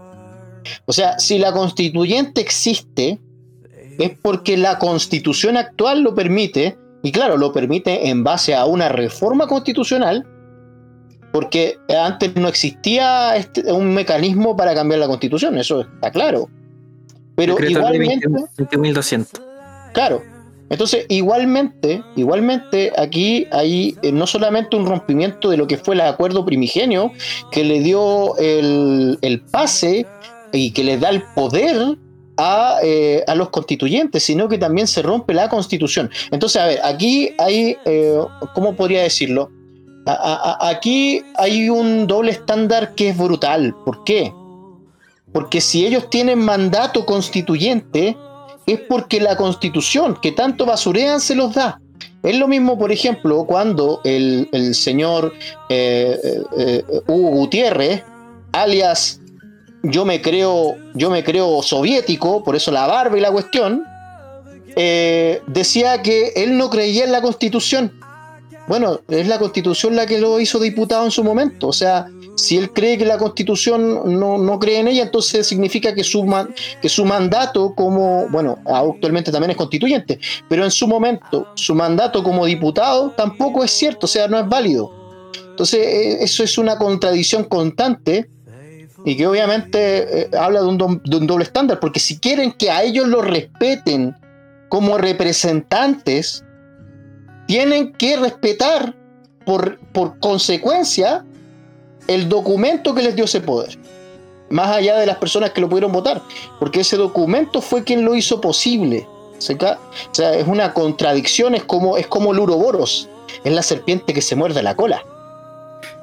O 0.86 0.92
sea, 0.92 1.18
si 1.18 1.38
la 1.38 1.52
constituyente 1.52 2.40
existe, 2.40 3.18
es 3.98 4.10
porque 4.22 4.56
la 4.56 4.78
constitución 4.78 5.56
actual 5.56 6.02
lo 6.02 6.14
permite, 6.14 6.76
y 7.02 7.12
claro, 7.12 7.36
lo 7.36 7.52
permite 7.52 8.08
en 8.08 8.24
base 8.24 8.54
a 8.54 8.64
una 8.64 8.88
reforma 8.88 9.46
constitucional 9.46 10.26
porque 11.38 11.78
antes 11.88 12.34
no 12.34 12.48
existía 12.48 13.36
este, 13.36 13.72
un 13.72 13.94
mecanismo 13.94 14.56
para 14.56 14.74
cambiar 14.74 14.98
la 14.98 15.06
constitución, 15.06 15.56
eso 15.56 15.82
está 15.82 16.10
claro. 16.10 16.48
Pero 17.36 17.56
igualmente. 17.64 18.26
Claro. 19.94 20.20
Entonces, 20.68 21.06
igualmente, 21.08 22.02
igualmente 22.16 22.92
aquí 22.98 23.46
hay 23.52 23.96
eh, 24.02 24.10
no 24.10 24.26
solamente 24.26 24.74
un 24.74 24.84
rompimiento 24.84 25.48
de 25.48 25.58
lo 25.58 25.68
que 25.68 25.76
fue 25.76 25.94
el 25.94 26.00
acuerdo 26.00 26.44
primigenio, 26.44 27.12
que 27.52 27.62
le 27.62 27.82
dio 27.82 28.36
el, 28.38 29.40
pase 29.52 30.08
y 30.52 30.72
que 30.72 30.82
le 30.82 30.98
da 30.98 31.10
el 31.10 31.22
poder 31.36 31.96
a, 32.36 32.78
eh, 32.82 33.22
a, 33.28 33.36
los 33.36 33.50
constituyentes, 33.50 34.24
sino 34.24 34.48
que 34.48 34.58
también 34.58 34.88
se 34.88 35.02
rompe 35.02 35.34
la 35.34 35.48
constitución. 35.48 36.10
Entonces, 36.32 36.60
a 36.60 36.66
ver, 36.66 36.80
aquí 36.82 37.30
hay, 37.38 37.76
eh, 37.84 38.18
¿cómo 38.56 38.74
podría 38.74 39.04
decirlo? 39.04 39.52
Aquí 40.08 41.22
hay 41.36 41.68
un 41.68 42.06
doble 42.06 42.32
estándar 42.32 42.94
que 42.94 43.10
es 43.10 43.18
brutal. 43.18 43.74
¿Por 43.84 44.04
qué? 44.04 44.32
Porque 45.32 45.60
si 45.60 45.84
ellos 45.84 46.08
tienen 46.08 46.38
mandato 46.38 47.04
constituyente, 47.04 48.16
es 48.66 48.80
porque 48.80 49.20
la 49.20 49.36
constitución 49.36 50.18
que 50.20 50.32
tanto 50.32 50.66
basurean 50.66 51.20
se 51.20 51.34
los 51.34 51.54
da. 51.54 51.80
Es 52.22 52.36
lo 52.36 52.48
mismo, 52.48 52.78
por 52.78 52.90
ejemplo, 52.90 53.44
cuando 53.44 54.00
el, 54.04 54.74
señor 54.74 55.32
eh, 55.68 56.18
eh, 56.22 56.42
eh, 56.58 56.84
Hugo 57.06 57.30
Gutiérrez, 57.30 58.02
alias 58.52 59.20
yo 59.84 60.04
me 60.04 60.20
creo, 60.20 60.74
yo 60.94 61.08
me 61.08 61.22
creo 61.22 61.62
soviético, 61.62 62.42
por 62.42 62.56
eso 62.56 62.72
la 62.72 62.86
barba 62.86 63.16
y 63.16 63.20
la 63.20 63.30
cuestión, 63.30 63.84
decía 65.46 66.02
que 66.02 66.32
él 66.36 66.56
no 66.56 66.70
creía 66.70 67.04
en 67.04 67.10
la 67.10 67.20
constitución 67.20 67.92
bueno, 68.68 69.00
es 69.08 69.26
la 69.26 69.38
constitución 69.38 69.96
la 69.96 70.06
que 70.06 70.18
lo 70.18 70.38
hizo 70.40 70.58
diputado 70.58 71.04
en 71.04 71.10
su 71.10 71.24
momento. 71.24 71.68
O 71.68 71.72
sea, 71.72 72.06
si 72.36 72.56
él 72.56 72.72
cree 72.72 72.98
que 72.98 73.04
la 73.04 73.18
constitución 73.18 74.18
no, 74.18 74.58
cree 74.58 74.78
en 74.78 74.88
ella, 74.88 75.02
entonces 75.02 75.46
significa 75.46 75.94
que 75.94 76.04
su, 76.04 76.24
mandato 77.04 77.74
como, 77.74 78.28
bueno, 78.28 78.58
actualmente 78.66 79.32
también 79.32 79.50
es 79.52 79.56
constituyente, 79.56 80.20
pero 80.48 80.64
en 80.64 80.70
su 80.70 80.86
momento, 80.86 81.48
su 81.54 81.74
mandato 81.74 82.22
como 82.22 82.46
diputado 82.46 83.10
tampoco 83.16 83.64
es 83.64 83.70
cierto, 83.70 84.06
o 84.06 84.08
sea, 84.08 84.28
no 84.28 84.38
es 84.38 84.48
válido. 84.48 84.92
Entonces, 85.50 85.80
eh, 85.80 86.18
eso 86.22 86.44
es 86.44 86.58
una 86.58 86.78
contradicción 86.78 87.44
constante 87.44 88.28
y 89.04 89.16
que 89.16 89.26
obviamente 89.26 90.22
eh, 90.22 90.30
habla 90.38 90.60
de 90.60 90.66
un, 90.66 90.78
de 91.04 91.16
un 91.16 91.26
doble 91.26 91.44
estándar, 91.44 91.80
porque 91.80 91.98
si 91.98 92.18
quieren 92.18 92.52
que 92.52 92.70
a 92.70 92.82
ellos 92.82 93.08
lo 93.08 93.22
respeten 93.22 94.14
como 94.68 94.98
representantes, 94.98 96.44
tienen 97.48 97.94
que 97.94 98.16
respetar 98.18 98.94
por, 99.46 99.80
por 99.92 100.18
consecuencia 100.20 101.24
el 102.06 102.28
documento 102.28 102.94
que 102.94 103.02
les 103.02 103.16
dio 103.16 103.24
ese 103.24 103.40
poder. 103.40 103.78
Más 104.50 104.68
allá 104.68 104.98
de 104.98 105.06
las 105.06 105.16
personas 105.16 105.50
que 105.50 105.62
lo 105.62 105.68
pudieron 105.68 105.90
votar. 105.90 106.22
Porque 106.58 106.80
ese 106.80 106.96
documento 106.96 107.62
fue 107.62 107.84
quien 107.84 108.04
lo 108.04 108.14
hizo 108.14 108.40
posible. 108.40 109.08
O 109.38 109.40
sea, 109.40 110.34
es 110.34 110.46
una 110.46 110.74
contradicción, 110.74 111.54
es 111.54 111.64
como, 111.64 111.96
es 111.96 112.06
como 112.06 112.32
el 112.32 112.38
uroboros. 112.38 113.08
Es 113.42 113.52
la 113.52 113.62
serpiente 113.62 114.12
que 114.12 114.22
se 114.22 114.36
muerde 114.36 114.62
la 114.62 114.76
cola. 114.76 115.02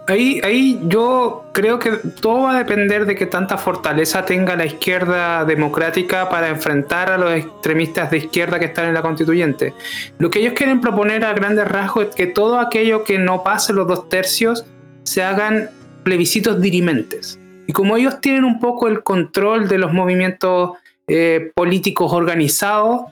Ahí, 0.08 0.40
ahí 0.44 0.80
yo 0.84 1.46
creo 1.52 1.80
que 1.80 1.92
todo 2.22 2.44
va 2.44 2.56
a 2.56 2.58
depender 2.60 3.08
de 3.08 3.16
que 3.16 3.26
tanta 3.26 3.58
fortaleza 3.58 4.24
tenga 4.24 4.56
la 4.56 4.66
izquierda 4.66 5.46
democrática 5.46 6.30
para 6.30 6.50
enfrentar 6.50 7.10
a 7.10 7.18
los 7.18 7.34
extremistas 7.34 8.12
de 8.12 8.18
izquierda 8.18 8.60
que 8.60 8.66
están 8.66 8.88
en 8.88 8.94
la 8.94 9.02
constituyente. 9.02 9.74
Lo 10.20 10.30
que 10.30 10.40
ellos 10.40 10.54
quieren 10.54 10.80
proponer 10.80 11.26
a 11.26 11.34
grandes 11.34 11.68
rasgos 11.68 12.10
es 12.10 12.16
que 12.16 12.28
todo 12.28 12.60
aquello 12.60 13.04
que 13.04 13.18
no 13.18 13.44
pase 13.44 13.74
los 13.74 13.88
dos 13.88 14.08
tercios 14.08 14.66
se 15.04 15.24
hagan 15.24 15.72
plebiscitos 16.04 16.62
dirimentes. 16.62 17.40
Y 17.66 17.74
como 17.74 17.98
ellos 17.98 18.22
tienen 18.22 18.44
un 18.44 18.60
poco 18.60 18.88
el 18.88 19.02
control 19.02 19.68
de 19.68 19.80
los 19.80 19.92
movimientos 19.92 20.74
eh, 21.08 21.52
políticos 21.56 22.14
organizados, 22.14 23.06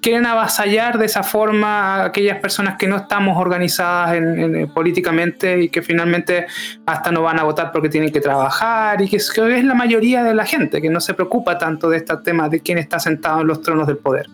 quieren 0.00 0.26
avasallar 0.26 0.98
de 0.98 1.06
esa 1.06 1.22
forma 1.22 1.96
a 1.96 2.04
aquellas 2.06 2.38
personas 2.38 2.76
que 2.78 2.86
no 2.86 2.96
estamos 2.96 3.36
organizadas 3.36 4.16
eh, 4.16 4.68
políticamente 4.72 5.62
y 5.62 5.68
que 5.68 5.82
finalmente 5.82 6.46
hasta 6.84 7.10
no 7.10 7.22
van 7.22 7.40
a 7.40 7.42
votar 7.42 7.72
porque 7.72 7.88
tienen 7.88 8.12
que 8.12 8.20
trabajar 8.20 9.00
y 9.02 9.08
que 9.08 9.16
es, 9.16 9.30
que 9.30 9.58
es 9.58 9.64
la 9.64 9.74
mayoría 9.74 10.22
de 10.22 10.34
la 10.34 10.44
gente 10.44 10.80
que 10.80 10.90
no 10.90 11.00
se 11.00 11.14
preocupa 11.14 11.58
tanto 11.58 11.88
de 11.88 11.98
este 11.98 12.16
tema 12.18 12.48
de 12.48 12.60
quién 12.60 12.78
está 12.78 13.00
sentado 13.00 13.40
en 13.40 13.48
los 13.48 13.60
tronos 13.60 13.86
del 13.86 13.98
poder. 13.98 14.26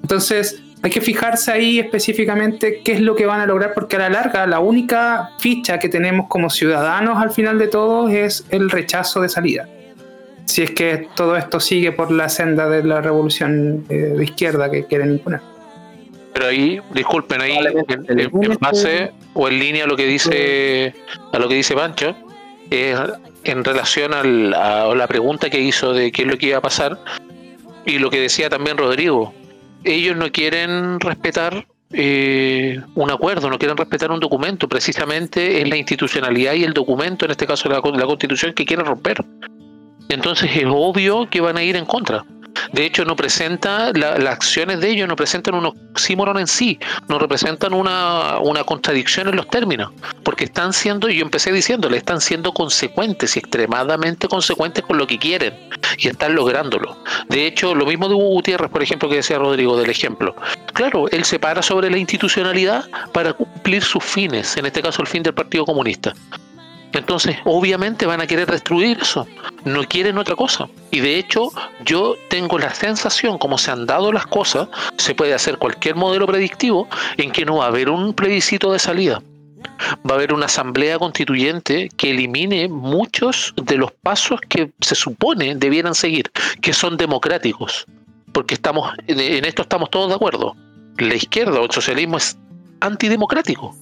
Entonces 0.00 0.62
hay 0.82 0.90
que 0.90 1.00
fijarse 1.00 1.52
ahí 1.52 1.78
específicamente 1.78 2.82
qué 2.84 2.92
es 2.92 3.00
lo 3.00 3.14
que 3.14 3.26
van 3.26 3.40
a 3.40 3.46
lograr 3.46 3.72
porque 3.74 3.96
a 3.96 4.00
la 4.00 4.08
larga 4.10 4.46
la 4.46 4.60
única 4.60 5.30
ficha 5.38 5.78
que 5.78 5.88
tenemos 5.88 6.26
como 6.28 6.50
ciudadanos 6.50 7.22
al 7.22 7.30
final 7.30 7.58
de 7.58 7.68
todo 7.68 8.08
es 8.08 8.44
el 8.50 8.70
rechazo 8.70 9.20
de 9.20 9.28
salida 9.28 9.68
si 10.44 10.62
es 10.62 10.70
que 10.70 11.08
todo 11.14 11.36
esto 11.36 11.60
sigue 11.60 11.92
por 11.92 12.10
la 12.10 12.28
senda 12.28 12.68
de 12.68 12.82
la 12.84 13.00
revolución 13.00 13.84
eh, 13.88 13.94
de 13.94 14.24
izquierda 14.24 14.70
que 14.70 14.84
quieren 14.84 15.12
imponer. 15.12 15.40
Pero 16.32 16.46
ahí, 16.46 16.80
disculpen, 16.94 17.40
ahí 17.40 17.58
en, 18.08 18.56
base 18.58 19.12
o 19.34 19.48
en 19.48 19.58
línea 19.58 19.84
a 19.84 19.86
lo 19.86 19.96
que 19.96 20.06
dice 20.06 20.94
a 21.30 21.38
lo 21.38 21.48
que 21.48 21.54
dice 21.54 21.74
Pancho, 21.74 22.16
en 22.70 23.64
relación 23.64 24.14
a 24.14 24.22
la 24.94 25.06
pregunta 25.08 25.50
que 25.50 25.60
hizo 25.60 25.92
de 25.92 26.10
qué 26.10 26.22
es 26.22 26.28
lo 26.28 26.38
que 26.38 26.46
iba 26.46 26.58
a 26.58 26.62
pasar 26.62 26.98
y 27.84 27.98
lo 27.98 28.10
que 28.10 28.20
decía 28.20 28.48
también 28.48 28.78
Rodrigo, 28.78 29.34
ellos 29.84 30.16
no 30.16 30.30
quieren 30.30 31.00
respetar 31.00 31.66
eh, 31.92 32.80
un 32.94 33.10
acuerdo, 33.10 33.50
no 33.50 33.58
quieren 33.58 33.76
respetar 33.76 34.10
un 34.10 34.20
documento, 34.20 34.68
precisamente 34.68 35.60
es 35.60 35.68
la 35.68 35.76
institucionalidad 35.76 36.54
y 36.54 36.64
el 36.64 36.72
documento, 36.72 37.24
en 37.24 37.32
este 37.32 37.46
caso 37.46 37.68
la, 37.68 37.80
la 37.80 38.06
constitución, 38.06 38.54
que 38.54 38.64
quieren 38.64 38.86
romper 38.86 39.22
entonces 40.08 40.50
es 40.56 40.66
obvio 40.66 41.28
que 41.28 41.40
van 41.40 41.56
a 41.56 41.62
ir 41.62 41.76
en 41.76 41.86
contra. 41.86 42.24
De 42.72 42.84
hecho, 42.86 43.04
no 43.04 43.16
presenta, 43.16 43.92
las 43.92 44.24
acciones 44.26 44.80
de 44.80 44.90
ellos 44.90 45.08
no 45.08 45.16
presentan 45.16 45.54
un 45.54 45.66
oxímoron 45.66 46.38
en 46.38 46.46
sí, 46.46 46.78
no 47.08 47.18
representan 47.18 47.74
una, 47.74 48.38
una 48.38 48.64
contradicción 48.64 49.28
en 49.28 49.36
los 49.36 49.48
términos, 49.48 49.92
porque 50.22 50.44
están 50.44 50.72
siendo, 50.72 51.08
y 51.08 51.16
yo 51.16 51.24
empecé 51.24 51.52
diciéndole, 51.52 51.98
están 51.98 52.20
siendo 52.20 52.52
consecuentes 52.52 53.36
y 53.36 53.40
extremadamente 53.40 54.28
consecuentes 54.28 54.84
con 54.84 54.96
lo 54.96 55.06
que 55.06 55.18
quieren 55.18 55.54
y 55.98 56.08
están 56.08 56.34
lográndolo. 56.34 56.96
De 57.28 57.46
hecho, 57.46 57.74
lo 57.74 57.84
mismo 57.84 58.08
de 58.08 58.14
Hugo 58.14 58.28
Gutiérrez, 58.28 58.70
por 58.70 58.82
ejemplo, 58.82 59.08
que 59.08 59.16
decía 59.16 59.38
Rodrigo 59.38 59.76
del 59.76 59.90
ejemplo. 59.90 60.34
Claro, 60.72 61.08
él 61.10 61.24
se 61.24 61.38
para 61.38 61.62
sobre 61.62 61.90
la 61.90 61.98
institucionalidad 61.98 62.88
para 63.12 63.32
cumplir 63.32 63.82
sus 63.82 64.02
fines, 64.02 64.56
en 64.56 64.66
este 64.66 64.82
caso 64.82 65.02
el 65.02 65.08
fin 65.08 65.22
del 65.22 65.34
Partido 65.34 65.64
Comunista. 65.64 66.14
Entonces, 66.92 67.36
obviamente 67.44 68.06
van 68.06 68.20
a 68.20 68.26
querer 68.26 68.50
destruir 68.50 68.98
eso. 69.00 69.26
No 69.64 69.84
quieren 69.84 70.18
otra 70.18 70.36
cosa. 70.36 70.68
Y 70.90 71.00
de 71.00 71.18
hecho, 71.18 71.50
yo 71.84 72.16
tengo 72.28 72.58
la 72.58 72.74
sensación, 72.74 73.38
como 73.38 73.58
se 73.58 73.70
han 73.70 73.86
dado 73.86 74.12
las 74.12 74.26
cosas, 74.26 74.68
se 74.98 75.14
puede 75.14 75.34
hacer 75.34 75.58
cualquier 75.58 75.94
modelo 75.94 76.26
predictivo 76.26 76.88
en 77.16 77.30
que 77.30 77.44
no 77.44 77.56
va 77.56 77.64
a 77.64 77.68
haber 77.68 77.88
un 77.88 78.12
plebiscito 78.12 78.72
de 78.72 78.78
salida. 78.78 79.22
Va 80.08 80.14
a 80.14 80.14
haber 80.14 80.32
una 80.32 80.46
asamblea 80.46 80.98
constituyente 80.98 81.88
que 81.96 82.10
elimine 82.10 82.68
muchos 82.68 83.54
de 83.56 83.76
los 83.76 83.92
pasos 83.92 84.40
que 84.48 84.72
se 84.80 84.94
supone 84.94 85.54
debieran 85.54 85.94
seguir, 85.94 86.30
que 86.60 86.72
son 86.72 86.96
democráticos. 86.96 87.86
Porque 88.32 88.54
estamos, 88.54 88.92
en 89.06 89.44
esto 89.44 89.62
estamos 89.62 89.90
todos 89.90 90.08
de 90.08 90.14
acuerdo. 90.16 90.56
La 90.98 91.14
izquierda 91.14 91.60
o 91.60 91.64
el 91.64 91.70
socialismo 91.70 92.18
es 92.18 92.36
antidemocrático. 92.80 93.74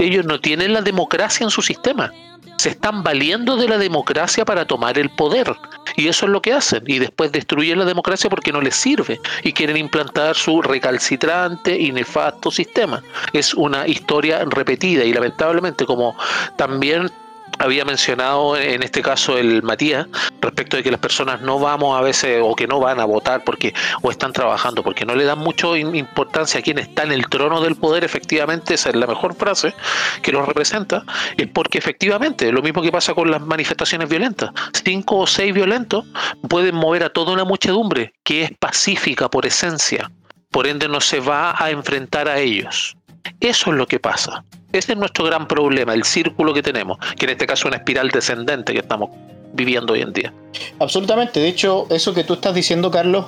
Ellos 0.00 0.24
no 0.24 0.40
tienen 0.40 0.72
la 0.72 0.82
democracia 0.82 1.44
en 1.44 1.50
su 1.50 1.62
sistema 1.62 2.12
se 2.56 2.70
están 2.70 3.02
valiendo 3.02 3.56
de 3.56 3.68
la 3.68 3.78
democracia 3.78 4.44
para 4.44 4.64
tomar 4.64 4.98
el 4.98 5.10
poder. 5.10 5.54
Y 5.96 6.08
eso 6.08 6.26
es 6.26 6.32
lo 6.32 6.40
que 6.40 6.52
hacen. 6.52 6.82
Y 6.86 6.98
después 6.98 7.32
destruyen 7.32 7.78
la 7.78 7.84
democracia 7.84 8.30
porque 8.30 8.52
no 8.52 8.60
les 8.60 8.74
sirve. 8.74 9.20
Y 9.42 9.52
quieren 9.52 9.76
implantar 9.76 10.34
su 10.34 10.62
recalcitrante 10.62 11.78
y 11.78 11.92
nefasto 11.92 12.50
sistema. 12.50 13.02
Es 13.32 13.54
una 13.54 13.86
historia 13.86 14.44
repetida 14.46 15.04
y 15.04 15.12
lamentablemente 15.12 15.84
como 15.84 16.16
también 16.56 17.10
había 17.58 17.84
mencionado 17.84 18.56
en 18.56 18.82
este 18.82 19.02
caso 19.02 19.38
el 19.38 19.62
Matías 19.62 20.06
respecto 20.40 20.76
de 20.76 20.82
que 20.82 20.90
las 20.90 21.00
personas 21.00 21.40
no 21.40 21.58
vamos 21.58 21.98
a 21.98 22.02
veces 22.02 22.40
o 22.42 22.54
que 22.54 22.66
no 22.66 22.80
van 22.80 23.00
a 23.00 23.04
votar 23.04 23.44
porque 23.44 23.74
o 24.02 24.10
están 24.10 24.32
trabajando 24.32 24.82
porque 24.82 25.04
no 25.04 25.14
le 25.14 25.24
dan 25.24 25.38
mucha 25.38 25.76
importancia 25.76 26.60
a 26.60 26.62
quien 26.62 26.78
está 26.78 27.02
en 27.02 27.12
el 27.12 27.28
trono 27.28 27.60
del 27.60 27.76
poder 27.76 28.04
efectivamente 28.04 28.74
esa 28.74 28.90
es 28.90 28.96
la 28.96 29.06
mejor 29.06 29.34
frase 29.34 29.74
que 30.22 30.32
lo 30.32 30.44
representa 30.44 31.04
es 31.36 31.48
porque 31.48 31.78
efectivamente 31.78 32.50
lo 32.52 32.62
mismo 32.62 32.82
que 32.82 32.92
pasa 32.92 33.14
con 33.14 33.30
las 33.30 33.40
manifestaciones 33.40 34.08
violentas. 34.08 34.50
Cinco 34.84 35.18
o 35.18 35.26
seis 35.26 35.54
violentos 35.54 36.04
pueden 36.48 36.74
mover 36.74 37.04
a 37.04 37.10
toda 37.10 37.32
una 37.32 37.44
muchedumbre 37.44 38.12
que 38.22 38.44
es 38.44 38.50
pacífica 38.58 39.28
por 39.28 39.46
esencia 39.46 40.10
por 40.50 40.66
ende 40.68 40.86
no 40.86 41.00
se 41.00 41.18
va 41.18 41.54
a 41.58 41.70
enfrentar 41.70 42.28
a 42.28 42.38
ellos 42.38 42.96
eso 43.40 43.70
es 43.70 43.76
lo 43.76 43.86
que 43.86 44.00
pasa 44.00 44.44
ese 44.74 44.92
es 44.92 44.98
nuestro 44.98 45.24
gran 45.24 45.46
problema, 45.46 45.94
el 45.94 46.02
círculo 46.02 46.52
que 46.52 46.62
tenemos, 46.62 46.98
que 47.16 47.26
en 47.26 47.30
este 47.30 47.46
caso 47.46 47.68
es 47.68 47.72
una 47.72 47.76
espiral 47.76 48.10
descendente 48.10 48.72
que 48.72 48.80
estamos 48.80 49.10
viviendo 49.52 49.92
hoy 49.92 50.00
en 50.00 50.12
día. 50.12 50.32
Absolutamente, 50.80 51.38
de 51.38 51.48
hecho, 51.48 51.86
eso 51.90 52.12
que 52.12 52.24
tú 52.24 52.34
estás 52.34 52.54
diciendo, 52.54 52.90
Carlos, 52.90 53.26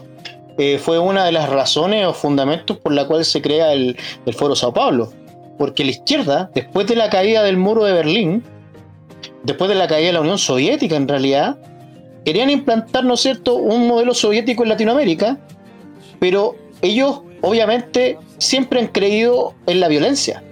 eh, 0.58 0.78
fue 0.82 0.98
una 0.98 1.24
de 1.24 1.32
las 1.32 1.48
razones 1.48 2.04
o 2.04 2.12
fundamentos 2.12 2.78
por 2.78 2.92
la 2.92 3.06
cual 3.06 3.24
se 3.24 3.40
crea 3.40 3.72
el, 3.72 3.96
Foro 4.36 4.56
Sao 4.56 4.74
Paulo. 4.74 5.12
Porque 5.56 5.84
la 5.84 5.92
izquierda, 5.92 6.50
después 6.52 6.88
de 6.88 6.96
la 6.96 7.08
caída 7.10 7.44
del 7.44 7.56
muro 7.56 7.84
de 7.84 7.92
Berlín, 7.92 8.42
después 9.44 9.68
de 9.68 9.76
la 9.76 9.86
caída 9.86 10.08
de 10.08 10.12
la 10.14 10.20
Unión 10.22 10.38
Soviética 10.38 10.96
en 10.96 11.06
realidad, 11.06 11.58
querían 12.24 12.50
implantar, 12.50 13.04
¿no 13.04 13.14
es 13.14 13.20
cierto?, 13.20 13.54
un 13.54 13.86
modelo 13.86 14.14
soviético 14.14 14.64
en 14.64 14.70
Latinoamérica, 14.70 15.38
pero 16.18 16.56
ellos 16.82 17.20
obviamente 17.40 18.18
siempre 18.38 18.80
han 18.80 18.88
creído 18.88 19.54
en 19.66 19.80
la 19.80 19.88
violencia. 19.88 20.42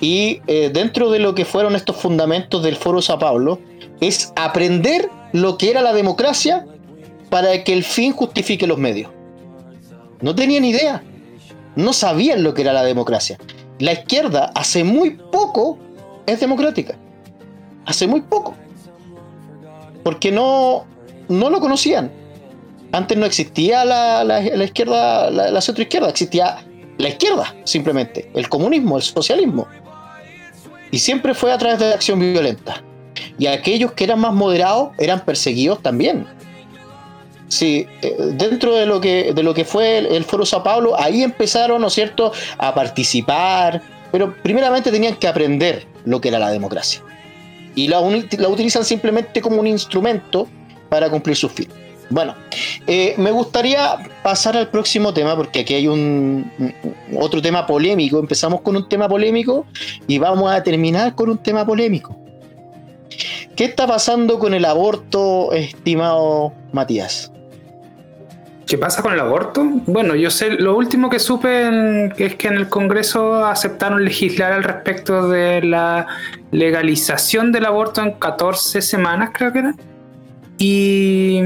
Y 0.00 0.40
eh, 0.46 0.70
dentro 0.72 1.10
de 1.10 1.18
lo 1.18 1.34
que 1.34 1.44
fueron 1.44 1.76
estos 1.76 1.96
fundamentos 1.96 2.62
del 2.62 2.76
Foro 2.76 3.00
Sao 3.00 3.18
Paulo, 3.18 3.60
es 4.00 4.32
aprender 4.36 5.08
lo 5.32 5.56
que 5.56 5.70
era 5.70 5.82
la 5.82 5.92
democracia 5.92 6.66
para 7.30 7.64
que 7.64 7.72
el 7.72 7.84
fin 7.84 8.12
justifique 8.12 8.66
los 8.66 8.78
medios. 8.78 9.10
No 10.20 10.34
tenían 10.34 10.64
idea, 10.64 11.02
no 11.76 11.92
sabían 11.92 12.42
lo 12.42 12.54
que 12.54 12.62
era 12.62 12.72
la 12.72 12.84
democracia. 12.84 13.38
La 13.78 13.92
izquierda 13.92 14.52
hace 14.54 14.84
muy 14.84 15.10
poco 15.10 15.78
es 16.26 16.40
democrática. 16.40 16.96
Hace 17.86 18.06
muy 18.06 18.22
poco. 18.22 18.54
Porque 20.02 20.30
no, 20.30 20.86
no 21.28 21.50
lo 21.50 21.60
conocían. 21.60 22.10
Antes 22.92 23.18
no 23.18 23.26
existía 23.26 23.84
la, 23.84 24.22
la, 24.22 24.64
izquierda, 24.64 25.30
la, 25.30 25.50
la 25.50 25.60
centroizquierda, 25.60 26.08
existía 26.08 26.58
la 26.98 27.08
izquierda, 27.08 27.54
simplemente. 27.64 28.30
El 28.34 28.48
comunismo, 28.48 28.96
el 28.96 29.02
socialismo. 29.02 29.66
Y 30.90 30.98
siempre 30.98 31.34
fue 31.34 31.52
a 31.52 31.58
través 31.58 31.78
de 31.78 31.88
la 31.88 31.94
acción 31.94 32.20
violenta. 32.20 32.82
Y 33.38 33.46
aquellos 33.46 33.92
que 33.92 34.04
eran 34.04 34.20
más 34.20 34.32
moderados 34.32 34.90
eran 34.98 35.24
perseguidos 35.24 35.82
también. 35.82 36.26
Sí, 37.48 37.86
eh, 38.02 38.16
dentro 38.32 38.74
de 38.74 38.86
lo 38.86 39.00
que, 39.00 39.32
de 39.32 39.42
lo 39.42 39.54
que 39.54 39.64
fue 39.64 39.98
el, 39.98 40.24
Foro 40.24 40.46
Sao 40.46 40.62
Paulo, 40.62 40.98
ahí 40.98 41.22
empezaron, 41.22 41.80
¿no 41.80 41.88
es 41.88 41.92
cierto?, 41.92 42.32
a 42.58 42.74
participar, 42.74 43.82
pero 44.10 44.34
primeramente 44.42 44.90
tenían 44.90 45.16
que 45.16 45.28
aprender 45.28 45.86
lo 46.04 46.20
que 46.20 46.28
era 46.28 46.38
la 46.38 46.50
democracia. 46.50 47.02
Y 47.74 47.88
la, 47.88 48.00
la 48.38 48.48
utilizan 48.48 48.84
simplemente 48.84 49.40
como 49.40 49.60
un 49.60 49.66
instrumento 49.66 50.48
para 50.88 51.10
cumplir 51.10 51.36
sus 51.36 51.52
fines. 51.52 51.74
Bueno, 52.10 52.34
eh, 52.86 53.14
me 53.18 53.30
gustaría 53.30 53.96
pasar 54.22 54.56
al 54.56 54.68
próximo 54.68 55.14
tema 55.14 55.36
porque 55.36 55.60
aquí 55.60 55.74
hay 55.74 55.88
un, 55.88 56.50
otro 57.16 57.40
tema 57.40 57.66
polémico. 57.66 58.18
Empezamos 58.18 58.60
con 58.60 58.76
un 58.76 58.88
tema 58.88 59.08
polémico 59.08 59.66
y 60.06 60.18
vamos 60.18 60.52
a 60.52 60.62
terminar 60.62 61.14
con 61.14 61.30
un 61.30 61.38
tema 61.38 61.64
polémico. 61.64 62.16
¿Qué 63.56 63.64
está 63.64 63.86
pasando 63.86 64.38
con 64.38 64.52
el 64.52 64.64
aborto, 64.64 65.52
estimado 65.52 66.52
Matías? 66.72 67.30
¿Qué 68.66 68.78
pasa 68.78 69.02
con 69.02 69.12
el 69.12 69.20
aborto? 69.20 69.62
Bueno, 69.86 70.14
yo 70.14 70.30
sé, 70.30 70.50
lo 70.50 70.76
último 70.76 71.10
que 71.10 71.18
supe 71.18 72.10
es 72.16 72.34
que 72.34 72.48
en 72.48 72.54
el 72.54 72.68
Congreso 72.68 73.44
aceptaron 73.44 74.04
legislar 74.04 74.52
al 74.52 74.64
respecto 74.64 75.28
de 75.28 75.62
la 75.62 76.06
legalización 76.50 77.52
del 77.52 77.66
aborto 77.66 78.00
en 78.00 78.12
14 78.12 78.80
semanas, 78.80 79.30
creo 79.34 79.52
que 79.52 79.58
era. 79.60 79.74
Y, 80.58 81.40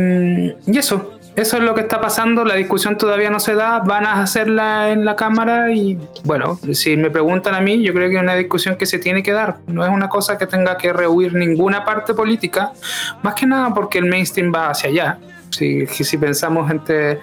eso, 0.66 1.18
eso 1.34 1.56
es 1.56 1.62
lo 1.62 1.74
que 1.74 1.80
está 1.80 2.00
pasando, 2.00 2.44
la 2.44 2.54
discusión 2.54 2.98
todavía 2.98 3.30
no 3.30 3.40
se 3.40 3.54
da, 3.54 3.80
van 3.80 4.06
a 4.06 4.22
hacerla 4.22 4.90
en 4.90 5.04
la 5.04 5.16
Cámara 5.16 5.72
y 5.72 5.98
bueno, 6.24 6.58
si 6.72 6.96
me 6.96 7.10
preguntan 7.10 7.54
a 7.54 7.60
mí, 7.60 7.82
yo 7.82 7.94
creo 7.94 8.10
que 8.10 8.16
es 8.16 8.22
una 8.22 8.34
discusión 8.34 8.76
que 8.76 8.86
se 8.86 8.98
tiene 8.98 9.22
que 9.22 9.32
dar, 9.32 9.58
no 9.66 9.84
es 9.84 9.90
una 9.90 10.08
cosa 10.08 10.36
que 10.36 10.46
tenga 10.46 10.76
que 10.76 10.92
rehuir 10.92 11.34
ninguna 11.34 11.84
parte 11.84 12.12
política, 12.12 12.72
más 13.22 13.34
que 13.34 13.46
nada 13.46 13.72
porque 13.72 13.98
el 13.98 14.06
mainstream 14.06 14.52
va 14.54 14.70
hacia 14.70 14.90
allá. 14.90 15.18
Si, 15.50 15.86
si 15.86 16.18
pensamos 16.18 16.70
entre... 16.70 17.20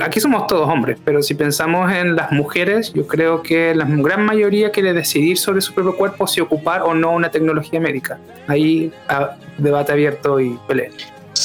Aquí 0.00 0.18
somos 0.18 0.48
todos 0.48 0.68
hombres, 0.68 0.98
pero 1.04 1.22
si 1.22 1.34
pensamos 1.34 1.92
en 1.92 2.16
las 2.16 2.32
mujeres, 2.32 2.92
yo 2.92 3.06
creo 3.06 3.42
que 3.42 3.72
la 3.72 3.84
gran 3.84 4.24
mayoría 4.24 4.72
quiere 4.72 4.92
decidir 4.92 5.38
sobre 5.38 5.60
su 5.60 5.72
propio 5.74 5.96
cuerpo 5.96 6.26
si 6.26 6.40
ocupar 6.40 6.82
o 6.82 6.92
no 6.92 7.12
una 7.12 7.30
tecnología 7.30 7.78
médica. 7.78 8.18
Ahí 8.48 8.92
ah, 9.08 9.36
debate 9.58 9.92
abierto 9.92 10.40
y 10.40 10.58
pelea. 10.66 10.90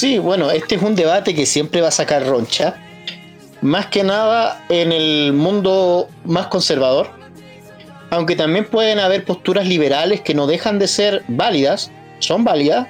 Sí, 0.01 0.17
bueno, 0.17 0.49
este 0.49 0.73
es 0.73 0.81
un 0.81 0.95
debate 0.95 1.35
que 1.35 1.45
siempre 1.45 1.79
va 1.79 1.89
a 1.89 1.91
sacar 1.91 2.25
roncha. 2.25 2.73
Más 3.61 3.85
que 3.85 4.03
nada 4.03 4.65
en 4.67 4.91
el 4.91 5.31
mundo 5.31 6.09
más 6.25 6.47
conservador. 6.47 7.11
Aunque 8.09 8.35
también 8.35 8.65
pueden 8.65 8.97
haber 8.97 9.25
posturas 9.25 9.67
liberales 9.67 10.21
que 10.21 10.33
no 10.33 10.47
dejan 10.47 10.79
de 10.79 10.87
ser 10.87 11.23
válidas, 11.27 11.91
son 12.17 12.43
válidas, 12.43 12.87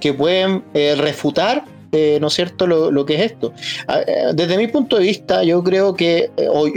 que 0.00 0.12
pueden 0.12 0.64
eh, 0.74 0.96
refutar, 0.98 1.66
eh, 1.92 2.18
¿no 2.20 2.26
es 2.26 2.34
cierto?, 2.34 2.66
lo, 2.66 3.06
que 3.06 3.14
es 3.14 3.30
esto. 3.30 3.52
Ah, 3.86 4.00
eh, 4.04 4.32
desde 4.34 4.58
mi 4.58 4.66
punto 4.66 4.96
de 4.96 5.04
vista, 5.04 5.44
yo 5.44 5.62
creo 5.62 5.94
que 5.94 6.32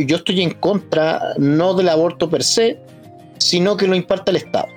yo 0.05 0.17
estoy 0.17 0.43
en 0.43 0.51
contra 0.51 1.33
no 1.39 1.73
del 1.73 1.89
aborto 1.89 2.29
per 2.29 2.43
se, 2.43 2.77
sino 3.39 3.75
que 3.75 3.87
lo 3.87 3.95
imparta 3.95 4.29
el 4.29 4.37
Estado. 4.37 4.67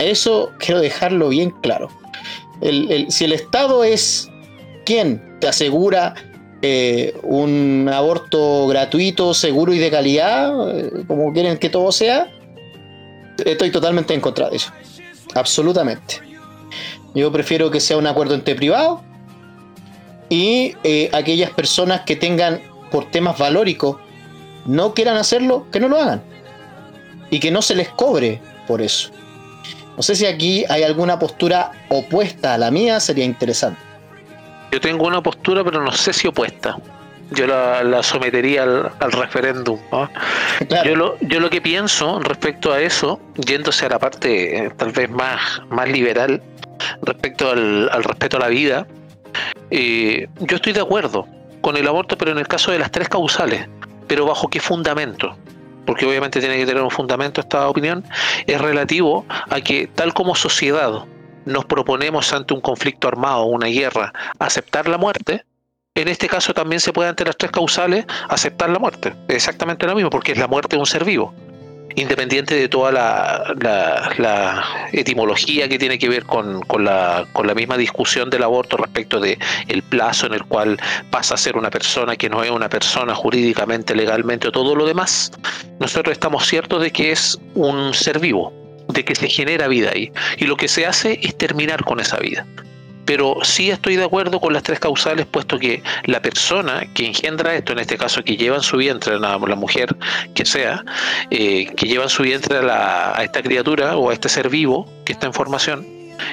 Eso 0.00 0.50
quiero 0.58 0.80
dejarlo 0.80 1.28
bien 1.28 1.52
claro 1.62 1.99
si 2.60 3.24
el 3.24 3.32
Estado 3.32 3.84
es 3.84 4.30
quien 4.84 5.38
te 5.40 5.48
asegura 5.48 6.14
eh, 6.62 7.14
un 7.22 7.90
aborto 7.92 8.66
gratuito, 8.66 9.32
seguro 9.32 9.72
y 9.72 9.78
de 9.78 9.90
calidad, 9.90 10.78
eh, 10.78 11.04
como 11.06 11.32
quieren 11.32 11.56
que 11.58 11.70
todo 11.70 11.90
sea, 11.90 12.30
estoy 13.44 13.70
totalmente 13.70 14.12
en 14.12 14.20
contra 14.20 14.50
de 14.50 14.56
eso. 14.56 14.70
Absolutamente. 15.34 16.20
Yo 17.14 17.32
prefiero 17.32 17.70
que 17.70 17.80
sea 17.80 17.96
un 17.96 18.06
acuerdo 18.06 18.34
entre 18.34 18.54
privados 18.54 19.00
y 20.28 20.74
eh, 20.84 21.08
aquellas 21.12 21.50
personas 21.50 22.02
que 22.02 22.14
tengan 22.14 22.60
por 22.90 23.10
temas 23.10 23.38
valóricos 23.38 23.96
no 24.66 24.92
quieran 24.92 25.16
hacerlo, 25.16 25.66
que 25.72 25.80
no 25.80 25.88
lo 25.88 25.96
hagan. 25.96 26.22
Y 27.30 27.40
que 27.40 27.50
no 27.50 27.62
se 27.62 27.74
les 27.74 27.88
cobre 27.88 28.40
por 28.66 28.82
eso. 28.82 29.10
No 30.00 30.02
sé 30.02 30.16
si 30.16 30.24
aquí 30.24 30.64
hay 30.70 30.82
alguna 30.82 31.18
postura 31.18 31.72
opuesta 31.90 32.54
a 32.54 32.56
la 32.56 32.70
mía, 32.70 33.00
sería 33.00 33.22
interesante. 33.22 33.78
yo 34.72 34.80
tengo 34.80 35.06
una 35.06 35.22
postura, 35.22 35.62
pero 35.62 35.84
no 35.84 35.92
sé 35.92 36.14
si 36.14 36.26
opuesta. 36.26 36.78
Yo 37.32 37.46
la, 37.46 38.02
sometería 38.02 38.62
al, 38.62 39.12
referéndum. 39.12 39.78
Yo, 40.86 40.96
lo, 40.96 41.18
yo 41.20 41.38
lo 41.38 41.50
que 41.50 41.60
pienso 41.60 42.18
respecto 42.20 42.72
a 42.72 42.80
eso, 42.80 43.20
yéndose 43.36 43.84
a 43.84 43.90
la 43.90 43.98
parte 43.98 44.56
eh, 44.56 44.70
tal 44.74 44.92
vez 44.92 45.10
más, 45.10 45.60
más 45.68 45.86
liberal, 45.86 46.42
respecto 47.02 47.50
al, 47.50 47.90
respeto 48.02 48.38
a 48.38 48.40
la 48.40 48.48
vida, 48.48 48.86
eh, 49.70 50.28
yo 50.38 50.56
estoy 50.56 50.72
de 50.72 50.80
acuerdo 50.80 51.28
con 51.60 51.76
el 51.76 51.86
aborto, 51.86 52.16
pero 52.16 52.30
en 52.30 52.38
el 52.38 52.48
caso 52.48 52.72
de 52.72 52.78
las 52.78 52.90
tres 52.90 53.10
causales. 53.10 53.68
Pero 54.08 54.24
bajo 54.24 54.48
qué 54.48 54.60
fundamento? 54.60 55.36
Porque 55.86 56.06
obviamente 56.06 56.40
tiene 56.40 56.56
que 56.56 56.66
tener 56.66 56.82
un 56.82 56.90
fundamento 56.90 57.40
esta 57.40 57.68
opinión, 57.68 58.04
es 58.46 58.60
relativo 58.60 59.24
a 59.28 59.60
que 59.60 59.86
tal 59.88 60.14
como 60.14 60.34
sociedad 60.34 61.04
nos 61.44 61.64
proponemos 61.64 62.32
ante 62.32 62.54
un 62.54 62.60
conflicto 62.60 63.08
armado, 63.08 63.44
una 63.44 63.66
guerra, 63.66 64.12
aceptar 64.38 64.88
la 64.88 64.98
muerte, 64.98 65.44
en 65.94 66.08
este 66.08 66.28
caso 66.28 66.54
también 66.54 66.80
se 66.80 66.92
puede 66.92 67.08
ante 67.08 67.24
las 67.24 67.36
tres 67.36 67.50
causales 67.50 68.06
aceptar 68.28 68.70
la 68.70 68.78
muerte. 68.78 69.14
Exactamente 69.28 69.86
lo 69.86 69.94
mismo, 69.94 70.10
porque 70.10 70.32
es 70.32 70.38
la 70.38 70.46
muerte 70.46 70.76
de 70.76 70.80
un 70.80 70.86
ser 70.86 71.04
vivo 71.04 71.34
independiente 71.96 72.54
de 72.54 72.68
toda 72.68 72.92
la, 72.92 74.64
etimología 74.92 75.68
que 75.68 75.78
tiene 75.78 75.98
que 75.98 76.08
ver 76.08 76.24
con, 76.24 76.60
la, 76.84 77.26
misma 77.54 77.76
discusión 77.76 78.30
del 78.30 78.42
aborto 78.42 78.76
respecto 78.76 79.20
de 79.20 79.38
el 79.68 79.82
plazo 79.82 80.26
en 80.26 80.34
el 80.34 80.44
cual 80.44 80.78
pasa 81.10 81.34
a 81.34 81.36
ser 81.36 81.56
una 81.56 81.70
persona 81.70 82.16
que 82.16 82.28
no 82.28 82.42
es 82.42 82.50
una 82.50 82.68
persona 82.68 83.14
jurídicamente, 83.14 83.94
legalmente 83.94 84.48
o 84.48 84.52
todo 84.52 84.74
lo 84.74 84.86
demás, 84.86 85.32
nosotros 85.78 86.12
estamos 86.12 86.46
ciertos 86.46 86.82
de 86.82 86.90
que 86.90 87.12
es 87.12 87.38
un 87.54 87.94
ser 87.94 88.18
vivo, 88.18 88.52
de 88.88 89.04
que 89.04 89.14
se 89.14 89.28
genera 89.28 89.68
vida 89.68 89.90
ahí. 89.94 90.12
Y 90.38 90.44
lo 90.44 90.56
que 90.56 90.68
se 90.68 90.86
hace 90.86 91.18
es 91.22 91.36
terminar 91.36 91.84
con 91.84 92.00
esa 92.00 92.18
vida 92.18 92.46
pero 93.10 93.38
sí 93.42 93.72
estoy 93.72 93.96
de 93.96 94.04
acuerdo 94.04 94.38
con 94.38 94.52
las 94.52 94.62
tres 94.62 94.78
causales, 94.78 95.26
puesto 95.26 95.58
que 95.58 95.82
la 96.04 96.22
persona 96.22 96.86
que 96.94 97.06
engendra 97.06 97.56
esto, 97.56 97.72
en 97.72 97.80
este 97.80 97.98
caso 97.98 98.22
que 98.22 98.36
lleva 98.36 98.54
en 98.54 98.62
su 98.62 98.76
vientre, 98.76 99.18
la, 99.18 99.36
la 99.36 99.56
mujer 99.56 99.96
que 100.32 100.44
sea, 100.44 100.84
eh, 101.28 101.66
que 101.74 101.88
lleva 101.88 102.04
en 102.04 102.08
su 102.08 102.22
vientre 102.22 102.58
a, 102.70 103.20
esta 103.24 103.42
criatura 103.42 103.96
o 103.96 104.10
a 104.10 104.12
este 104.12 104.28
ser 104.28 104.48
vivo 104.48 104.88
que 105.04 105.14
está 105.14 105.26
en 105.26 105.32
formación, 105.32 105.84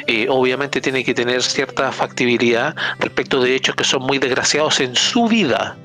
eh, 0.05 0.27
obviamente 0.29 0.79
tiene 0.79 1.03
que 1.03 1.15
tener 1.15 1.41
cierta 1.41 1.91
factibilidad 1.91 2.75
respecto 2.99 3.41
de 3.41 3.55
hechos 3.55 3.73
que 3.73 3.83
son 3.83 4.03
muy 4.03 4.19
desgraciados 4.19 4.79
en 4.79 4.95
su 4.95 5.27
vida. 5.27 5.75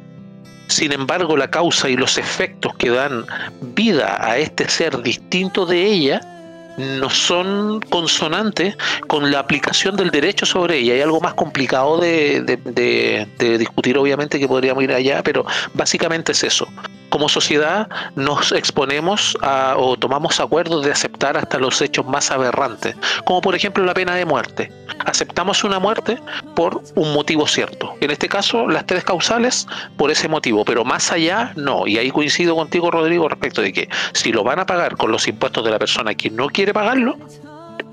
Sin 0.68 0.92
embargo, 0.92 1.38
la 1.38 1.50
causa 1.50 1.88
y 1.88 1.96
los 1.96 2.18
efectos 2.18 2.74
que 2.76 2.90
dan 2.90 3.24
vida 3.62 4.18
a 4.20 4.36
este 4.36 4.68
ser 4.68 5.00
distinto 5.00 5.64
de 5.64 5.86
ella 5.86 6.31
no 6.76 7.10
son 7.10 7.80
consonantes 7.80 8.76
con 9.06 9.30
la 9.30 9.40
aplicación 9.40 9.96
del 9.96 10.10
derecho 10.10 10.46
sobre 10.46 10.78
ella. 10.78 10.94
Hay 10.94 11.00
algo 11.00 11.20
más 11.20 11.34
complicado 11.34 11.98
de, 11.98 13.28
discutir, 13.58 13.98
obviamente, 13.98 14.38
que 14.38 14.48
podríamos 14.48 14.82
ir 14.84 14.92
allá, 14.92 15.22
pero 15.22 15.44
básicamente 15.74 16.32
es 16.32 16.44
eso. 16.44 16.68
Como 17.10 17.28
sociedad 17.28 17.88
nos 18.16 18.52
exponemos 18.52 19.36
a, 19.42 19.74
o 19.76 19.98
tomamos 19.98 20.40
acuerdos 20.40 20.82
de 20.84 20.92
aceptar 20.92 21.36
hasta 21.36 21.58
los 21.58 21.80
hechos 21.82 22.06
más 22.06 22.30
aberrantes, 22.30 22.96
como 23.26 23.42
por 23.42 23.54
ejemplo 23.54 23.84
la 23.84 23.92
pena 23.92 24.14
de 24.14 24.24
muerte. 24.24 24.72
Aceptamos 25.04 25.62
una 25.62 25.78
muerte 25.78 26.18
por 26.54 26.82
un 26.94 27.12
motivo 27.12 27.46
cierto. 27.46 27.94
En 28.00 28.10
este 28.10 28.28
caso, 28.28 28.66
las 28.66 28.86
tres 28.86 29.04
causales 29.04 29.66
por 29.98 30.10
ese 30.10 30.26
motivo, 30.26 30.64
pero 30.64 30.84
más 30.84 31.12
allá 31.12 31.52
no. 31.54 31.86
Y 31.86 31.98
ahí 31.98 32.10
coincido 32.10 32.56
contigo, 32.56 32.90
Rodrigo, 32.90 33.28
respecto 33.28 33.60
de 33.60 33.74
que 33.74 33.88
si 34.14 34.32
lo 34.32 34.42
van 34.42 34.60
a 34.60 34.66
pagar 34.66 34.96
con 34.96 35.12
los 35.12 35.28
impuestos 35.28 35.64
de 35.64 35.70
la 35.70 35.78
persona 35.78 36.14
que 36.14 36.30
no 36.30 36.46
quiere 36.46 36.61
quiere 36.62 36.74
pagarlo, 36.74 37.18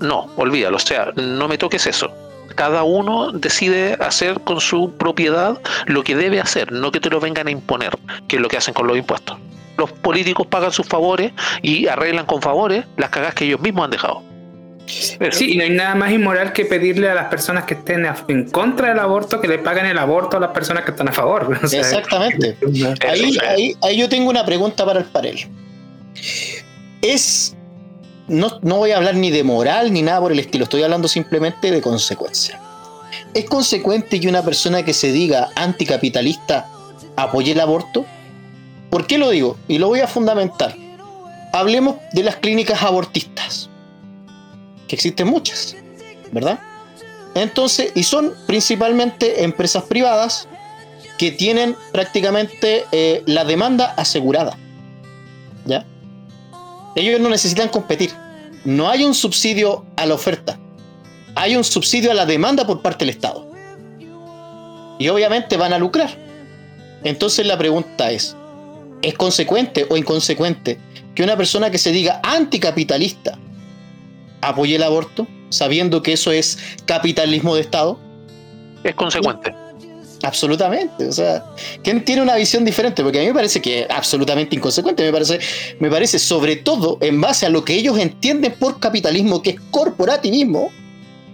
no, 0.00 0.30
olvídalo, 0.36 0.76
o 0.76 0.80
sea, 0.80 1.10
no 1.16 1.48
me 1.48 1.58
toques 1.58 1.88
eso. 1.88 2.08
Cada 2.54 2.84
uno 2.84 3.32
decide 3.32 3.96
hacer 3.98 4.40
con 4.42 4.60
su 4.60 4.92
propiedad 4.96 5.60
lo 5.86 6.04
que 6.04 6.14
debe 6.14 6.40
hacer, 6.40 6.70
no 6.70 6.92
que 6.92 7.00
te 7.00 7.10
lo 7.10 7.18
vengan 7.18 7.48
a 7.48 7.50
imponer, 7.50 7.98
que 8.28 8.36
es 8.36 8.42
lo 8.42 8.46
que 8.46 8.58
hacen 8.58 8.72
con 8.72 8.86
los 8.86 8.96
impuestos. 8.96 9.38
Los 9.76 9.90
políticos 9.90 10.46
pagan 10.46 10.70
sus 10.70 10.86
favores 10.86 11.32
y 11.62 11.88
arreglan 11.88 12.26
con 12.26 12.42
favores 12.42 12.84
las 12.96 13.10
cagas 13.10 13.34
que 13.34 13.46
ellos 13.46 13.60
mismos 13.60 13.86
han 13.86 13.90
dejado. 13.90 14.22
Sí, 14.86 15.52
y 15.52 15.56
no 15.56 15.64
hay 15.64 15.70
nada 15.70 15.96
más 15.96 16.12
inmoral 16.12 16.52
que 16.52 16.64
pedirle 16.64 17.10
a 17.10 17.14
las 17.14 17.26
personas 17.26 17.64
que 17.64 17.74
estén 17.74 18.06
en 18.28 18.50
contra 18.50 18.90
del 18.90 19.00
aborto 19.00 19.40
que 19.40 19.48
le 19.48 19.58
paguen 19.58 19.86
el 19.86 19.98
aborto 19.98 20.36
a 20.36 20.40
las 20.40 20.50
personas 20.50 20.84
que 20.84 20.92
están 20.92 21.08
a 21.08 21.12
favor. 21.12 21.58
Exactamente. 21.72 22.56
ahí, 23.08 23.36
ahí, 23.48 23.76
ahí 23.82 23.98
yo 23.98 24.08
tengo 24.08 24.30
una 24.30 24.44
pregunta 24.44 24.86
para 24.86 25.00
el 25.00 25.06
panel. 25.06 25.48
¿Es 27.02 27.56
no, 28.30 28.76
voy 28.76 28.92
a 28.92 28.96
hablar 28.96 29.16
ni 29.16 29.30
de 29.30 29.42
moral 29.42 29.92
ni 29.92 30.02
nada 30.02 30.20
por 30.20 30.30
el 30.30 30.38
estilo, 30.38 30.64
estoy 30.64 30.82
hablando 30.84 31.08
simplemente 31.08 31.70
de 31.70 31.80
consecuencia. 31.80 32.60
¿Es 33.34 33.44
consecuente 33.46 34.20
que 34.20 34.28
una 34.28 34.42
persona 34.42 34.84
que 34.84 34.94
se 34.94 35.10
diga 35.10 35.50
anticapitalista 35.56 36.68
apoye 37.16 37.52
el 37.52 37.60
aborto? 37.60 38.06
¿Por 38.88 39.06
qué 39.06 39.18
lo 39.18 39.30
digo? 39.30 39.56
Y 39.66 39.78
lo 39.78 39.88
voy 39.88 40.00
a 40.00 40.06
fundamentar. 40.06 40.76
Hablemos 41.52 41.96
de 42.12 42.22
las 42.22 42.36
clínicas 42.36 42.82
abortistas, 42.84 43.68
que 44.86 44.94
existen 44.94 45.26
muchas, 45.26 45.74
¿verdad? 46.30 46.60
Entonces, 47.34 47.90
y 47.96 48.04
son 48.04 48.32
principalmente 48.46 49.42
empresas 49.42 49.82
privadas 49.84 50.46
que 51.18 51.32
tienen 51.32 51.76
prácticamente 51.92 52.84
eh, 52.92 53.24
la 53.26 53.44
demanda 53.44 53.92
asegurada. 53.96 54.56
¿Ya? 55.66 55.84
Ellos 56.94 57.20
no 57.20 57.28
necesitan 57.28 57.68
competir. 57.68 58.10
No 58.64 58.88
hay 58.88 59.04
un 59.04 59.14
subsidio 59.14 59.84
a 59.96 60.06
la 60.06 60.14
oferta. 60.14 60.58
Hay 61.34 61.56
un 61.56 61.64
subsidio 61.64 62.10
a 62.10 62.14
la 62.14 62.26
demanda 62.26 62.66
por 62.66 62.82
parte 62.82 63.04
del 63.04 63.14
Estado. 63.14 63.50
Y 64.98 65.08
obviamente 65.08 65.56
van 65.56 65.72
a 65.72 65.78
lucrar. 65.78 66.10
Entonces 67.04 67.46
la 67.46 67.56
pregunta 67.56 68.10
es, 68.10 68.36
¿es 69.02 69.14
consecuente 69.14 69.86
o 69.88 69.96
inconsecuente 69.96 70.78
que 71.14 71.22
una 71.22 71.36
persona 71.36 71.70
que 71.70 71.78
se 71.78 71.92
diga 71.92 72.20
anticapitalista 72.22 73.38
apoye 74.42 74.76
el 74.76 74.82
aborto, 74.82 75.26
sabiendo 75.48 76.02
que 76.02 76.12
eso 76.12 76.32
es 76.32 76.58
capitalismo 76.84 77.54
de 77.54 77.62
Estado? 77.62 77.98
Es 78.84 78.94
consecuente. 78.94 79.54
Absolutamente. 80.22 81.08
O 81.08 81.12
sea, 81.12 81.44
¿quién 81.82 82.04
tiene 82.04 82.22
una 82.22 82.36
visión 82.36 82.64
diferente? 82.64 83.02
Porque 83.02 83.18
a 83.18 83.22
mí 83.22 83.28
me 83.28 83.34
parece 83.34 83.60
que 83.60 83.80
es 83.80 83.90
absolutamente 83.90 84.56
inconsecuente. 84.56 85.02
Me 85.02 85.12
parece, 85.12 85.40
me 85.78 85.90
parece 85.90 86.18
sobre 86.18 86.56
todo 86.56 86.98
en 87.00 87.20
base 87.20 87.46
a 87.46 87.48
lo 87.48 87.64
que 87.64 87.74
ellos 87.74 87.98
entienden 87.98 88.54
por 88.58 88.78
capitalismo, 88.80 89.42
que 89.42 89.50
es 89.50 89.60
corporativismo, 89.70 90.70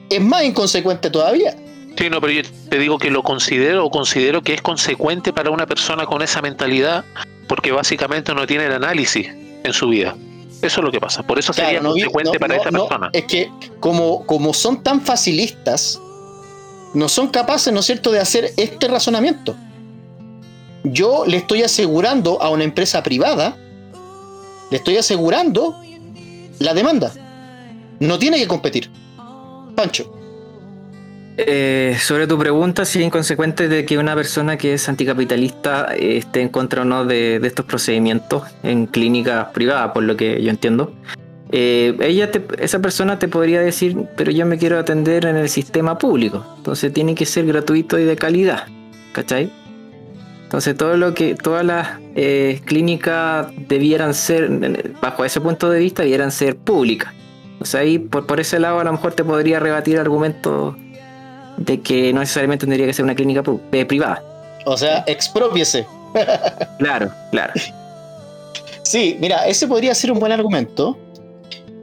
es 0.09 0.21
más 0.21 0.45
inconsecuente 0.45 1.11
todavía. 1.11 1.57
Sí, 1.99 2.11
no, 2.11 2.21
pero 2.21 2.33
yo 2.33 2.43
te 2.69 2.79
digo 2.79 2.99
que 2.99 3.11
lo 3.11 3.23
considero 3.23 3.87
o 3.87 3.91
considero 3.91 4.43
que 4.43 4.55
es 4.55 4.63
consecuente 4.63 5.33
para 5.33 5.51
una 5.51 5.67
persona 5.67 6.05
con 6.05 6.23
esa 6.23 6.43
mentalidad, 6.43 7.05
porque 7.49 7.73
básicamente 7.73 8.35
no 8.35 8.47
tiene 8.47 8.67
el 8.67 8.73
análisis 8.73 9.29
en 9.29 9.73
su 9.73 9.89
vida. 9.89 10.15
Eso 10.63 10.81
es 10.81 10.85
lo 10.85 10.93
que 10.93 11.01
pasa. 11.01 11.23
Por 11.23 11.39
eso 11.39 11.53
sería 11.53 11.81
consecuente 11.81 12.39
para 12.39 12.57
esa 12.57 12.71
persona. 12.71 13.11
Es 13.13 13.25
que 13.25 13.51
como, 13.81 14.25
como 14.27 14.53
son 14.53 14.83
tan 14.83 15.01
facilistas, 15.01 16.01
no 16.95 17.09
son 17.09 17.29
capaces, 17.29 17.73
¿no 17.73 17.81
es 17.81 17.87
cierto?, 17.87 18.11
de 18.11 18.21
hacer 18.21 18.53
este 18.57 18.89
razonamiento. 18.89 19.57
Yo 20.85 21.25
le 21.27 21.39
estoy 21.39 21.63
asegurando 21.63 22.41
a 22.41 22.51
una 22.51 22.65
empresa 22.65 23.03
privada, 23.03 23.57
le 24.71 24.77
estoy 24.77 24.97
asegurando 24.97 25.77
la 26.59 26.75
demanda. 26.75 27.13
No 27.99 28.19
tiene 28.19 28.39
que 28.39 28.47
competir. 28.47 28.91
Pancho. 29.75 30.13
Eh, 31.39 31.99
sobre 32.01 32.27
tu 32.27 32.39
pregunta, 32.39 32.87
si 32.87 32.99
es 32.99 33.05
inconsecuente 33.05 33.69
de 33.69 33.85
que 33.85 33.99
una 33.99 34.15
persona 34.15 34.57
que 34.57 34.73
es 34.73 34.89
anticapitalista 34.89 35.95
eh, 35.95 36.17
esté 36.17 36.41
en 36.41 36.49
contra 36.49 36.83
o 36.83 36.85
no 36.87 37.05
de, 37.05 37.41
de, 37.41 37.49
estos 37.49 37.67
procedimientos 37.67 38.45
en 38.63 38.87
clínicas 38.87 39.49
privadas, 39.53 39.93
por 39.93 40.05
lo 40.05 40.17
que 40.17 40.43
yo 40.43 40.49
entiendo. 40.49 40.95
Eh, 41.59 41.97
ella 42.01 42.31
esa 42.59 42.81
persona 42.81 43.19
te 43.19 43.29
podría 43.29 43.63
decir, 43.63 43.97
pero 44.15 44.31
yo 44.31 44.45
me 44.45 44.59
quiero 44.59 44.79
atender 44.79 45.25
en 45.25 45.37
el 45.37 45.49
sistema 45.49 45.97
público. 45.97 46.45
Entonces 46.59 46.93
tiene 46.93 47.15
que 47.15 47.25
ser 47.25 47.47
gratuito 47.47 47.99
y 47.99 48.05
de 48.05 48.15
calidad. 48.15 48.65
¿Cachai? 49.15 49.51
Entonces 50.43 50.77
todo 50.77 50.99
lo 50.99 51.15
que, 51.15 51.35
todas 51.35 51.65
las 51.65 51.99
eh, 52.15 52.61
clínicas 52.67 53.47
debieran 53.57 54.13
ser, 54.13 54.93
bajo 55.01 55.25
ese 55.25 55.41
punto 55.41 55.71
de 55.71 55.79
vista, 55.79 56.03
debieran 56.03 56.31
ser 56.31 56.57
públicas. 56.57 57.15
O 57.59 57.65
sea, 57.65 57.81
ahí 57.81 57.99
por, 57.99 58.27
por 58.27 58.39
ese 58.39 58.61
lado 58.61 58.79
a 58.79 58.85
lo 58.85 58.93
mejor 58.93 59.15
te 59.15 59.25
podría 59.25 59.59
rebatir 59.59 59.99
argumentos 59.99 60.77
de 61.57 61.81
que 61.81 62.13
no 62.13 62.21
necesariamente 62.21 62.67
tendría 62.67 62.85
que 62.85 62.93
ser 62.93 63.07
una 63.07 63.15
clínica 63.15 63.43
eh, 63.73 63.87
privada. 63.87 64.23
O 64.67 64.77
sea, 64.77 65.05
expropiese. 65.07 65.87
claro, 66.79 67.11
claro. 67.31 67.55
Sí, 68.83 69.17
mira, 69.19 69.49
ese 69.49 69.67
podría 69.67 69.93
ser 69.97 70.13
un 70.13 70.21
buen 70.21 70.31
argumento 70.31 70.97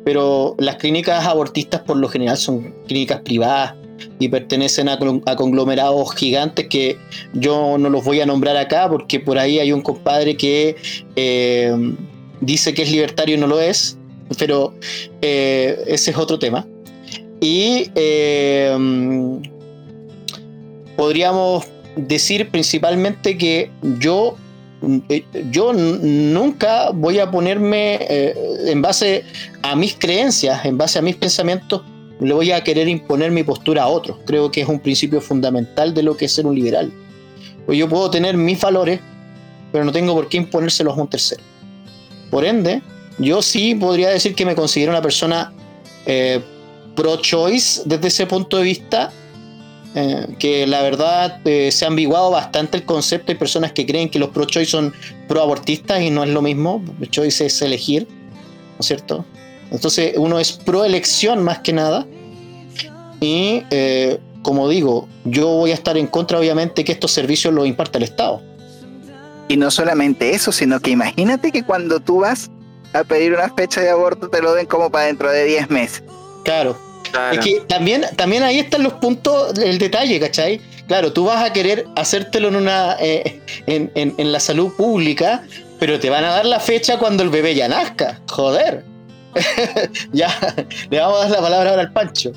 pero 0.04 0.56
las 0.60 0.76
clínicas 0.78 1.26
abortistas 1.26 1.82
por 1.82 1.98
lo 1.98 2.08
general 2.10 2.38
son 2.38 2.74
clínicas 2.88 3.22
privadas 3.22 3.76
y 4.20 4.28
pertenecen 4.28 4.90
a, 4.90 4.98
conglomerados 5.36 6.14
gigantes 6.16 6.68
que 6.68 6.98
yo 7.34 7.78
no 7.78 7.90
los 7.90 8.04
voy 8.04 8.22
a 8.22 8.26
nombrar 8.26 8.58
acá 8.58 8.90
porque 8.90 9.20
por 9.20 9.38
ahí 9.38 9.60
hay 9.60 9.72
un 9.72 9.82
compadre 9.82 10.36
que 10.36 10.76
eh, 11.16 11.96
dice 12.42 12.74
que 12.74 12.84
es 12.84 12.92
libertario 12.92 13.36
y 13.36 13.40
no 13.40 13.48
lo 13.48 13.60
es, 13.60 13.98
pero 14.38 14.74
eh, 15.22 15.84
ese 15.88 16.12
es 16.12 16.18
otro 16.18 16.40
tema. 16.40 16.66
Y 17.40 17.90
eh, 17.96 18.78
podríamos 20.96 21.66
decir 21.96 22.50
principalmente 22.50 23.38
que 23.38 23.70
yo, 24.00 24.38
yo 25.52 25.72
n- 25.72 26.00
nunca 26.34 26.92
voy 26.92 27.20
a 27.20 27.32
ponerme 27.32 28.00
eh, 28.02 28.36
en 28.68 28.82
base 28.82 29.24
a 29.62 29.76
mis 29.76 29.96
creencias, 29.96 30.66
en 30.66 30.78
base 30.78 31.00
a 31.00 31.02
mis 31.02 31.16
pensamientos, 31.16 31.82
le 32.20 32.34
voy 32.34 32.52
a 32.52 32.64
querer 32.64 32.88
imponer 32.88 33.32
mi 33.32 33.44
postura 33.44 33.84
a 33.84 33.88
otros. 33.88 34.18
Creo 34.26 34.52
que 34.52 34.62
es 34.62 34.68
un 34.68 34.80
principio 34.80 35.22
fundamental 35.22 35.94
de 35.94 36.04
lo 36.04 36.16
que 36.16 36.26
es 36.26 36.34
ser 36.34 36.46
un 36.46 36.56
liberal. 36.56 36.92
Pues 37.66 37.78
yo 37.78 37.88
puedo 37.88 38.10
tener 38.10 38.36
mis 38.38 38.60
valores, 38.60 39.00
pero 39.72 39.86
no 39.86 39.92
tengo 39.92 40.14
por 40.14 40.30
qué 40.30 40.38
imponérselos 40.38 40.98
a 40.98 41.02
un 41.02 41.10
tercero. 41.10 41.42
Por 42.30 42.46
ende, 42.46 42.82
yo 43.20 43.42
sí 43.42 43.76
podría 43.76 44.10
decir 44.10 44.36
que 44.36 44.46
me 44.46 44.56
considero 44.56 44.92
una 44.92 45.02
persona 45.02 45.54
eh, 46.06 46.42
pro-choice 46.96 47.84
desde 47.86 48.08
ese 48.08 48.26
punto 48.28 48.58
de 48.58 48.64
vista, 48.64 49.12
eh, 49.96 50.28
que 50.40 50.66
la 50.66 50.82
verdad 50.82 51.40
eh, 51.46 51.72
se 51.72 51.86
ha 51.86 51.88
ambiguado 51.88 52.32
bastante 52.32 52.78
el 52.78 52.84
concepto. 52.84 53.32
Hay 53.32 53.38
personas 53.38 53.74
que 53.74 53.86
creen 53.86 54.10
que 54.10 54.20
los 54.20 54.30
pro-choice 54.30 54.72
son 54.72 54.94
pro-abortistas 55.28 56.02
y 56.02 56.10
no 56.10 56.24
es 56.24 56.30
lo 56.30 56.42
mismo. 56.42 56.84
Choice 57.10 57.46
es 57.46 57.62
elegir, 57.62 58.08
¿no 58.08 58.80
es 58.80 58.86
cierto? 58.86 59.26
Entonces 59.72 60.14
uno 60.18 60.40
es 60.40 60.54
pro-elección 60.54 61.44
más 61.44 61.60
que 61.60 61.74
nada. 61.74 62.08
Y 63.20 63.64
eh, 63.70 64.20
como 64.42 64.68
digo, 64.68 65.08
yo 65.26 65.48
voy 65.48 65.72
a 65.72 65.76
estar 65.76 65.98
en 65.98 66.08
contra 66.08 66.40
obviamente 66.40 66.84
que 66.84 66.92
estos 66.92 67.12
servicios 67.12 67.54
los 67.54 67.68
imparta 67.68 67.98
el 67.98 68.04
Estado. 68.04 68.42
Y 69.48 69.58
no 69.58 69.70
solamente 69.72 70.34
eso, 70.34 70.52
sino 70.52 70.80
que 70.80 70.92
imagínate 70.92 71.52
que 71.52 71.64
cuando 71.64 72.00
tú 72.00 72.20
vas 72.22 72.50
a 72.94 73.04
pedir 73.04 73.34
una 73.34 73.50
fecha 73.54 73.82
de 73.82 73.90
aborto 73.90 74.30
te 74.30 74.42
lo 74.42 74.54
den 74.54 74.66
como 74.66 74.90
para 74.90 75.06
dentro 75.06 75.32
de 75.32 75.46
10 75.46 75.70
meses. 75.70 76.04
Claro. 76.44 76.78
Es 77.32 77.40
que 77.40 77.62
también, 77.68 78.04
también 78.16 78.44
ahí 78.44 78.60
están 78.60 78.84
los 78.84 78.94
puntos, 78.94 79.58
el 79.60 79.78
detalle, 79.78 80.20
¿cachai? 80.20 80.60
Claro, 80.88 81.14
tú 81.14 81.26
vas 81.26 81.44
a 81.44 81.54
querer 81.54 81.86
hacértelo 81.96 82.48
en 82.50 82.56
una 82.56 82.98
eh, 83.00 83.42
en, 83.68 83.92
en- 83.96 84.14
en 84.18 84.32
la 84.32 84.40
salud 84.40 84.74
pública, 84.76 85.44
pero 85.80 86.00
te 86.00 86.10
van 86.10 86.24
a 86.26 86.30
dar 86.30 86.46
la 86.46 86.60
fecha 86.60 86.98
cuando 86.98 87.24
el 87.24 87.30
bebé 87.30 87.56
ya 87.56 87.68
nazca. 87.68 88.20
Joder. 88.30 88.84
ya, 90.12 90.30
le 90.90 91.00
vamos 91.00 91.20
a 91.20 91.22
dar 91.24 91.32
la 91.32 91.42
palabra 91.42 91.70
ahora 91.72 91.82
al 91.84 91.92
Pancho. 91.94 92.32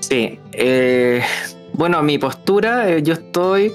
Sí. 0.00 0.38
eh, 0.52 1.22
bueno, 1.74 2.02
mi 2.02 2.18
postura, 2.18 2.88
eh, 2.90 3.02
yo 3.02 3.14
estoy 3.14 3.72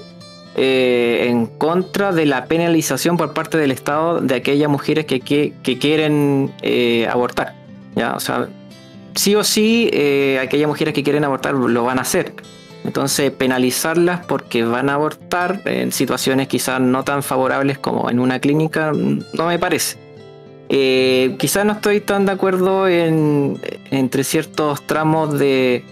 eh, 0.56 1.26
en 1.28 1.46
contra 1.46 2.12
de 2.12 2.26
la 2.26 2.44
penalización 2.46 3.16
por 3.16 3.34
parte 3.34 3.58
del 3.58 3.70
Estado 3.70 4.20
de 4.20 4.34
aquellas 4.36 4.68
mujeres 4.70 5.04
que, 5.06 5.20
que- 5.20 5.52
que 5.62 5.78
quieren 5.78 6.52
eh, 6.62 7.06
abortar. 7.10 7.54
¿ya? 7.96 8.14
O 8.14 8.20
sea, 8.20 8.48
sí 9.18 9.34
o 9.34 9.42
sí, 9.42 9.90
eh, 9.92 10.38
aquellas 10.40 10.68
mujeres 10.68 10.94
que 10.94 11.02
quieren 11.02 11.24
abortar 11.24 11.52
lo 11.54 11.84
van 11.84 11.98
a 11.98 12.02
hacer. 12.02 12.32
Entonces, 12.84 13.32
penalizarlas 13.32 14.24
porque 14.26 14.64
van 14.64 14.88
a 14.88 14.94
abortar 14.94 15.60
en 15.64 15.90
situaciones 15.92 16.46
quizás 16.46 16.80
no 16.80 17.02
tan 17.02 17.22
favorables 17.22 17.78
como 17.78 18.08
en 18.08 18.20
una 18.20 18.38
clínica, 18.38 18.92
no 18.92 19.46
me 19.46 19.58
parece. 19.58 19.98
Eh, 20.68 21.34
quizás 21.38 21.64
no 21.64 21.72
estoy 21.72 22.00
tan 22.00 22.26
de 22.26 22.32
acuerdo 22.32 22.86
en, 22.86 23.60
entre 23.90 24.22
ciertos 24.22 24.86
tramos 24.86 25.36
de, 25.38 25.82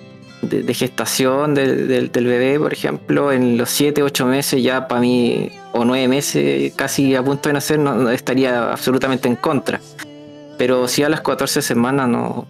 gestación 0.68 1.55
del, 1.55 2.11
bebé, 2.12 2.61
por 2.61 2.72
ejemplo, 2.72 3.33
en 3.33 3.57
los 3.59 3.70
7, 3.70 4.03
8 4.03 4.27
meses 4.27 4.62
ya 4.62 4.87
para 4.87 5.01
mí, 5.01 5.51
o 5.72 5.85
9 5.85 6.07
meses 6.09 6.72
casi 6.77 7.16
a 7.16 7.22
punto 7.24 7.49
de 7.49 7.55
nacer, 7.55 7.81
no, 7.81 8.09
estaría 8.11 8.70
absolutamente 8.70 9.29
en 9.29 9.37
contra. 9.37 9.81
Pero 10.59 10.87
sí 10.87 11.03
a 11.03 11.09
las 11.09 11.22
14 11.22 11.61
semanas 11.61 12.09
no 12.09 12.47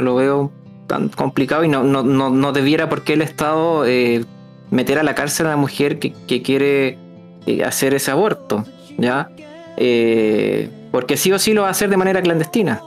lo 0.00 0.14
veo 0.14 0.50
tan 0.86 1.08
complicado 1.08 1.64
y 1.64 1.68
no, 1.68 1.82
no, 1.82 2.02
no, 2.02 2.30
no 2.30 2.52
debiera 2.52 2.88
por 2.88 3.04
qué 3.04 3.14
el 3.14 3.22
Estado 3.22 3.86
eh, 3.86 4.24
meter 4.70 4.98
a 4.98 5.02
la 5.02 5.14
cárcel 5.14 5.46
a 5.46 5.50
una 5.50 5.56
mujer 5.56 5.98
que, 5.98 6.12
que 6.26 6.42
quiere 6.42 6.98
eh, 7.46 7.64
hacer 7.64 7.94
ese 7.94 8.10
aborto, 8.10 8.64
¿ya? 8.98 9.30
Eh, 9.76 10.68
porque 10.92 11.16
sí 11.16 11.32
o 11.32 11.38
sí 11.38 11.52
lo 11.54 11.62
va 11.62 11.68
a 11.68 11.70
hacer 11.72 11.88
de 11.90 11.96
manera 11.96 12.22
clandestina. 12.22 12.82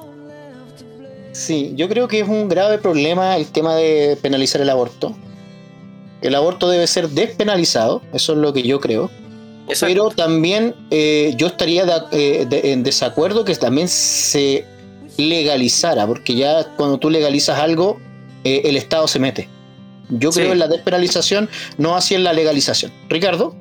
Sí, 1.31 1.73
yo 1.75 1.87
creo 1.87 2.07
que 2.07 2.19
es 2.21 2.27
un 2.27 2.49
grave 2.49 2.77
problema 2.79 3.35
el 3.37 3.45
tema 3.47 3.75
de 3.75 4.17
penalizar 4.21 4.61
el 4.61 4.69
aborto. 4.69 5.15
El 6.21 6.33
aborto 6.33 6.67
debe 6.69 6.87
ser 6.87 7.09
despenalizado, 7.09 8.01
eso 8.13 8.33
es 8.33 8.39
lo 8.39 8.53
que 8.53 8.63
yo 8.63 8.79
creo. 8.79 9.11
Pero 9.81 10.09
también 10.09 10.73
eh, 10.89 11.33
yo 11.37 11.47
estaría 11.47 11.85
de- 11.85 12.45
de- 12.45 12.71
en 12.71 12.83
desacuerdo 12.83 13.43
que 13.45 13.53
también 13.55 13.87
se 13.89 14.65
legalizara, 15.17 16.05
porque 16.07 16.35
ya 16.35 16.63
cuando 16.75 16.97
tú 16.97 17.09
legalizas 17.09 17.59
algo, 17.59 17.99
eh, 18.43 18.61
el 18.65 18.77
Estado 18.77 19.07
se 19.07 19.19
mete. 19.19 19.49
Yo 20.09 20.31
Sí. 20.31 20.39
creo 20.39 20.53
en 20.53 20.59
la 20.59 20.67
despenalización, 20.67 21.49
no 21.77 21.95
así 21.95 22.15
en 22.15 22.23
la 22.23 22.33
legalización. 22.33 22.91
Ricardo, 23.09 23.55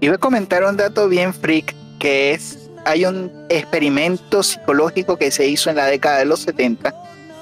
Iba 0.00 0.14
a 0.14 0.18
comentar 0.18 0.62
un 0.62 0.76
dato 0.76 1.08
bien 1.08 1.34
freak, 1.34 1.74
que 1.98 2.30
es, 2.32 2.70
hay 2.84 3.04
un 3.04 3.32
experimento 3.48 4.44
psicológico 4.44 5.16
que 5.16 5.32
se 5.32 5.48
hizo 5.48 5.70
en 5.70 5.76
la 5.76 5.86
década 5.86 6.18
de 6.20 6.24
los 6.24 6.38
70, 6.38 6.94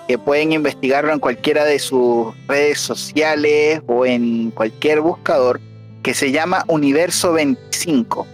que 0.09 0.17
pueden 0.17 0.53
investigarlo 0.53 1.13
en 1.13 1.19
cualquiera 1.19 1.67
de 1.67 1.79
sus 1.79 2.29
redes 2.49 2.81
sociales 2.81 3.83
o 3.87 4.07
en 4.07 4.51
cualquier 4.53 5.03
buscador, 5.03 5.61
que 6.03 6.15
se 6.15 6.33
llama 6.33 6.65
Universo 6.67 7.35
25. 7.35 8.27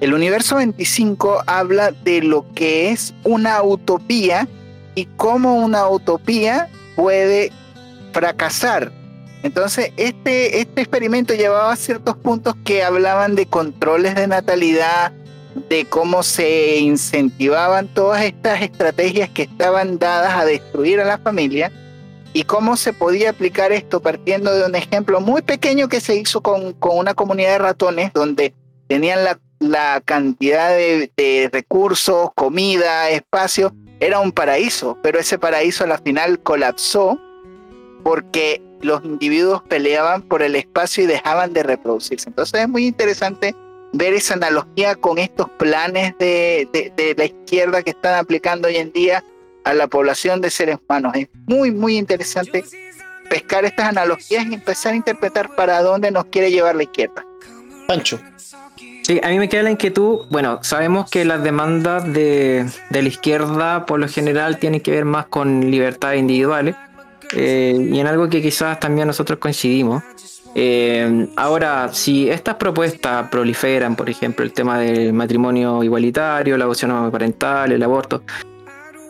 El 0.00 0.14
Universo 0.14 0.56
25 0.56 1.42
habla 1.46 1.90
de 1.90 2.22
lo 2.22 2.46
que 2.54 2.90
es 2.90 3.14
una 3.24 3.62
utopía 3.64 4.46
y 4.94 5.06
cómo 5.16 5.56
una 5.56 5.88
utopía 5.88 6.68
puede 6.94 7.50
fracasar. 8.12 8.92
Entonces, 9.42 9.92
este, 9.96 10.60
este 10.60 10.82
experimento 10.82 11.34
llevaba 11.34 11.74
ciertos 11.74 12.16
puntos 12.16 12.54
que 12.64 12.84
hablaban 12.84 13.34
de 13.34 13.46
controles 13.46 14.14
de 14.14 14.28
natalidad, 14.28 15.12
de 15.68 15.84
cómo 15.84 16.22
se 16.22 16.78
incentivaban 16.78 17.88
todas 17.88 18.22
estas 18.22 18.62
estrategias 18.62 19.28
que 19.30 19.42
estaban 19.42 19.98
dadas 19.98 20.34
a 20.34 20.44
destruir 20.44 21.00
a 21.00 21.04
la 21.04 21.18
familia 21.18 21.72
y 22.32 22.44
cómo 22.44 22.76
se 22.76 22.92
podía 22.92 23.30
aplicar 23.30 23.72
esto 23.72 24.00
partiendo 24.00 24.54
de 24.54 24.64
un 24.64 24.76
ejemplo 24.76 25.20
muy 25.20 25.42
pequeño 25.42 25.88
que 25.88 26.00
se 26.00 26.14
hizo 26.14 26.40
con, 26.40 26.72
con 26.74 26.96
una 26.98 27.14
comunidad 27.14 27.52
de 27.52 27.58
ratones 27.58 28.12
donde 28.12 28.54
tenían 28.86 29.24
la, 29.24 29.38
la 29.58 30.00
cantidad 30.04 30.70
de, 30.70 31.50
recursos, 31.52 32.30
comida, 32.34 33.10
espacio, 33.10 33.74
era 34.00 34.20
un 34.20 34.30
paraíso, 34.32 34.96
pero 35.02 35.18
ese 35.18 35.38
paraíso 35.38 35.84
a 35.84 35.88
la 35.88 35.98
final 35.98 36.40
colapsó 36.40 37.18
porque 38.04 38.62
los 38.80 39.04
individuos 39.04 39.62
peleaban 39.68 40.22
por 40.22 40.42
el 40.42 40.54
espacio 40.54 41.02
y 41.02 41.06
dejaban 41.08 41.52
de 41.52 41.64
reproducirse. 41.64 42.28
Entonces 42.28 42.60
es 42.60 42.68
muy 42.68 42.86
interesante 42.86 43.54
ver 43.92 44.14
esa 44.14 44.34
analogía 44.34 44.94
con 44.94 45.18
estos 45.18 45.48
planes 45.50 46.14
de, 46.18 46.68
de- 46.72 46.92
de 46.96 47.14
la 47.16 47.24
izquierda 47.24 47.82
que 47.82 47.90
están 47.90 48.14
aplicando 48.14 48.68
hoy 48.68 48.76
en 48.76 48.92
día 48.92 49.24
a 49.64 49.74
la 49.74 49.88
población 49.88 50.40
de 50.40 50.50
seres 50.50 50.76
humanos. 50.88 51.12
Es 51.16 51.28
muy, 51.46 51.72
muy 51.72 51.96
interesante 51.98 52.64
pescar 53.28 53.64
estas 53.64 53.88
analogías 53.88 54.46
y 54.46 54.54
empezar 54.54 54.92
a 54.92 54.96
interpretar 54.96 55.54
para 55.56 55.82
dónde 55.82 56.10
nos 56.12 56.26
quiere 56.26 56.50
llevar 56.52 56.76
la 56.76 56.84
izquierda. 56.84 57.26
Pancho. 57.88 58.20
Sí, 59.08 59.18
a 59.22 59.28
mí 59.30 59.38
me 59.38 59.48
queda 59.48 59.62
la 59.62 59.70
inquietud. 59.70 60.26
Bueno, 60.28 60.58
sabemos 60.62 61.10
que 61.10 61.24
las 61.24 61.42
demandas 61.42 62.04
de, 62.12 62.66
de 62.90 63.02
la 63.02 63.08
izquierda 63.08 63.86
por 63.86 63.98
lo 63.98 64.06
general 64.06 64.58
tienen 64.58 64.80
que 64.82 64.90
ver 64.90 65.06
más 65.06 65.26
con 65.26 65.70
libertades 65.70 66.20
individuales 66.20 66.76
eh, 67.34 67.74
y 67.90 67.98
en 67.98 68.06
algo 68.06 68.28
que 68.28 68.42
quizás 68.42 68.78
también 68.78 69.06
nosotros 69.06 69.38
coincidimos. 69.38 70.02
Eh, 70.54 71.26
ahora, 71.36 71.88
si 71.90 72.28
estas 72.28 72.56
propuestas 72.56 73.30
proliferan, 73.30 73.96
por 73.96 74.10
ejemplo, 74.10 74.44
el 74.44 74.52
tema 74.52 74.78
del 74.78 75.14
matrimonio 75.14 75.82
igualitario, 75.82 76.58
la 76.58 76.64
adopción 76.64 77.10
parental, 77.10 77.72
el 77.72 77.82
aborto, 77.82 78.22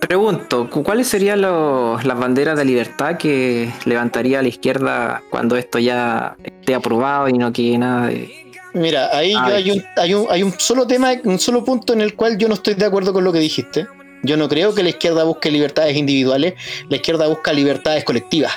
pregunto, 0.01 0.71
¿cu- 0.71 0.85
¿cuáles 0.85 1.09
serían 1.09 1.41
las 1.41 2.19
banderas 2.19 2.57
de 2.57 2.65
libertad 2.65 3.17
que 3.17 3.73
levantaría 3.85 4.43
la 4.43 4.49
izquierda 4.49 5.23
cuando 5.31 5.57
esto 5.57 5.81
ya 5.81 6.37
esté 6.45 6.77
aprobado 6.77 7.29
y 7.29 7.33
no 7.33 7.53
quede 7.53 7.79
nada 7.79 8.07
de, 8.09 8.48
Mira, 8.79 9.11
ahí 9.17 9.33
yo 9.33 9.41
hay, 9.41 9.71
un, 9.71 9.85
hay, 9.97 10.15
un, 10.15 10.27
hay 10.31 10.43
un 10.43 10.55
solo 10.59 10.87
tema, 10.87 11.13
un 11.25 11.39
solo 11.39 11.65
punto 11.65 11.93
en 11.93 12.01
el 12.01 12.15
cual 12.15 12.39
yo 12.39 12.49
no 12.49 12.55
estoy 12.55 12.75
de 12.75 12.85
acuerdo 12.85 13.13
con 13.13 13.25
lo 13.25 13.33
que 13.33 13.41
dijiste. 13.41 13.87
Yo 14.23 14.37
no 14.37 14.49
creo 14.49 14.75
que 14.75 14.83
la 14.83 14.91
izquierda 14.91 15.25
busque 15.25 15.51
libertades 15.51 15.97
individuales, 15.97 16.55
la 16.89 16.97
izquierda 16.97 17.27
busca 17.27 17.53
libertades 17.53 18.05
colectivas. 18.05 18.53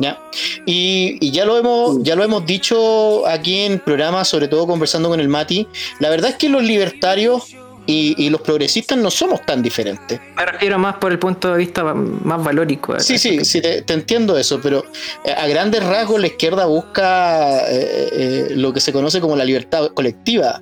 ¿Ya? 0.00 0.20
Y, 0.64 1.18
y 1.20 1.32
ya 1.32 1.44
lo 1.44 1.58
hemos, 1.58 2.02
ya 2.02 2.14
lo 2.14 2.22
hemos 2.22 2.46
dicho 2.46 3.26
aquí 3.26 3.60
en 3.60 3.80
programas, 3.80 4.28
sobre 4.28 4.46
todo 4.46 4.66
conversando 4.66 5.08
con 5.08 5.18
el 5.18 5.28
Mati. 5.28 5.66
La 5.98 6.08
verdad 6.08 6.30
es 6.30 6.36
que 6.36 6.48
los 6.48 6.62
libertarios 6.62 7.56
y, 7.88 8.14
y 8.22 8.28
los 8.30 8.42
progresistas 8.42 8.98
no 8.98 9.10
somos 9.10 9.44
tan 9.46 9.62
diferentes. 9.62 10.20
Me 10.36 10.44
refiero 10.44 10.78
más 10.78 10.96
por 10.96 11.10
el 11.10 11.18
punto 11.18 11.50
de 11.52 11.58
vista 11.58 11.82
más 11.94 12.44
valórico. 12.44 13.00
Sí, 13.00 13.16
sí, 13.18 13.44
sí, 13.44 13.62
te, 13.62 13.80
te 13.82 13.94
entiendo 13.94 14.36
eso, 14.36 14.60
pero 14.62 14.84
eh, 15.24 15.32
a 15.32 15.46
grandes 15.46 15.82
rasgos 15.82 16.20
la 16.20 16.26
izquierda 16.26 16.66
busca 16.66 17.60
eh, 17.70 18.08
eh, 18.12 18.46
lo 18.50 18.72
que 18.74 18.80
se 18.80 18.92
conoce 18.92 19.20
como 19.20 19.34
la 19.36 19.44
libertad 19.46 19.88
colectiva. 19.94 20.60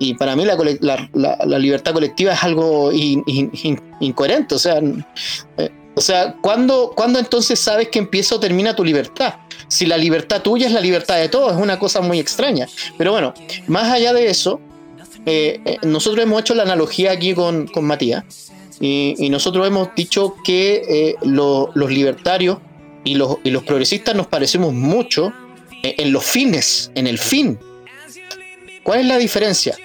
Y 0.00 0.14
para 0.14 0.34
mí 0.36 0.44
la, 0.44 0.56
la- 0.80 1.08
la- 1.14 1.38
la 1.46 1.58
libertad 1.58 1.92
colectiva 1.92 2.32
es 2.32 2.42
algo 2.42 2.92
in- 2.92 3.22
in- 3.26 3.50
in- 3.62 3.80
incoherente. 4.00 4.54
O 4.54 4.58
sea, 4.58 4.80
eh, 5.58 5.70
O 5.94 6.00
sea, 6.00 6.36
¿cuándo, 6.40 6.92
¿cuándo 6.94 7.18
entonces 7.18 7.58
sabes 7.58 7.88
que 7.88 7.98
empieza 7.98 8.36
o 8.36 8.38
termina 8.40 8.74
tu 8.76 8.84
libertad? 8.84 9.34
Si 9.66 9.84
la 9.84 9.96
libertad 9.96 10.42
tuya 10.42 10.66
es 10.68 10.72
la 10.72 10.80
libertad 10.80 11.16
de 11.16 11.28
todos, 11.28 11.52
es 11.54 11.58
una 11.60 11.76
cosa 11.78 12.00
muy 12.00 12.20
extraña. 12.20 12.68
Pero 12.96 13.10
bueno, 13.10 13.34
más 13.66 13.90
allá 13.92 14.12
de 14.12 14.28
eso, 14.30 14.60
eh, 15.28 15.60
eh, 15.64 15.76
nosotros 15.82 16.22
hemos 16.22 16.40
hecho 16.40 16.54
la 16.54 16.62
analogía 16.62 17.12
aquí 17.12 17.34
con, 17.34 17.66
con 17.66 17.84
Matías 17.84 18.50
y, 18.80 19.14
y 19.18 19.28
nosotros 19.30 19.66
hemos 19.66 19.94
dicho 19.94 20.34
que 20.42 20.82
eh, 20.88 21.14
lo- 21.22 21.70
los 21.74 21.90
libertarios 21.90 22.58
y 23.04 23.14
los, 23.14 23.36
y 23.44 23.50
los 23.50 23.62
progresistas 23.64 24.14
nos 24.14 24.26
parecemos 24.26 24.72
mucho 24.72 25.32
en 25.82 26.12
los 26.12 26.24
fines, 26.24 26.90
en 26.94 27.06
el 27.06 27.18
fin. 27.18 27.58
¿Cuál 28.82 29.00
es 29.00 29.06
la 29.06 29.18
diferencia? 29.18 29.76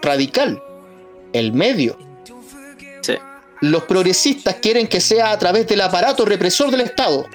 Radical, 0.00 0.62
el 1.32 1.52
medio. 1.52 1.98
Sí. 3.02 3.14
Los 3.60 3.84
progresistas 3.84 4.56
quieren 4.56 4.86
que 4.86 5.00
sea 5.00 5.32
a 5.32 5.38
través 5.38 5.66
del 5.66 5.80
aparato 5.80 6.24
represor 6.24 6.70
del 6.70 6.80
Estado. 6.82 7.26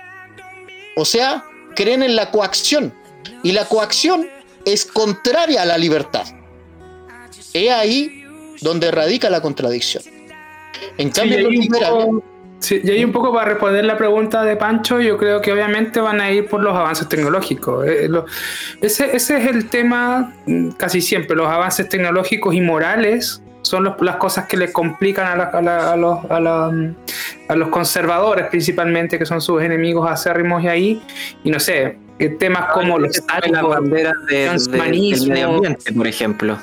O 0.96 1.06
sea, 1.06 1.46
creen 1.76 2.02
en 2.04 2.16
la 2.16 2.32
coacción. 2.32 2.94
Y 3.44 3.52
la 3.52 3.66
coacción 3.66 4.28
es 4.66 4.86
contraria 4.86 5.62
a 5.62 5.66
la 5.66 5.78
libertad. 5.78 6.26
Es 7.54 7.72
ahí 7.72 8.24
donde 8.62 8.92
radica 8.92 9.30
la 9.30 9.42
contradicción. 9.42 10.04
En 10.98 11.14
Sí, 11.14 11.20
cambio, 11.22 11.40
y 11.40 11.42
los 11.44 11.52
ahí 11.52 11.58
un 11.58 11.64
liberales- 11.64 12.06
poco- 12.06 12.24
sí, 12.60 12.82
y 12.84 12.92
ahí 12.92 13.04
un 13.04 13.12
poco 13.12 13.34
para 13.34 13.46
responder 13.50 13.86
la 13.86 13.98
pregunta 13.98 14.44
de 14.44 14.56
Pancho, 14.56 15.00
yo 15.00 15.18
creo 15.18 15.42
que 15.42 15.52
obviamente 15.52 16.00
van 16.00 16.22
a 16.22 16.32
ir 16.32 16.48
por 16.48 16.62
los 16.62 16.76
avances 16.76 17.08
tecnológicos. 17.10 17.86
Eh, 17.88 18.08
lo- 18.10 18.26
ese, 18.82 19.16
ese 19.16 19.38
es 19.38 19.48
el 19.48 19.70
tema 19.70 20.34
mm, 20.46 20.70
casi 20.72 21.02
siempre, 21.02 21.36
los 21.36 21.48
avances 21.48 21.88
tecnológicos 21.90 22.54
y 22.56 22.62
morales 22.62 23.42
son 23.64 23.84
los- 23.84 24.02
las 24.02 24.16
cosas 24.18 24.48
que 24.48 24.58
le 24.58 24.72
complican 24.72 25.28
a, 25.28 25.36
la- 25.36 25.44
a 25.46 25.62
la- 25.62 25.92
a 25.94 25.96
los, 25.96 26.20
a 26.32 26.40
la- 26.40 26.70
mm, 26.72 26.96
a 27.50 27.56
los 27.56 27.70
conservadores 27.70 28.48
principalmente, 28.48 29.18
que 29.20 29.26
son 29.26 29.42
sus 29.42 29.62
enemigos 29.62 30.10
acérrimos 30.10 30.64
y 30.64 30.68
ahí, 30.68 31.02
y 31.44 31.52
no 31.52 31.60
sé, 31.60 31.98
eh, 32.20 32.30
temas 32.30 32.72
como 32.74 32.98
los 33.00 33.18
las 33.52 33.64
banderas 33.64 34.14
de, 34.28 34.34
de- 34.36 34.40
del 34.42 34.48
transhumanismo. 34.50 35.34
medio 35.34 35.48
ambiente, 35.56 35.94
por 35.94 36.08
ejemplo. 36.08 36.58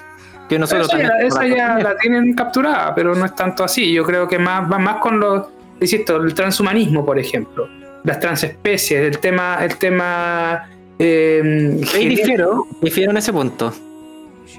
Que 0.49 0.59
nosotros 0.59 0.89
esa, 0.89 0.99
ya, 0.99 1.09
esa 1.21 1.47
ya 1.47 1.79
la 1.79 1.97
tienen 1.97 2.35
capturada, 2.35 2.95
pero 2.95 3.15
no 3.15 3.25
es 3.25 3.35
tanto 3.35 3.65
así. 3.65 3.93
Yo 3.93 4.05
creo 4.05 4.27
que 4.27 4.39
más 4.39 4.71
va 4.71 4.79
más 4.79 4.97
con 4.97 5.21
los, 5.21 5.47
insisto, 5.81 6.17
el 6.17 6.33
transhumanismo, 6.35 7.05
por 7.05 7.19
ejemplo, 7.19 7.69
las 8.05 8.19
transespecies, 8.21 9.01
el 9.01 9.19
tema, 9.19 9.59
el 9.63 9.77
tema. 9.77 10.69
eh, 10.99 11.81
Ahí 11.95 12.09
difiero, 12.09 12.67
difiero 12.81 13.11
en 13.11 13.19
ese 13.19 13.33
punto. 13.33 13.73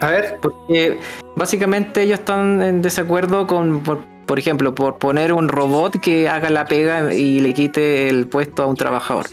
A 0.01 0.11
ver, 0.11 0.37
Porque 0.41 0.97
básicamente 1.35 2.03
ellos 2.03 2.19
están 2.19 2.61
en 2.61 2.81
desacuerdo 2.81 3.47
con, 3.47 3.81
por, 3.81 3.99
por 4.27 4.37
ejemplo, 4.37 4.75
por 4.75 4.97
poner 4.99 5.33
un 5.33 5.49
robot 5.49 5.99
que 5.99 6.29
haga 6.29 6.49
la 6.51 6.65
pega 6.65 7.11
y 7.13 7.39
le 7.39 7.53
quite 7.53 8.07
el 8.07 8.27
puesto 8.27 8.61
a 8.63 8.67
un 8.67 8.75
trabajador. 8.75 9.25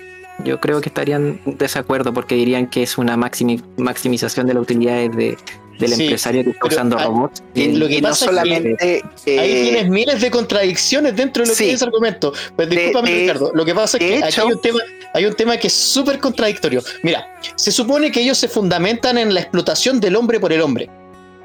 Yo 0.45 0.61
creo 0.61 0.81
que 0.81 0.89
estarían 0.89 1.41
en 1.47 1.59
desacuerdo 1.59 2.13
porque 2.13 2.35
dirían 2.35 2.67
que 2.67 2.83
es 2.83 2.99
una 2.99 3.17
maximi- 3.17 3.63
maximización 3.77 4.47
de 4.47 4.55
las 4.55 4.63
utilidades 4.65 5.15
de, 5.17 5.39
del 5.79 5.93
Sí, 5.93 6.03
empresario 6.05 6.45
que 6.45 6.51
está 6.51 6.67
usando 6.67 6.99
robots. 6.99 7.43
y 7.55 7.73
lo 7.73 7.87
que 7.89 7.95
y 7.97 8.01
no 8.01 8.09
pasa 8.09 8.25
es 8.27 8.31
que 8.31 8.37
solamente 8.37 8.85
Ahí 8.85 9.03
eh, 9.27 9.63
tienes 9.71 9.89
miles 9.91 10.21
de 10.21 10.31
contradicciones 10.31 11.15
dentro 11.17 11.43
de 11.43 11.49
lo 11.51 11.55
sí. 11.55 11.65
que 11.65 11.71
es 11.71 11.77
ese 11.77 11.85
argumento. 11.85 12.33
Pues 12.55 12.69
discúlpame, 12.69 13.11
de- 13.11 13.21
Ricardo. 13.21 13.51
Lo 13.55 13.65
que 13.65 13.75
pasa 13.75 13.97
es 13.99 14.05
que 14.05 14.25
aquí 14.25 14.41
hay 14.41 14.47
un 14.53 14.61
tema, 14.61 14.79
hay 15.15 15.25
un 15.27 15.35
tema 15.35 15.57
que 15.57 15.67
es 15.67 15.73
súper 15.75 16.19
contradictorio. 16.19 16.83
Mira, 17.03 17.27
se 17.57 17.71
supone 17.73 18.11
que 18.11 18.21
ellos 18.21 18.39
se 18.39 18.49
fundamentan 18.49 19.19
en 19.19 19.35
la 19.35 19.41
explotación 19.41 20.01
del 20.01 20.17
hombre 20.17 20.41
por 20.41 20.53
el 20.53 20.61
hombre. 20.63 20.89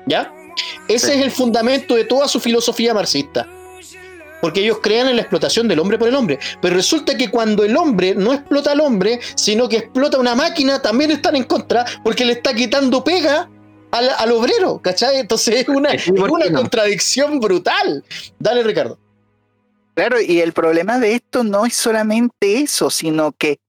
¿Ya? 0.08 0.34
Ese 0.88 1.08
Sí. 1.08 1.20
es 1.20 1.24
el 1.24 1.32
fundamento 1.32 1.96
de 1.96 2.04
toda 2.06 2.28
su 2.28 2.40
filosofía 2.40 2.94
marxista. 2.94 3.48
Porque 4.42 4.62
ellos 4.62 4.80
crean 4.82 5.08
en 5.08 5.18
la 5.18 5.22
explotación 5.22 5.68
del 5.68 5.78
hombre 5.80 6.00
por 6.00 6.08
el 6.08 6.16
hombre. 6.16 6.40
Pero 6.62 6.74
resulta 6.76 7.16
que 7.16 7.30
cuando 7.30 7.64
el 7.64 7.78
hombre 7.78 8.16
no 8.16 8.34
explota 8.34 8.72
al 8.72 8.82
hombre, 8.82 9.20
sino 9.36 9.70
que 9.70 9.78
explota 9.78 10.18
una 10.18 10.34
máquina, 10.34 10.82
también 10.82 11.12
están 11.12 11.36
en 11.36 11.44
contra 11.44 11.86
porque 12.04 12.26
le 12.26 12.34
está 12.34 12.52
quitando 12.56 13.04
pega 13.04 13.48
al, 13.92 14.10
al 14.18 14.32
obrero, 14.32 14.80
¿cachai? 14.82 15.18
Entonces 15.18 15.62
es 15.62 15.70
una, 15.70 15.92
Sí, 15.98 16.12
¿por 16.12 16.28
es 16.30 16.32
una 16.32 16.46
no? 16.50 16.60
contradicción 16.60 17.40
brutal. 17.40 18.04
Dale, 18.40 18.64
Ricardo. 18.64 18.98
Claro, 19.94 20.22
y 20.22 20.40
el 20.40 20.54
problema 20.54 21.00
de 21.00 21.16
esto 21.16 21.44
no 21.44 21.66
es 21.66 21.76
solamente 21.76 22.62
eso, 22.62 22.90
sino 22.90 23.34
que 23.34 23.60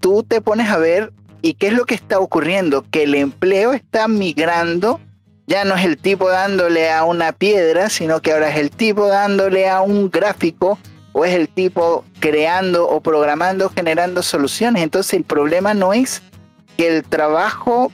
tú 0.00 0.22
te 0.22 0.40
pones 0.40 0.70
a 0.70 0.78
ver 0.78 1.12
y 1.42 1.54
qué 1.54 1.68
es 1.68 1.72
lo 1.72 1.84
que 1.86 1.94
está 1.94 2.18
ocurriendo, 2.20 2.84
que 2.90 3.02
el 3.02 3.14
empleo 3.14 3.72
está 3.72 4.06
migrando, 4.08 5.00
ya 5.46 5.64
no 5.64 5.74
es 5.74 5.84
el 5.84 5.98
tipo 5.98 6.28
dándole 6.28 6.90
a 6.90 7.04
una 7.04 7.32
piedra, 7.32 7.90
sino 7.90 8.20
que 8.22 8.32
ahora 8.32 8.50
es 8.50 8.58
el 8.58 8.70
tipo 8.70 9.08
dándole 9.08 9.68
a 9.68 9.80
un 9.80 10.10
gráfico 10.10 10.78
o 11.12 11.24
es 11.24 11.34
el 11.34 11.48
tipo 11.48 12.04
creando 12.20 12.88
o 12.88 13.00
programando, 13.00 13.68
generando 13.70 14.22
soluciones. 14.22 14.82
Entonces 14.84 15.14
el 15.14 15.24
problema 15.24 15.74
no 15.74 15.92
es 15.92 16.22
que 16.76 16.86
el 16.96 17.02
trabajo 17.02 17.90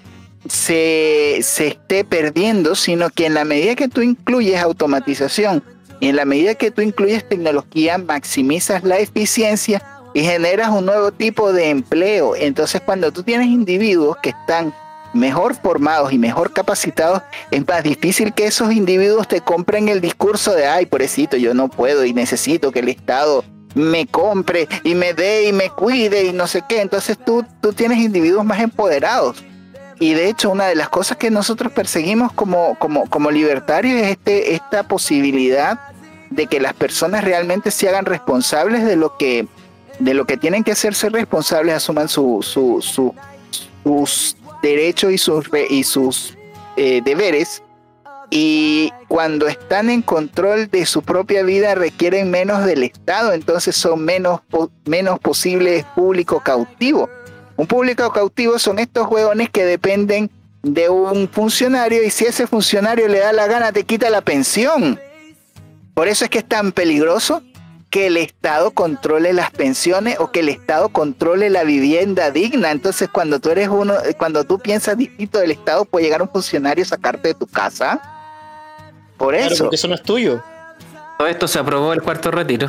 se, 0.51 1.41
se 1.43 1.69
esté 1.69 2.05
perdiendo, 2.05 2.75
sino 2.75 3.11
que 3.11 3.27
en 3.27 3.35
la 3.35 3.45
medida 3.45 3.75
que 3.75 3.89
tú 3.89 4.03
incluyes 4.03 4.61
automatización 4.61 5.63
y 6.01 6.09
en 6.09 6.17
la 6.17 6.25
medida 6.25 6.55
que 6.55 6.71
tú 6.71 6.83
incluyes 6.83 7.29
tecnología, 7.29 7.99
maximizas 7.99 8.85
la 8.85 8.99
eficiencia 8.99 9.83
y 10.15 10.23
generas 10.23 10.71
un 10.71 10.87
nuevo 10.87 11.13
tipo 11.13 11.53
de 11.53 11.71
empleo. 11.71 12.37
Entonces, 12.37 12.81
cuando 12.81 13.13
tú 13.13 13.23
tienes 13.23 13.49
individuos 13.49 14.17
que 14.23 14.31
están 14.31 14.75
mejor 15.13 15.55
formados 15.55 16.13
y 16.13 16.19
mejor 16.19 16.53
capacitados, 16.53 17.23
es 17.51 17.67
más 17.67 17.83
difícil 17.83 18.35
que 18.35 18.47
esos 18.47 18.73
individuos 18.73 19.29
te 19.29 19.41
compren 19.41 19.89
el 19.89 20.01
discurso 20.01 20.53
de, 20.55 20.67
ay, 20.67 20.87
pobrecito, 20.87 21.37
yo 21.37 21.55
no 21.55 21.69
puedo 21.69 22.05
y 22.05 22.13
necesito 22.13 22.73
que 22.73 22.81
el 22.81 22.89
Estado 22.89 23.45
me 23.75 24.07
compre 24.07 24.69
y 24.85 24.95
me 24.95 25.13
dé 25.13 25.49
y 25.49 25.53
me 25.53 25.71
cuide 25.71 26.25
y 26.25 26.33
no 26.33 26.47
sé 26.47 26.63
qué. 26.69 26.81
Entonces 26.81 27.19
tú, 27.19 27.45
tú 27.61 27.73
tienes 27.73 27.99
individuos 27.99 28.45
más 28.45 28.61
empoderados. 28.61 29.45
Y 29.99 30.13
de 30.15 30.29
hecho, 30.29 30.51
una 30.51 30.67
de 30.67 30.75
las 30.75 30.89
cosas 30.91 31.17
que 31.17 31.31
nosotros 31.31 31.73
perseguimos 31.73 32.33
como, 32.33 32.75
como, 32.79 33.09
como 33.09 33.31
libertarios 33.31 34.01
es 34.03 34.11
este, 34.11 34.55
esta 34.55 34.83
posibilidad 34.83 35.81
de 36.31 36.47
que 36.47 36.61
las 36.61 36.75
personas 36.75 37.25
realmente 37.25 37.71
se 37.71 37.89
hagan 37.89 38.05
responsables 38.05 38.85
de 38.85 38.97
lo 38.97 39.17
que, 39.17 39.47
de 39.99 40.13
lo 40.13 40.27
que 40.27 40.37
tienen 40.37 40.65
que 40.65 40.73
hacerse 40.73 41.09
responsables, 41.09 41.75
asuman 41.75 42.09
su, 42.09 42.41
su- 42.43 42.83
su- 42.83 43.15
sus 43.85 44.37
derechos 44.63 45.13
y 45.13 45.19
sus, 45.19 45.49
y 45.71 45.85
sus 45.85 46.37
eh, 46.77 47.01
deberes. 47.05 47.63
Y 48.29 48.93
cuando 49.09 49.47
están 49.47 49.89
en 49.89 50.03
control 50.03 50.69
de 50.69 50.85
su 50.85 51.03
propia 51.03 51.45
vida 51.45 51.75
requieren 51.77 52.31
menos 52.31 52.65
del 52.65 52.83
Estado, 52.83 53.33
entonces 53.33 53.77
son 53.77 54.05
menos, 54.05 54.41
menos 54.85 55.21
posibles 55.21 55.85
público 55.95 56.41
cautivo. 56.41 57.09
Un 57.57 57.67
público 57.67 58.11
cautivo 58.13 58.59
son 58.59 58.79
estos 58.79 59.07
hueones 59.09 59.51
que 59.51 59.65
dependen 59.65 60.31
de 60.63 60.89
un 60.89 61.29
funcionario 61.29 62.03
y 62.03 62.11
si 62.11 62.25
ese 62.27 62.47
funcionario 62.47 63.09
le 63.09 63.21
da 63.21 63.33
la 63.33 63.47
gana 63.47 63.73
te 63.73 63.85
quita 63.85 64.11
la 64.11 64.21
pensión. 64.21 65.01
Por 65.95 66.09
eso 66.09 66.25
es 66.25 66.31
que 66.31 66.39
es 66.39 66.45
tan 66.49 66.73
peligroso 66.73 67.43
que 67.89 68.09
el 68.09 68.17
Estado 68.19 68.73
controle 68.73 69.33
las 69.33 69.51
pensiones 69.53 70.17
o 70.19 70.31
que 70.33 70.41
el 70.41 70.49
Estado 70.51 70.89
controle 70.91 71.49
la 71.49 71.65
vivienda 71.65 72.31
digna. 72.31 72.73
Entonces, 72.73 73.09
cuando 73.11 73.39
tú 73.41 73.49
eres 73.51 73.69
uno, 73.69 73.95
cuando 74.19 74.45
tú 74.45 74.59
piensas 74.59 74.99
distinto 74.99 75.39
del 75.39 75.53
Estado, 75.53 75.85
puede 75.85 76.05
llegar 76.05 76.21
un 76.21 76.29
funcionario 76.29 76.83
a 76.85 76.89
sacarte 76.89 77.29
de 77.29 77.35
tu 77.35 77.47
casa. 77.47 78.01
Por 79.17 79.35
Claro, 79.35 79.55
eso. 79.55 79.65
porque 79.65 79.77
eso 79.77 79.89
no 79.89 79.95
es 79.95 80.03
tuyo. 80.03 80.43
Todo 81.17 81.29
esto 81.29 81.49
se 81.49 81.59
aprobó 81.59 81.93
el 81.95 82.03
cuarto 82.03 82.31
retiro. 82.31 82.69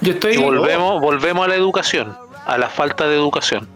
yo 0.00 0.12
estoy. 0.12 0.34
Y 0.34 0.36
volvemos, 0.38 1.02
volvemos 1.02 1.44
a 1.44 1.48
la 1.48 1.56
educación, 1.56 2.16
a 2.46 2.56
la 2.56 2.70
falta 2.70 3.06
de 3.06 3.16
educación. 3.16 3.68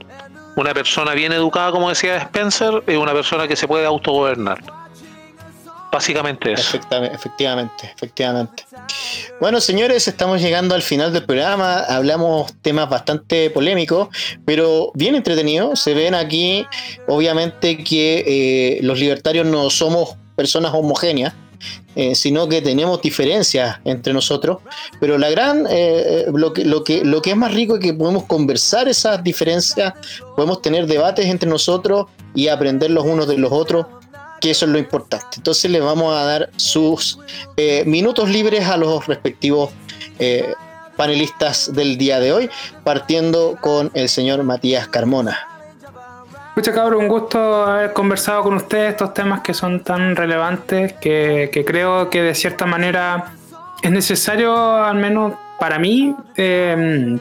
Una 0.58 0.74
persona 0.74 1.14
bien 1.14 1.30
educada, 1.30 1.70
como 1.70 1.88
decía 1.88 2.16
Spencer, 2.16 2.82
es 2.88 2.98
una 2.98 3.12
persona 3.12 3.46
que 3.46 3.54
se 3.54 3.68
puede 3.68 3.86
autogobernar. 3.86 4.58
Básicamente 5.92 6.52
eso. 6.52 6.76
Efectivamente, 6.76 7.14
efectivamente, 7.14 7.92
efectivamente. 7.94 8.66
Bueno, 9.40 9.60
señores, 9.60 10.08
estamos 10.08 10.42
llegando 10.42 10.74
al 10.74 10.82
final 10.82 11.12
del 11.12 11.24
programa. 11.24 11.78
Hablamos 11.84 12.52
temas 12.60 12.90
bastante 12.90 13.50
polémicos, 13.50 14.08
pero 14.44 14.90
bien 14.94 15.14
entretenidos. 15.14 15.78
Se 15.78 15.94
ven 15.94 16.16
aquí, 16.16 16.66
obviamente, 17.06 17.84
que 17.84 18.24
eh, 18.26 18.78
los 18.82 18.98
libertarios 18.98 19.46
no 19.46 19.70
somos 19.70 20.16
personas 20.34 20.74
homogéneas. 20.74 21.34
Eh, 21.96 22.14
sino 22.14 22.48
que 22.48 22.62
tenemos 22.62 23.02
diferencias 23.02 23.78
entre 23.84 24.12
nosotros, 24.12 24.58
pero 25.00 25.18
la 25.18 25.30
gran, 25.30 25.66
eh, 25.68 26.26
lo, 26.32 26.52
que, 26.52 26.64
lo, 26.64 26.84
que, 26.84 27.04
lo 27.04 27.22
que 27.22 27.30
es 27.30 27.36
más 27.36 27.52
rico 27.52 27.76
es 27.76 27.80
que 27.80 27.92
podemos 27.92 28.24
conversar 28.24 28.88
esas 28.88 29.22
diferencias, 29.22 29.94
podemos 30.36 30.62
tener 30.62 30.86
debates 30.86 31.26
entre 31.26 31.48
nosotros 31.48 32.06
y 32.34 32.48
aprender 32.48 32.90
los 32.90 33.04
unos 33.04 33.26
de 33.26 33.38
los 33.38 33.52
otros, 33.52 33.86
que 34.40 34.50
eso 34.50 34.66
es 34.66 34.70
lo 34.70 34.78
importante. 34.78 35.26
Entonces 35.36 35.70
les 35.70 35.82
vamos 35.82 36.14
a 36.14 36.24
dar 36.24 36.50
sus 36.56 37.18
eh, 37.56 37.84
minutos 37.86 38.28
libres 38.30 38.66
a 38.66 38.76
los 38.76 39.06
respectivos 39.06 39.70
eh, 40.18 40.52
panelistas 40.96 41.72
del 41.72 41.96
día 41.98 42.20
de 42.20 42.32
hoy, 42.32 42.50
partiendo 42.84 43.56
con 43.60 43.90
el 43.94 44.08
señor 44.08 44.42
Matías 44.42 44.88
Carmona. 44.88 45.47
Escucha, 46.58 46.74
cabrón, 46.74 47.02
un 47.02 47.08
gusto 47.08 47.66
haber 47.66 47.92
conversado 47.92 48.42
con 48.42 48.54
ustedes 48.54 48.90
estos 48.90 49.14
temas 49.14 49.42
que 49.42 49.54
son 49.54 49.84
tan 49.84 50.16
relevantes 50.16 50.92
que, 50.94 51.50
que 51.52 51.64
creo 51.64 52.10
que 52.10 52.20
de 52.20 52.34
cierta 52.34 52.66
manera 52.66 53.32
es 53.80 53.92
necesario 53.92 54.56
al 54.56 54.96
menos 54.96 55.34
para 55.60 55.78
mí, 55.78 56.16
eh, 56.36 57.16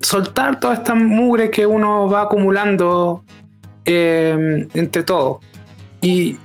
soltar 0.00 0.60
toda 0.60 0.74
esta 0.74 0.94
mugre 0.94 1.50
que 1.50 1.66
uno 1.66 2.08
va 2.08 2.22
acumulando 2.22 3.24
eh, 3.84 4.68
entre 4.72 5.02
todos. 5.02 5.38
Y 6.00 6.38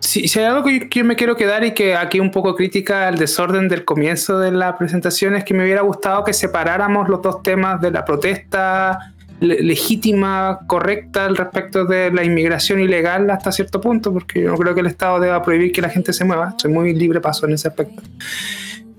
si, 0.00 0.26
si, 0.26 0.40
hay 0.40 0.46
algo 0.46 0.64
que 0.64 0.88
yo 0.90 1.04
me 1.04 1.14
quiero 1.14 1.36
quedar 1.36 1.62
y 1.62 1.74
que 1.74 1.94
aquí 1.94 2.18
un 2.18 2.32
poco 2.32 2.56
crítica 2.56 3.06
al 3.06 3.18
desorden 3.18 3.68
del 3.68 3.84
comienzo 3.84 4.40
de 4.40 4.50
la 4.50 4.76
presentación 4.76 5.36
es 5.36 5.44
que 5.44 5.54
me 5.54 5.62
hubiera 5.62 5.82
gustado 5.82 6.24
que 6.24 6.32
separáramos 6.32 7.08
los 7.08 7.22
dos 7.22 7.40
temas 7.44 7.80
de 7.80 7.92
la 7.92 8.04
protesta 8.04 9.12
legítima, 9.40 10.60
correcta 10.66 11.26
al 11.26 11.36
respecto 11.36 11.84
de 11.84 12.10
la 12.10 12.24
inmigración 12.24 12.80
ilegal 12.80 13.28
hasta 13.30 13.52
cierto 13.52 13.80
punto, 13.80 14.12
porque 14.12 14.42
yo 14.42 14.50
no 14.50 14.56
creo 14.56 14.74
que 14.74 14.80
el 14.80 14.86
Estado 14.86 15.20
deba 15.20 15.42
prohibir 15.42 15.72
que 15.72 15.82
la 15.82 15.90
gente 15.90 16.12
se 16.12 16.24
mueva, 16.24 16.54
soy 16.58 16.72
muy 16.72 16.94
libre 16.94 17.20
paso 17.20 17.46
en 17.46 17.52
ese 17.52 17.68
aspecto. 17.68 18.02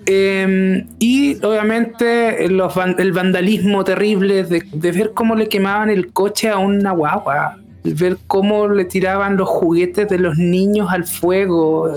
Eh, 0.05 0.85
y 0.99 1.43
obviamente 1.43 2.47
los, 2.47 2.73
el 2.97 3.11
vandalismo 3.11 3.83
terrible 3.83 4.45
de, 4.45 4.63
de, 4.71 4.91
ver 4.93 5.11
cómo 5.13 5.35
le 5.35 5.49
quemaban 5.49 5.89
el 5.89 6.13
coche 6.13 6.49
a 6.49 6.59
una 6.59 6.91
guagua, 6.91 7.57
ver 7.83 8.17
cómo 8.25 8.69
le 8.69 8.85
tiraban 8.85 9.35
los 9.35 9.49
juguetes 9.49 10.07
de 10.07 10.17
los 10.17 10.37
niños 10.37 10.87
al 10.91 11.05
fuego, 11.05 11.93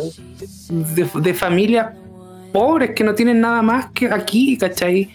de, 0.69 1.09
de 1.21 1.35
familias 1.35 1.91
pobres 2.53 2.91
que 2.97 3.05
no 3.05 3.15
tienen 3.15 3.41
nada 3.41 3.63
más 3.63 3.93
que 3.93 4.07
aquí, 4.07 4.59
¿cachai? 4.59 5.11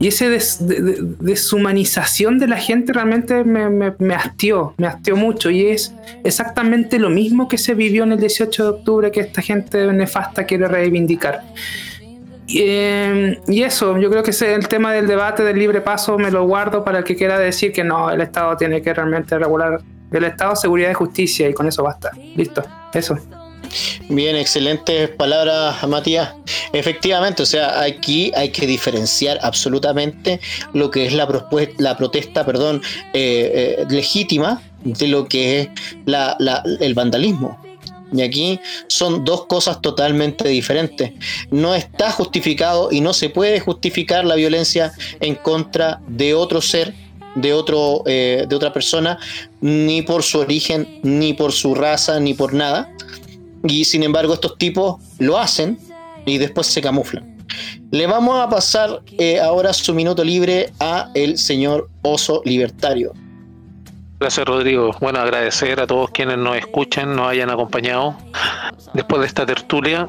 Y 0.00 0.10
de, 0.10 1.14
deshumanización 1.18 2.38
de 2.38 2.46
la 2.46 2.56
gente 2.56 2.92
realmente 2.92 3.42
me, 3.42 3.68
me, 3.68 3.94
me, 3.98 4.14
hastió, 4.14 4.74
me 4.78 4.86
hastió 4.86 5.16
mucho. 5.16 5.50
Y 5.50 5.66
es 5.66 5.92
exactamente 6.22 7.00
lo 7.00 7.10
mismo 7.10 7.48
que 7.48 7.58
se 7.58 7.74
vivió 7.74 8.04
en 8.04 8.12
el 8.12 8.20
18 8.20 8.62
de 8.62 8.68
octubre 8.68 9.10
que 9.10 9.20
esta 9.20 9.42
gente 9.42 9.92
nefasta 9.92 10.44
quiere 10.44 10.68
reivindicar. 10.68 11.42
Eh, 12.54 13.38
y 13.46 13.62
eso, 13.62 13.98
yo 13.98 14.08
creo 14.08 14.22
que 14.22 14.30
ese, 14.30 14.54
el 14.54 14.68
tema 14.68 14.92
del 14.92 15.06
debate 15.06 15.42
del 15.42 15.58
libre 15.58 15.80
paso 15.80 16.16
me 16.16 16.30
lo 16.30 16.46
guardo 16.46 16.84
para 16.84 16.98
el 16.98 17.04
que 17.04 17.14
quiera 17.14 17.38
decir 17.38 17.72
que 17.72 17.84
no, 17.84 18.10
el 18.10 18.20
Estado 18.20 18.56
tiene 18.56 18.80
que 18.80 18.94
realmente 18.94 19.38
regular 19.38 19.80
el 20.10 20.24
Estado, 20.24 20.56
seguridad 20.56 20.90
y 20.90 20.94
justicia 20.94 21.48
y 21.48 21.52
con 21.52 21.66
eso 21.66 21.82
basta. 21.82 22.10
Listo, 22.36 22.62
eso. 22.94 23.18
Bien, 24.08 24.36
excelentes 24.36 25.10
palabras, 25.10 25.86
Matías. 25.86 26.34
Efectivamente, 26.72 27.42
o 27.42 27.46
sea, 27.46 27.82
aquí 27.82 28.32
hay 28.34 28.50
que 28.50 28.66
diferenciar 28.66 29.38
absolutamente 29.42 30.40
lo 30.72 30.90
que 30.90 31.06
es 31.06 31.12
la, 31.12 31.28
la 31.78 31.96
protesta, 31.96 32.44
perdón, 32.44 32.82
eh, 33.12 33.78
eh, 33.80 33.86
legítima 33.90 34.62
de 34.84 35.08
lo 35.08 35.26
que 35.26 35.60
es 35.60 35.68
la, 36.06 36.36
el 36.80 36.94
vandalismo. 36.94 37.60
Y 38.12 38.22
aquí 38.22 38.58
son 38.86 39.24
dos 39.24 39.46
cosas 39.46 39.82
totalmente 39.82 40.48
diferentes. 40.48 41.12
No 41.50 41.74
está 41.74 42.10
justificado 42.10 42.90
y 42.90 43.00
no 43.00 43.12
se 43.12 43.28
puede 43.28 43.60
justificar 43.60 44.24
la 44.24 44.34
violencia 44.34 44.92
en 45.20 45.34
contra 45.34 46.00
de 46.08 46.34
otro 46.34 46.62
ser, 46.62 46.94
de, 47.34 47.52
otro, 47.52 48.02
eh, 48.06 48.46
de 48.48 48.56
otra 48.56 48.72
persona, 48.72 49.18
ni 49.60 50.02
por 50.02 50.22
su 50.22 50.38
origen, 50.38 51.00
ni 51.02 51.34
por 51.34 51.52
su 51.52 51.74
raza, 51.74 52.18
ni 52.18 52.32
por 52.32 52.54
nada. 52.54 52.90
Y 53.64 53.84
sin 53.84 54.02
embargo 54.02 54.34
estos 54.34 54.56
tipos 54.58 54.96
lo 55.18 55.38
hacen 55.38 55.78
y 56.26 56.38
después 56.38 56.66
se 56.66 56.80
camuflan. 56.80 57.38
Le 57.90 58.06
vamos 58.06 58.40
a 58.40 58.48
pasar 58.48 59.00
eh, 59.16 59.40
ahora 59.40 59.72
su 59.72 59.94
minuto 59.94 60.22
libre 60.22 60.72
a 60.80 61.10
el 61.14 61.38
señor 61.38 61.88
Oso 62.02 62.42
Libertario. 62.44 63.14
Gracias 64.20 64.46
Rodrigo. 64.46 64.90
Bueno, 65.00 65.20
agradecer 65.20 65.80
a 65.80 65.86
todos 65.86 66.10
quienes 66.10 66.38
nos 66.38 66.56
escuchan, 66.56 67.14
nos 67.14 67.28
hayan 67.28 67.50
acompañado 67.50 68.16
después 68.92 69.20
de 69.20 69.26
esta 69.26 69.46
tertulia. 69.46 70.06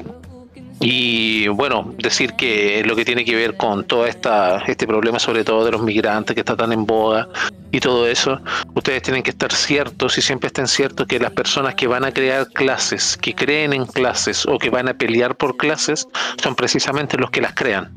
Y 0.82 1.46
bueno, 1.48 1.94
decir 1.98 2.32
que 2.34 2.82
lo 2.86 2.96
que 2.96 3.04
tiene 3.04 3.24
que 3.24 3.36
ver 3.36 3.56
con 3.58 3.84
todo 3.84 4.06
esta, 4.06 4.62
este 4.66 4.86
problema, 4.86 5.18
sobre 5.18 5.44
todo 5.44 5.64
de 5.64 5.72
los 5.72 5.82
migrantes 5.82 6.34
que 6.34 6.40
está 6.40 6.56
tan 6.56 6.72
en 6.72 6.86
boga 6.86 7.28
y 7.70 7.80
todo 7.80 8.08
eso, 8.08 8.40
ustedes 8.74 9.02
tienen 9.02 9.22
que 9.22 9.30
estar 9.30 9.52
ciertos 9.52 10.16
y 10.16 10.22
siempre 10.22 10.46
estén 10.46 10.66
ciertos 10.66 11.06
que 11.06 11.20
las 11.20 11.32
personas 11.32 11.74
que 11.74 11.86
van 11.86 12.06
a 12.06 12.12
crear 12.12 12.48
clases, 12.48 13.18
que 13.18 13.34
creen 13.34 13.74
en 13.74 13.84
clases 13.84 14.46
o 14.46 14.58
que 14.58 14.70
van 14.70 14.88
a 14.88 14.94
pelear 14.94 15.36
por 15.36 15.58
clases, 15.58 16.08
son 16.42 16.54
precisamente 16.54 17.18
los 17.18 17.30
que 17.30 17.42
las 17.42 17.52
crean 17.54 17.92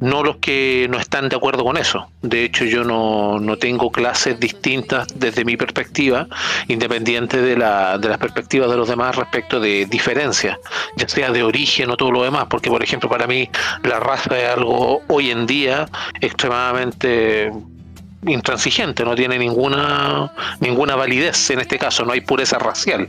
no 0.00 0.22
los 0.22 0.36
que 0.36 0.86
no 0.90 0.98
están 0.98 1.28
de 1.28 1.36
acuerdo 1.36 1.64
con 1.64 1.76
eso. 1.76 2.08
De 2.22 2.44
hecho, 2.44 2.64
yo 2.64 2.84
no, 2.84 3.38
no 3.38 3.56
tengo 3.56 3.90
clases 3.90 4.38
distintas 4.40 5.08
desde 5.14 5.44
mi 5.44 5.56
perspectiva, 5.56 6.26
independiente 6.68 7.40
de, 7.40 7.56
la, 7.56 7.98
de 7.98 8.08
las 8.08 8.18
perspectivas 8.18 8.70
de 8.70 8.76
los 8.76 8.88
demás 8.88 9.16
respecto 9.16 9.60
de 9.60 9.86
diferencias, 9.86 10.58
ya 10.96 11.08
sea 11.08 11.30
de 11.30 11.42
origen 11.42 11.90
o 11.90 11.96
todo 11.96 12.10
lo 12.10 12.22
demás, 12.22 12.46
porque 12.50 12.70
por 12.70 12.82
ejemplo 12.82 13.08
para 13.08 13.26
mí 13.26 13.48
la 13.82 14.00
raza 14.00 14.38
es 14.38 14.48
algo 14.48 15.02
hoy 15.08 15.30
en 15.30 15.46
día 15.46 15.86
extremadamente 16.20 17.52
intransigente, 18.26 19.04
no 19.04 19.14
tiene 19.14 19.38
ninguna 19.38 20.32
ninguna 20.60 20.96
validez 20.96 21.50
en 21.50 21.60
este 21.60 21.78
caso, 21.78 22.04
no 22.04 22.12
hay 22.12 22.22
pureza 22.22 22.58
racial. 22.58 23.08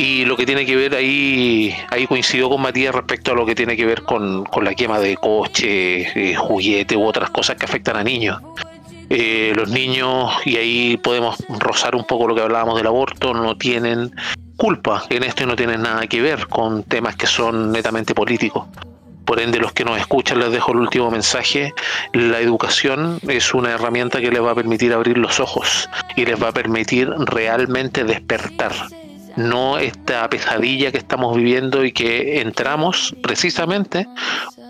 Y 0.00 0.24
lo 0.26 0.36
que 0.36 0.46
tiene 0.46 0.64
que 0.64 0.76
ver 0.76 0.94
ahí, 0.94 1.74
ahí 1.90 2.06
coincido 2.06 2.48
con 2.48 2.62
Matías 2.62 2.94
respecto 2.94 3.32
a 3.32 3.34
lo 3.34 3.44
que 3.44 3.56
tiene 3.56 3.76
que 3.76 3.84
ver 3.84 4.04
con, 4.04 4.44
la 4.62 4.72
quema 4.72 5.00
de 5.00 5.16
coches, 5.16 6.12
eh, 6.14 6.36
juguetes 6.36 6.96
u 6.96 7.02
otras 7.02 7.30
cosas 7.30 7.56
que 7.56 7.64
afectan 7.64 7.96
a 7.96 8.04
niños. 8.04 8.40
Eh, 9.10 9.52
los 9.56 9.68
niños, 9.70 10.32
y 10.44 10.56
ahí 10.56 10.96
podemos 10.98 11.42
rozar 11.48 11.96
un 11.96 12.04
poco 12.04 12.28
lo 12.28 12.36
que 12.36 12.42
hablábamos 12.42 12.76
del 12.76 12.86
aborto, 12.86 13.34
no 13.34 13.56
tienen 13.56 14.14
culpa 14.56 15.02
en 15.10 15.24
esto 15.24 15.42
y 15.42 15.46
no 15.46 15.56
tienen 15.56 15.82
nada 15.82 16.06
que 16.06 16.22
ver 16.22 16.46
con 16.46 16.84
temas 16.84 17.16
que 17.16 17.26
son 17.26 17.72
netamente 17.72 18.14
políticos. 18.14 18.68
Por 19.24 19.40
ende, 19.40 19.58
los 19.58 19.72
que 19.72 19.84
nos 19.84 19.98
escuchan 19.98 20.38
les 20.38 20.52
dejo 20.52 20.70
el 20.70 20.78
último 20.78 21.10
mensaje. 21.10 21.74
La 22.12 22.38
educación 22.38 23.18
es 23.26 23.52
una 23.52 23.72
herramienta 23.72 24.20
que 24.20 24.30
les 24.30 24.42
va 24.42 24.52
a 24.52 24.54
permitir 24.54 24.92
abrir 24.92 25.18
los 25.18 25.40
ojos 25.40 25.90
y 26.14 26.24
les 26.24 26.40
va 26.40 26.50
a 26.50 26.52
permitir 26.52 27.10
realmente 27.26 28.04
despertar 28.04 28.72
no 29.38 29.78
esta 29.78 30.28
pesadilla 30.28 30.90
que 30.90 30.98
estamos 30.98 31.36
viviendo 31.36 31.84
y 31.84 31.92
que 31.92 32.40
entramos 32.40 33.14
precisamente 33.22 34.06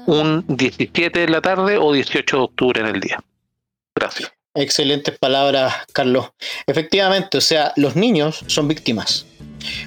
un 0.06 0.44
17 0.46 1.20
de 1.20 1.28
la 1.28 1.40
tarde 1.40 1.78
o 1.78 1.92
18 1.92 2.36
de 2.36 2.42
octubre 2.42 2.80
en 2.80 2.86
el 2.86 3.00
día. 3.00 3.18
Gracias. 3.94 4.30
Excelentes 4.54 5.18
palabras, 5.18 5.74
Carlos. 5.92 6.30
Efectivamente, 6.66 7.38
o 7.38 7.40
sea, 7.40 7.72
los 7.76 7.96
niños 7.96 8.44
son 8.46 8.68
víctimas. 8.68 9.26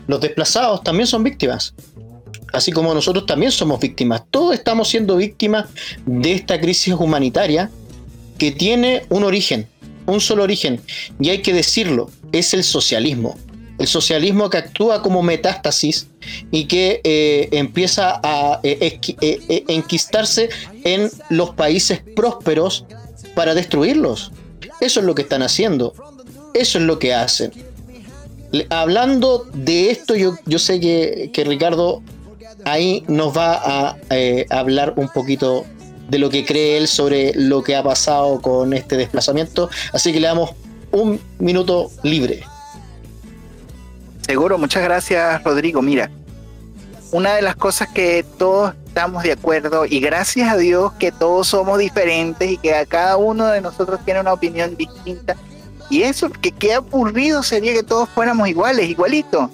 Los 0.07 0.19
desplazados 0.19 0.83
también 0.83 1.07
son 1.07 1.23
víctimas. 1.23 1.75
Así 2.51 2.71
como 2.71 2.93
nosotros 2.93 3.25
también 3.25 3.51
somos 3.51 3.79
víctimas. 3.79 4.23
Todos 4.31 4.55
estamos 4.55 4.89
siendo 4.89 5.15
víctimas 5.15 5.67
de 6.05 6.33
esta 6.33 6.59
crisis 6.59 6.93
humanitaria 6.95 7.69
que 8.37 8.51
tiene 8.51 9.05
un 9.09 9.23
origen, 9.23 9.69
un 10.07 10.19
solo 10.19 10.43
origen. 10.43 10.81
Y 11.19 11.29
hay 11.29 11.41
que 11.41 11.53
decirlo, 11.53 12.09
es 12.31 12.53
el 12.53 12.63
socialismo 12.63 13.37
el 13.81 13.87
socialismo 13.87 14.47
que 14.51 14.57
actúa 14.57 15.01
como 15.01 15.23
metástasis 15.23 16.07
y 16.51 16.65
que 16.65 17.01
eh, 17.03 17.49
empieza 17.51 18.19
a 18.21 18.59
eh, 18.61 18.99
eh, 19.21 19.63
enquistarse 19.67 20.49
en 20.83 21.09
los 21.29 21.55
países 21.55 22.01
prósperos 22.15 22.85
para 23.33 23.55
destruirlos. 23.55 24.31
Eso 24.81 24.99
es 24.99 25.05
lo 25.07 25.15
que 25.15 25.23
están 25.23 25.41
haciendo. 25.41 25.95
Eso 26.53 26.77
es 26.77 26.83
lo 26.83 26.99
que 26.99 27.15
hacen. 27.15 27.51
Hablando 28.69 29.47
de 29.51 29.89
esto, 29.89 30.15
yo, 30.15 30.35
yo 30.45 30.59
sé 30.59 30.79
que, 30.79 31.31
que 31.33 31.43
Ricardo 31.43 32.03
ahí 32.65 33.03
nos 33.07 33.35
va 33.35 33.55
a 33.55 33.97
hablar 34.51 34.93
un 34.97 35.09
poquito 35.09 35.65
de 36.07 36.19
lo 36.19 36.29
que 36.29 36.45
cree 36.45 36.77
él 36.77 36.87
sobre 36.87 37.33
lo 37.33 37.63
que 37.63 37.75
ha 37.75 37.81
pasado 37.81 38.41
con 38.41 38.73
este 38.73 38.95
desplazamiento. 38.95 39.71
Así 39.91 40.13
que 40.13 40.19
le 40.19 40.27
damos 40.27 40.51
un 40.91 41.19
minuto 41.39 41.89
libre. 42.03 42.43
Seguro, 44.21 44.57
muchas 44.57 44.83
gracias 44.83 45.43
Rodrigo. 45.43 45.81
Mira, 45.81 46.09
una 47.11 47.35
de 47.35 47.41
las 47.41 47.55
cosas 47.55 47.89
que 47.89 48.25
todos 48.37 48.73
estamos 48.87 49.23
de 49.23 49.33
acuerdo 49.33 49.85
y 49.85 49.99
gracias 49.99 50.51
a 50.51 50.57
Dios 50.57 50.93
que 50.93 51.11
todos 51.11 51.47
somos 51.47 51.79
diferentes 51.79 52.49
y 52.49 52.57
que 52.57 52.75
a 52.75 52.85
cada 52.85 53.17
uno 53.17 53.47
de 53.47 53.61
nosotros 53.61 53.99
tiene 54.05 54.19
una 54.19 54.33
opinión 54.33 54.75
distinta. 54.75 55.35
Y 55.89 56.03
eso, 56.03 56.29
que 56.29 56.51
qué 56.51 56.73
aburrido 56.73 57.43
sería 57.43 57.73
que 57.73 57.83
todos 57.83 58.07
fuéramos 58.09 58.47
iguales, 58.47 58.89
igualitos. 58.89 59.49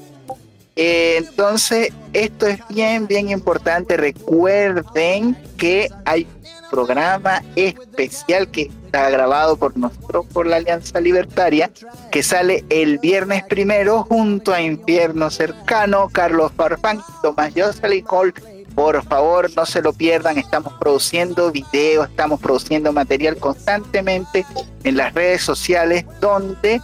Eh, 0.78 1.18
entonces, 1.18 1.92
esto 2.14 2.46
es 2.46 2.60
bien, 2.70 3.08
bien 3.08 3.30
importante. 3.30 3.98
Recuerden 3.98 5.36
que 5.58 5.90
hay 6.06 6.28
programa 6.70 7.42
especial 7.56 8.50
que 8.50 8.70
está 8.86 9.10
grabado 9.10 9.58
por 9.58 9.76
nosotros, 9.76 10.28
por 10.28 10.46
la 10.46 10.58
Alianza 10.58 11.02
Libertaria, 11.02 11.72
que 12.12 12.22
sale 12.22 12.64
el 12.70 13.00
viernes 13.00 13.44
primero 13.46 14.04
junto 14.04 14.54
a 14.54 14.62
Infierno 14.62 15.32
Cercano, 15.32 16.10
Carlos 16.12 16.52
Farfán, 16.56 17.02
Tomás 17.24 17.54
Jocelyn 17.56 18.06
Cole. 18.06 18.34
Por 18.76 19.04
favor, 19.04 19.50
no 19.56 19.66
se 19.66 19.82
lo 19.82 19.94
pierdan. 19.94 20.38
Estamos 20.38 20.74
produciendo 20.80 21.52
videos, 21.52 22.08
estamos 22.08 22.40
produciendo 22.40 22.94
material 22.94 23.38
constantemente 23.38 24.46
en 24.84 24.98
las 24.98 25.16
redes 25.16 25.42
sociales 25.42 26.06
donde 26.22 26.80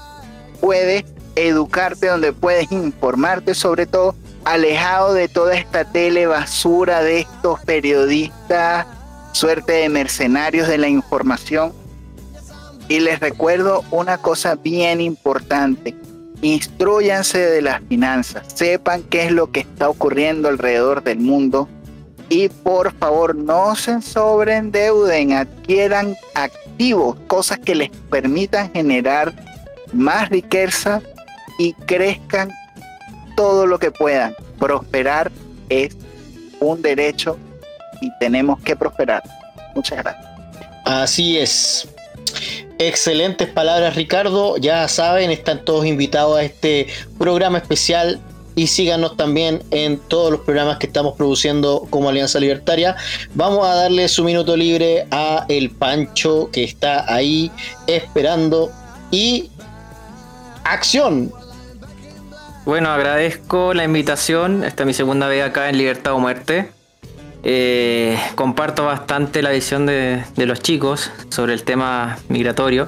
puedes 0.60 1.04
educarte, 1.36 2.08
donde 2.08 2.34
puedes 2.34 2.72
informarte, 2.72 3.56
sobre 3.56 3.86
todo 3.86 4.16
alejado 4.46 5.14
de 5.14 5.28
toda 5.28 5.56
esta 5.56 5.86
tele 5.86 6.28
basura 6.28 7.02
de 7.02 7.22
estos 7.22 7.60
periodistas 7.62 8.86
suerte 9.34 9.74
de 9.74 9.90
mercenarios 9.90 10.68
de 10.68 10.78
la 10.78 10.88
información. 10.88 11.74
Y 12.88 13.00
les 13.00 13.20
recuerdo 13.20 13.84
una 13.92 14.18
cosa 14.18 14.56
bien 14.56 15.02
importante. 15.02 15.96
Instruyanse 16.42 17.40
de 17.40 17.62
las 17.62 17.82
finanzas, 17.88 18.46
sepan 18.54 19.02
qué 19.04 19.26
es 19.26 19.32
lo 19.32 19.52
que 19.52 19.62
está 19.62 19.90
ocurriendo 19.90 20.50
alrededor 20.50 21.02
del 21.02 21.20
mundo 21.20 21.70
y 22.28 22.50
por 22.50 22.94
favor 22.94 23.36
no 23.36 23.76
se 23.76 24.02
sobreendeuden, 24.02 25.34
adquieran 25.34 26.18
activos, 26.36 27.18
cosas 27.28 27.60
que 27.60 27.76
les 27.76 27.90
permitan 28.10 28.72
generar 28.74 29.34
más 29.94 30.30
riqueza 30.30 31.02
y 31.58 31.74
crezcan 31.74 32.52
todo 33.36 33.66
lo 33.66 33.80
que 33.80 33.92
puedan. 33.92 34.36
Prosperar 34.60 35.32
es 35.70 35.96
un 36.60 36.82
derecho 36.82 37.38
y 38.02 38.10
tenemos 38.20 38.60
que 38.62 38.76
prosperar. 38.76 39.24
Muchas 39.76 40.00
gracias. 40.00 40.26
Así 40.86 41.38
es. 41.38 41.88
Excelentes 42.80 43.48
palabras, 43.50 43.96
Ricardo. 43.96 44.58
Ya 44.58 44.88
saben, 44.88 45.32
están 45.32 45.64
todos 45.64 45.86
invitados 45.86 46.38
a 46.38 46.44
este 46.44 46.88
programa 47.18 47.60
especial 47.60 48.20
y 48.56 48.68
síganos 48.68 49.18
también 49.18 49.64
en 49.72 49.98
todos 49.98 50.32
los 50.32 50.42
programas 50.42 50.78
que 50.78 50.88
estamos 50.88 51.16
produciendo 51.16 51.88
como 51.90 52.10
Alianza 52.10 52.40
Libertaria. 52.40 52.96
Vamos 53.34 53.66
a 53.66 53.76
darle 53.76 54.08
su 54.08 54.24
minuto 54.24 54.56
libre 54.56 55.08
a 55.12 55.46
el 55.50 55.72
Pancho 55.72 56.50
que 56.52 56.64
está 56.64 57.12
ahí 57.12 57.52
esperando 57.88 58.72
y 59.12 59.50
acción. 60.64 61.32
Bueno, 62.66 62.90
agradezco 62.92 63.74
la 63.74 63.84
invitación. 63.84 64.64
Esta 64.64 64.84
es 64.84 64.88
mi 64.88 64.94
segunda 64.94 65.28
vez 65.28 65.44
acá 65.44 65.68
en 65.68 65.78
Libertad 65.78 66.14
o 66.14 66.20
Muerte. 66.20 66.70
Eh, 67.44 68.18
comparto 68.36 68.86
bastante 68.86 69.42
la 69.42 69.52
visión 69.52 69.86
de, 69.86 70.24
los 70.38 70.62
chicos 70.62 71.12
sobre 71.28 71.54
el 71.54 71.64
tema 71.64 72.20
migratorio. 72.30 72.88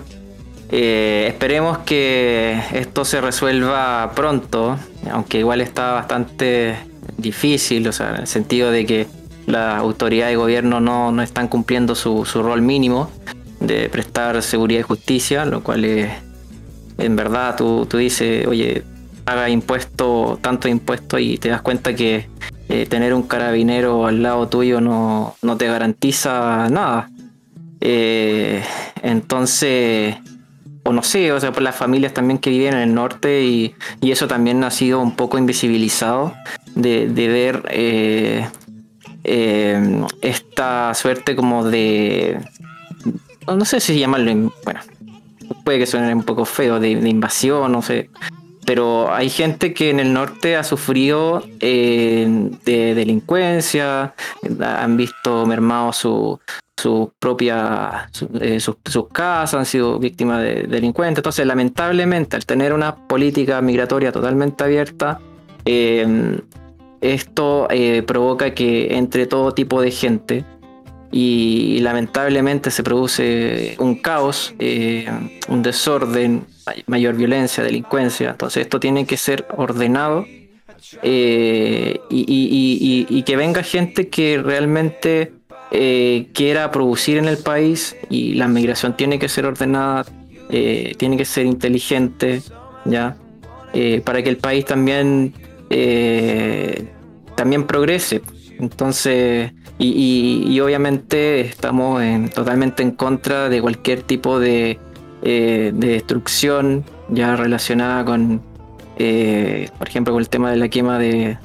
Eh, 0.71 1.25
esperemos 1.27 1.79
que 1.79 2.57
esto 2.71 3.03
se 3.03 3.19
resuelva 3.19 4.13
pronto, 4.15 4.79
aunque 5.11 5.39
igual 5.39 5.59
está 5.59 5.91
bastante 5.91 6.77
difícil, 7.17 7.85
o 7.89 7.91
sea, 7.91 8.11
en 8.11 8.21
el 8.21 8.27
sentido 8.27 8.71
de 8.71 8.85
que 8.85 9.07
la 9.45 9.77
autoridad 9.77 10.27
de 10.27 10.37
gobierno 10.37 10.79
no, 10.79 11.21
están 11.21 11.49
cumpliendo 11.49 11.95
su, 11.95 12.23
rol 12.23 12.61
mínimo 12.61 13.11
de 13.59 13.89
prestar 13.89 14.41
seguridad 14.41 14.79
y 14.79 14.83
justicia, 14.83 15.43
lo 15.43 15.61
cual 15.63 15.83
es, 15.83 16.11
en 16.97 17.15
verdad 17.17 17.57
tú, 17.57 17.85
tú 17.87 17.97
dices, 17.97 18.47
oye, 18.47 18.83
haga 19.25 19.49
impuesto, 19.49 20.39
tanto 20.41 20.67
impuesto 20.67 21.17
y 21.17 21.37
te 21.37 21.49
das 21.49 21.61
cuenta 21.61 21.95
que 21.95 22.27
eh, 22.69 22.85
tener 22.85 23.13
un 23.13 23.23
carabinero 23.23 24.05
al 24.05 24.23
lado 24.23 24.47
tuyo 24.47 24.81
no, 24.81 25.35
te 25.57 25.67
garantiza 25.67 26.69
nada. 26.69 27.09
Eh, 27.81 28.63
entonces, 29.01 30.15
o 30.83 30.91
no 30.91 31.03
sé, 31.03 31.31
o 31.31 31.39
sea, 31.39 31.51
por 31.51 31.63
las 31.63 31.75
familias 31.75 32.13
también 32.13 32.39
que 32.39 32.49
viven 32.49 32.73
en 32.73 32.79
el 32.79 32.93
norte 32.93 33.43
y, 33.43 33.75
eso 34.01 34.27
también 34.27 34.63
ha 34.63 34.71
sido 34.71 35.01
un 35.01 35.15
poco 35.15 35.37
invisibilizado 35.37 36.33
de, 36.75 37.07
ver 37.07 37.63
eh, 37.69 38.47
esta 40.21 40.93
suerte 40.93 41.35
como 41.35 41.63
de, 41.63 42.39
no 43.47 43.65
sé 43.65 43.79
si 43.79 43.99
llamarlo, 43.99 44.53
bueno, 44.63 44.79
puede 45.63 45.79
que 45.79 45.85
suene 45.85 46.13
un 46.13 46.23
poco 46.23 46.45
feo, 46.45 46.79
de, 46.79 46.95
de 46.95 47.09
invasión, 47.09 47.71
no 47.71 47.81
sé, 47.81 48.09
pero 48.65 49.13
hay 49.13 49.29
gente 49.29 49.73
que 49.73 49.89
en 49.89 49.99
el 49.99 50.11
norte 50.11 50.55
ha 50.55 50.63
sufrido 50.63 51.43
eh, 51.59 52.27
de 52.65 52.95
delincuencia, 52.95 54.13
han 54.59 54.97
visto 54.97 55.45
mermado 55.45 55.93
su, 55.93 56.39
su 56.75 57.11
propia 57.19 58.09
eh, 58.41 58.59
sus, 58.59 58.75
casas, 59.11 59.53
han 59.53 59.65
sido 59.65 59.99
víctimas 59.99 60.41
de 60.41 60.63
delincuentes. 60.63 61.19
Entonces, 61.19 61.45
lamentablemente, 61.45 62.35
al 62.35 62.45
tener 62.45 62.73
una 62.73 62.95
política 62.95 63.61
migratoria 63.61 64.11
totalmente 64.11 64.63
abierta, 64.63 65.19
eh, 65.63 66.39
esto 67.01 67.67
provoca 68.07 68.55
que 68.55 68.95
entre 68.95 69.27
todo 69.27 69.53
tipo 69.53 69.79
de 69.79 69.91
gente 69.91 70.43
y, 71.15 71.79
lamentablemente 71.79 72.69
se 72.71 72.83
produce 72.83 73.75
un 73.79 73.95
caos, 73.95 74.53
un 75.47 75.61
desorden 75.63 76.45
mayor 76.87 77.15
violencia, 77.15 77.63
delincuencia. 77.63 78.31
Entonces 78.31 78.63
esto 78.63 78.79
tiene 78.79 79.05
que 79.05 79.17
ser 79.17 79.47
ordenado 79.55 80.25
eh, 81.01 81.99
y, 82.09 83.23
que 83.23 83.35
venga 83.35 83.63
gente 83.63 84.07
que 84.09 84.41
realmente 84.43 85.33
eh, 85.71 86.27
quiera 86.33 86.71
producir 86.71 87.17
en 87.17 87.25
el 87.25 87.37
país 87.37 87.95
y 88.09 88.33
la 88.35 88.47
migración 88.47 88.95
tiene 88.95 89.17
que 89.17 89.29
ser 89.29 89.45
ordenada, 89.45 90.05
eh, 90.49 90.93
tiene 90.97 91.17
que 91.17 91.25
ser 91.25 91.45
inteligente, 91.45 92.41
¿ya? 92.85 93.17
para 94.05 94.23
que 94.23 94.29
el 94.29 94.37
país 94.37 94.63
también, 94.63 95.33
también 97.35 97.67
progrese. 97.67 98.21
Entonces, 98.59 99.51
y, 99.77 100.59
obviamente 100.59 101.41
estamos 101.41 102.01
totalmente 102.33 102.83
en 102.83 102.91
contra 102.91 103.49
de 103.49 103.61
cualquier 103.61 104.03
tipo 104.03 104.39
de 104.39 104.79
eh, 105.27 105.71
de 105.73 105.87
destrucción 105.87 106.83
ya 107.09 107.35
relacionada 107.35 108.05
con, 108.05 108.43
eh, 108.99 109.69
por 109.75 109.87
ejemplo, 109.87 110.13
con 110.13 110.21
el 110.21 110.29
tema 110.29 110.51
de 110.51 110.57
la 110.57 110.69
quema 110.69 110.99
de, 110.99 111.39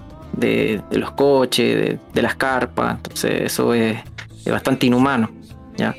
los 0.91 1.13
coches, 1.13 1.99
de, 2.13 2.23
las 2.23 2.35
carpas. 2.35 2.97
Entonces 2.97 3.41
eso 3.41 3.73
es, 3.73 3.97
bastante 4.45 4.85
inhumano. 4.85 5.31
¿ya? 5.79 5.95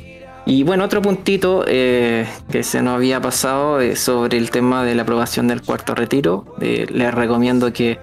Y 0.45 0.61
bueno, 0.61 0.83
otro 0.83 1.01
puntito 1.01 1.65
eh, 1.67 2.27
que 2.51 2.61
se 2.61 2.83
nos 2.83 2.97
había 2.97 3.19
pasado 3.19 3.79
es 3.79 3.99
sobre 3.99 4.37
el 4.37 4.51
tema 4.51 4.83
de 4.83 4.93
la 4.93 5.01
aprobación 5.01 5.47
del 5.47 5.63
cuarto 5.63 5.95
retiro. 5.95 6.45
les 6.59 7.13
recomiendo 7.15 7.73
que, 7.73 7.97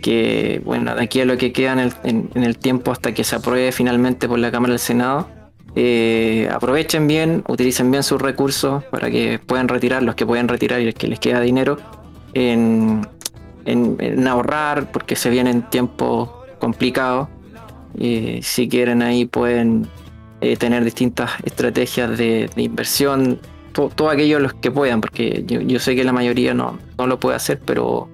que, 0.00 0.60
bueno, 0.64 0.94
de 0.94 1.02
aquí 1.02 1.20
a 1.20 1.24
lo 1.24 1.36
que 1.36 1.52
queda 1.52 1.90
en 2.04 2.30
el 2.34 2.58
tiempo 2.58 2.92
hasta 2.92 3.12
que 3.12 3.24
se 3.24 3.36
apruebe 3.36 3.72
finalmente 3.72 4.28
por 4.28 4.38
la 4.38 4.50
Cámara 4.50 4.72
del 4.72 4.80
Senado, 4.80 5.28
eh, 5.76 6.48
aprovechen 6.50 7.06
bien, 7.06 7.44
utilicen 7.46 7.90
bien 7.90 8.02
sus 8.02 8.20
recursos 8.20 8.82
para 8.84 9.10
que 9.10 9.38
puedan 9.38 9.68
retirar 9.68 10.02
los 10.02 10.16
que 10.16 10.26
pueden 10.26 10.48
retirar 10.48 10.80
y 10.80 10.86
los 10.86 10.94
que 10.94 11.06
les 11.06 11.20
queda 11.20 11.40
dinero 11.40 11.78
en, 12.34 13.06
ahorrar 14.26 14.90
porque 14.90 15.14
se 15.14 15.30
vienen 15.30 15.68
tiempos 15.70 16.30
complicados. 16.58 17.28
Eh, 17.98 18.40
si 18.42 18.68
quieren 18.68 19.02
ahí 19.02 19.26
pueden 19.26 19.86
eh, 20.40 20.56
tener 20.56 20.84
distintas 20.84 21.32
estrategias 21.44 22.18
de, 22.18 22.50
inversión, 22.56 23.40
todo 23.72 24.10
aquello 24.10 24.40
los 24.40 24.54
que 24.54 24.70
puedan, 24.72 25.00
porque 25.00 25.44
yo, 25.46 25.78
sé 25.78 25.94
que 25.94 26.02
la 26.02 26.12
mayoría 26.12 26.52
no, 26.52 26.78
no, 26.98 27.06
lo 27.06 27.20
puede 27.20 27.36
hacer, 27.36 27.60
pero 27.64 28.08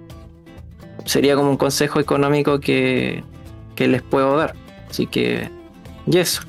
sería 1.07 1.35
como 1.35 1.51
un 1.51 1.57
consejo 1.57 1.99
económico 1.99 2.61
que, 2.61 3.25
que 3.75 3.89
les 3.89 4.03
puedo 4.03 4.37
dar. 4.37 4.55
Así 4.91 5.07
que, 5.07 5.51
y 6.07 6.19
eso. 6.19 6.43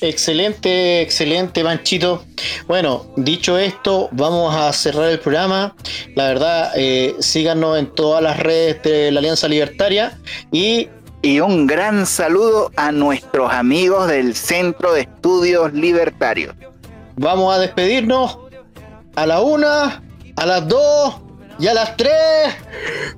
Excelente, 0.00 1.00
excelente, 1.00 1.64
Manchito. 1.64 2.24
Bueno, 2.68 3.06
dicho 3.16 3.58
esto, 3.58 4.08
vamos 4.12 4.54
a 4.54 4.72
cerrar 4.72 5.08
el 5.10 5.18
programa. 5.18 5.74
La 6.14 6.28
verdad, 6.28 6.72
eh, 6.76 7.16
síganos 7.18 7.78
en 7.78 7.86
todas 7.86 8.22
las 8.22 8.38
redes 8.38 8.82
de 8.82 9.10
la 9.10 9.20
Alianza 9.20 9.48
Libertaria 9.48 10.18
y 10.52 10.88
y 11.24 11.40
un 11.40 11.66
gran 11.66 12.04
saludo 12.04 12.70
a 12.76 12.92
nuestros 12.92 13.50
amigos 13.50 14.08
del 14.08 14.34
Centro 14.34 14.92
de 14.92 15.00
Estudios 15.00 15.72
Libertarios. 15.72 16.54
Vamos 17.16 17.54
a 17.54 17.58
despedirnos 17.60 18.38
a 19.16 19.24
la 19.24 19.40
una, 19.40 20.02
a 20.36 20.46
las 20.46 20.68
dos 20.68 21.14
y 21.58 21.66
a 21.66 21.74
las 21.74 21.96
tres. 21.96 22.54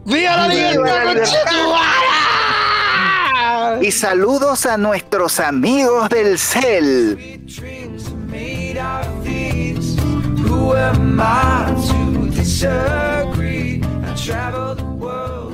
¡Viva 0.04 0.36
la 0.36 0.48
libertad! 0.48 1.16
Y 3.80 3.90
saludos 3.90 4.66
a 4.66 4.76
nuestros 4.76 5.40
amigos 5.40 6.08
del 6.08 6.38
CEL. 6.38 7.18
Who 10.48 10.74
am 10.74 11.20
I 11.20 11.74
to 11.88 12.30
disagree? 12.30 13.82
I 14.04 14.14
travel 14.14 14.74
the 14.74 14.84
world. 14.84 15.45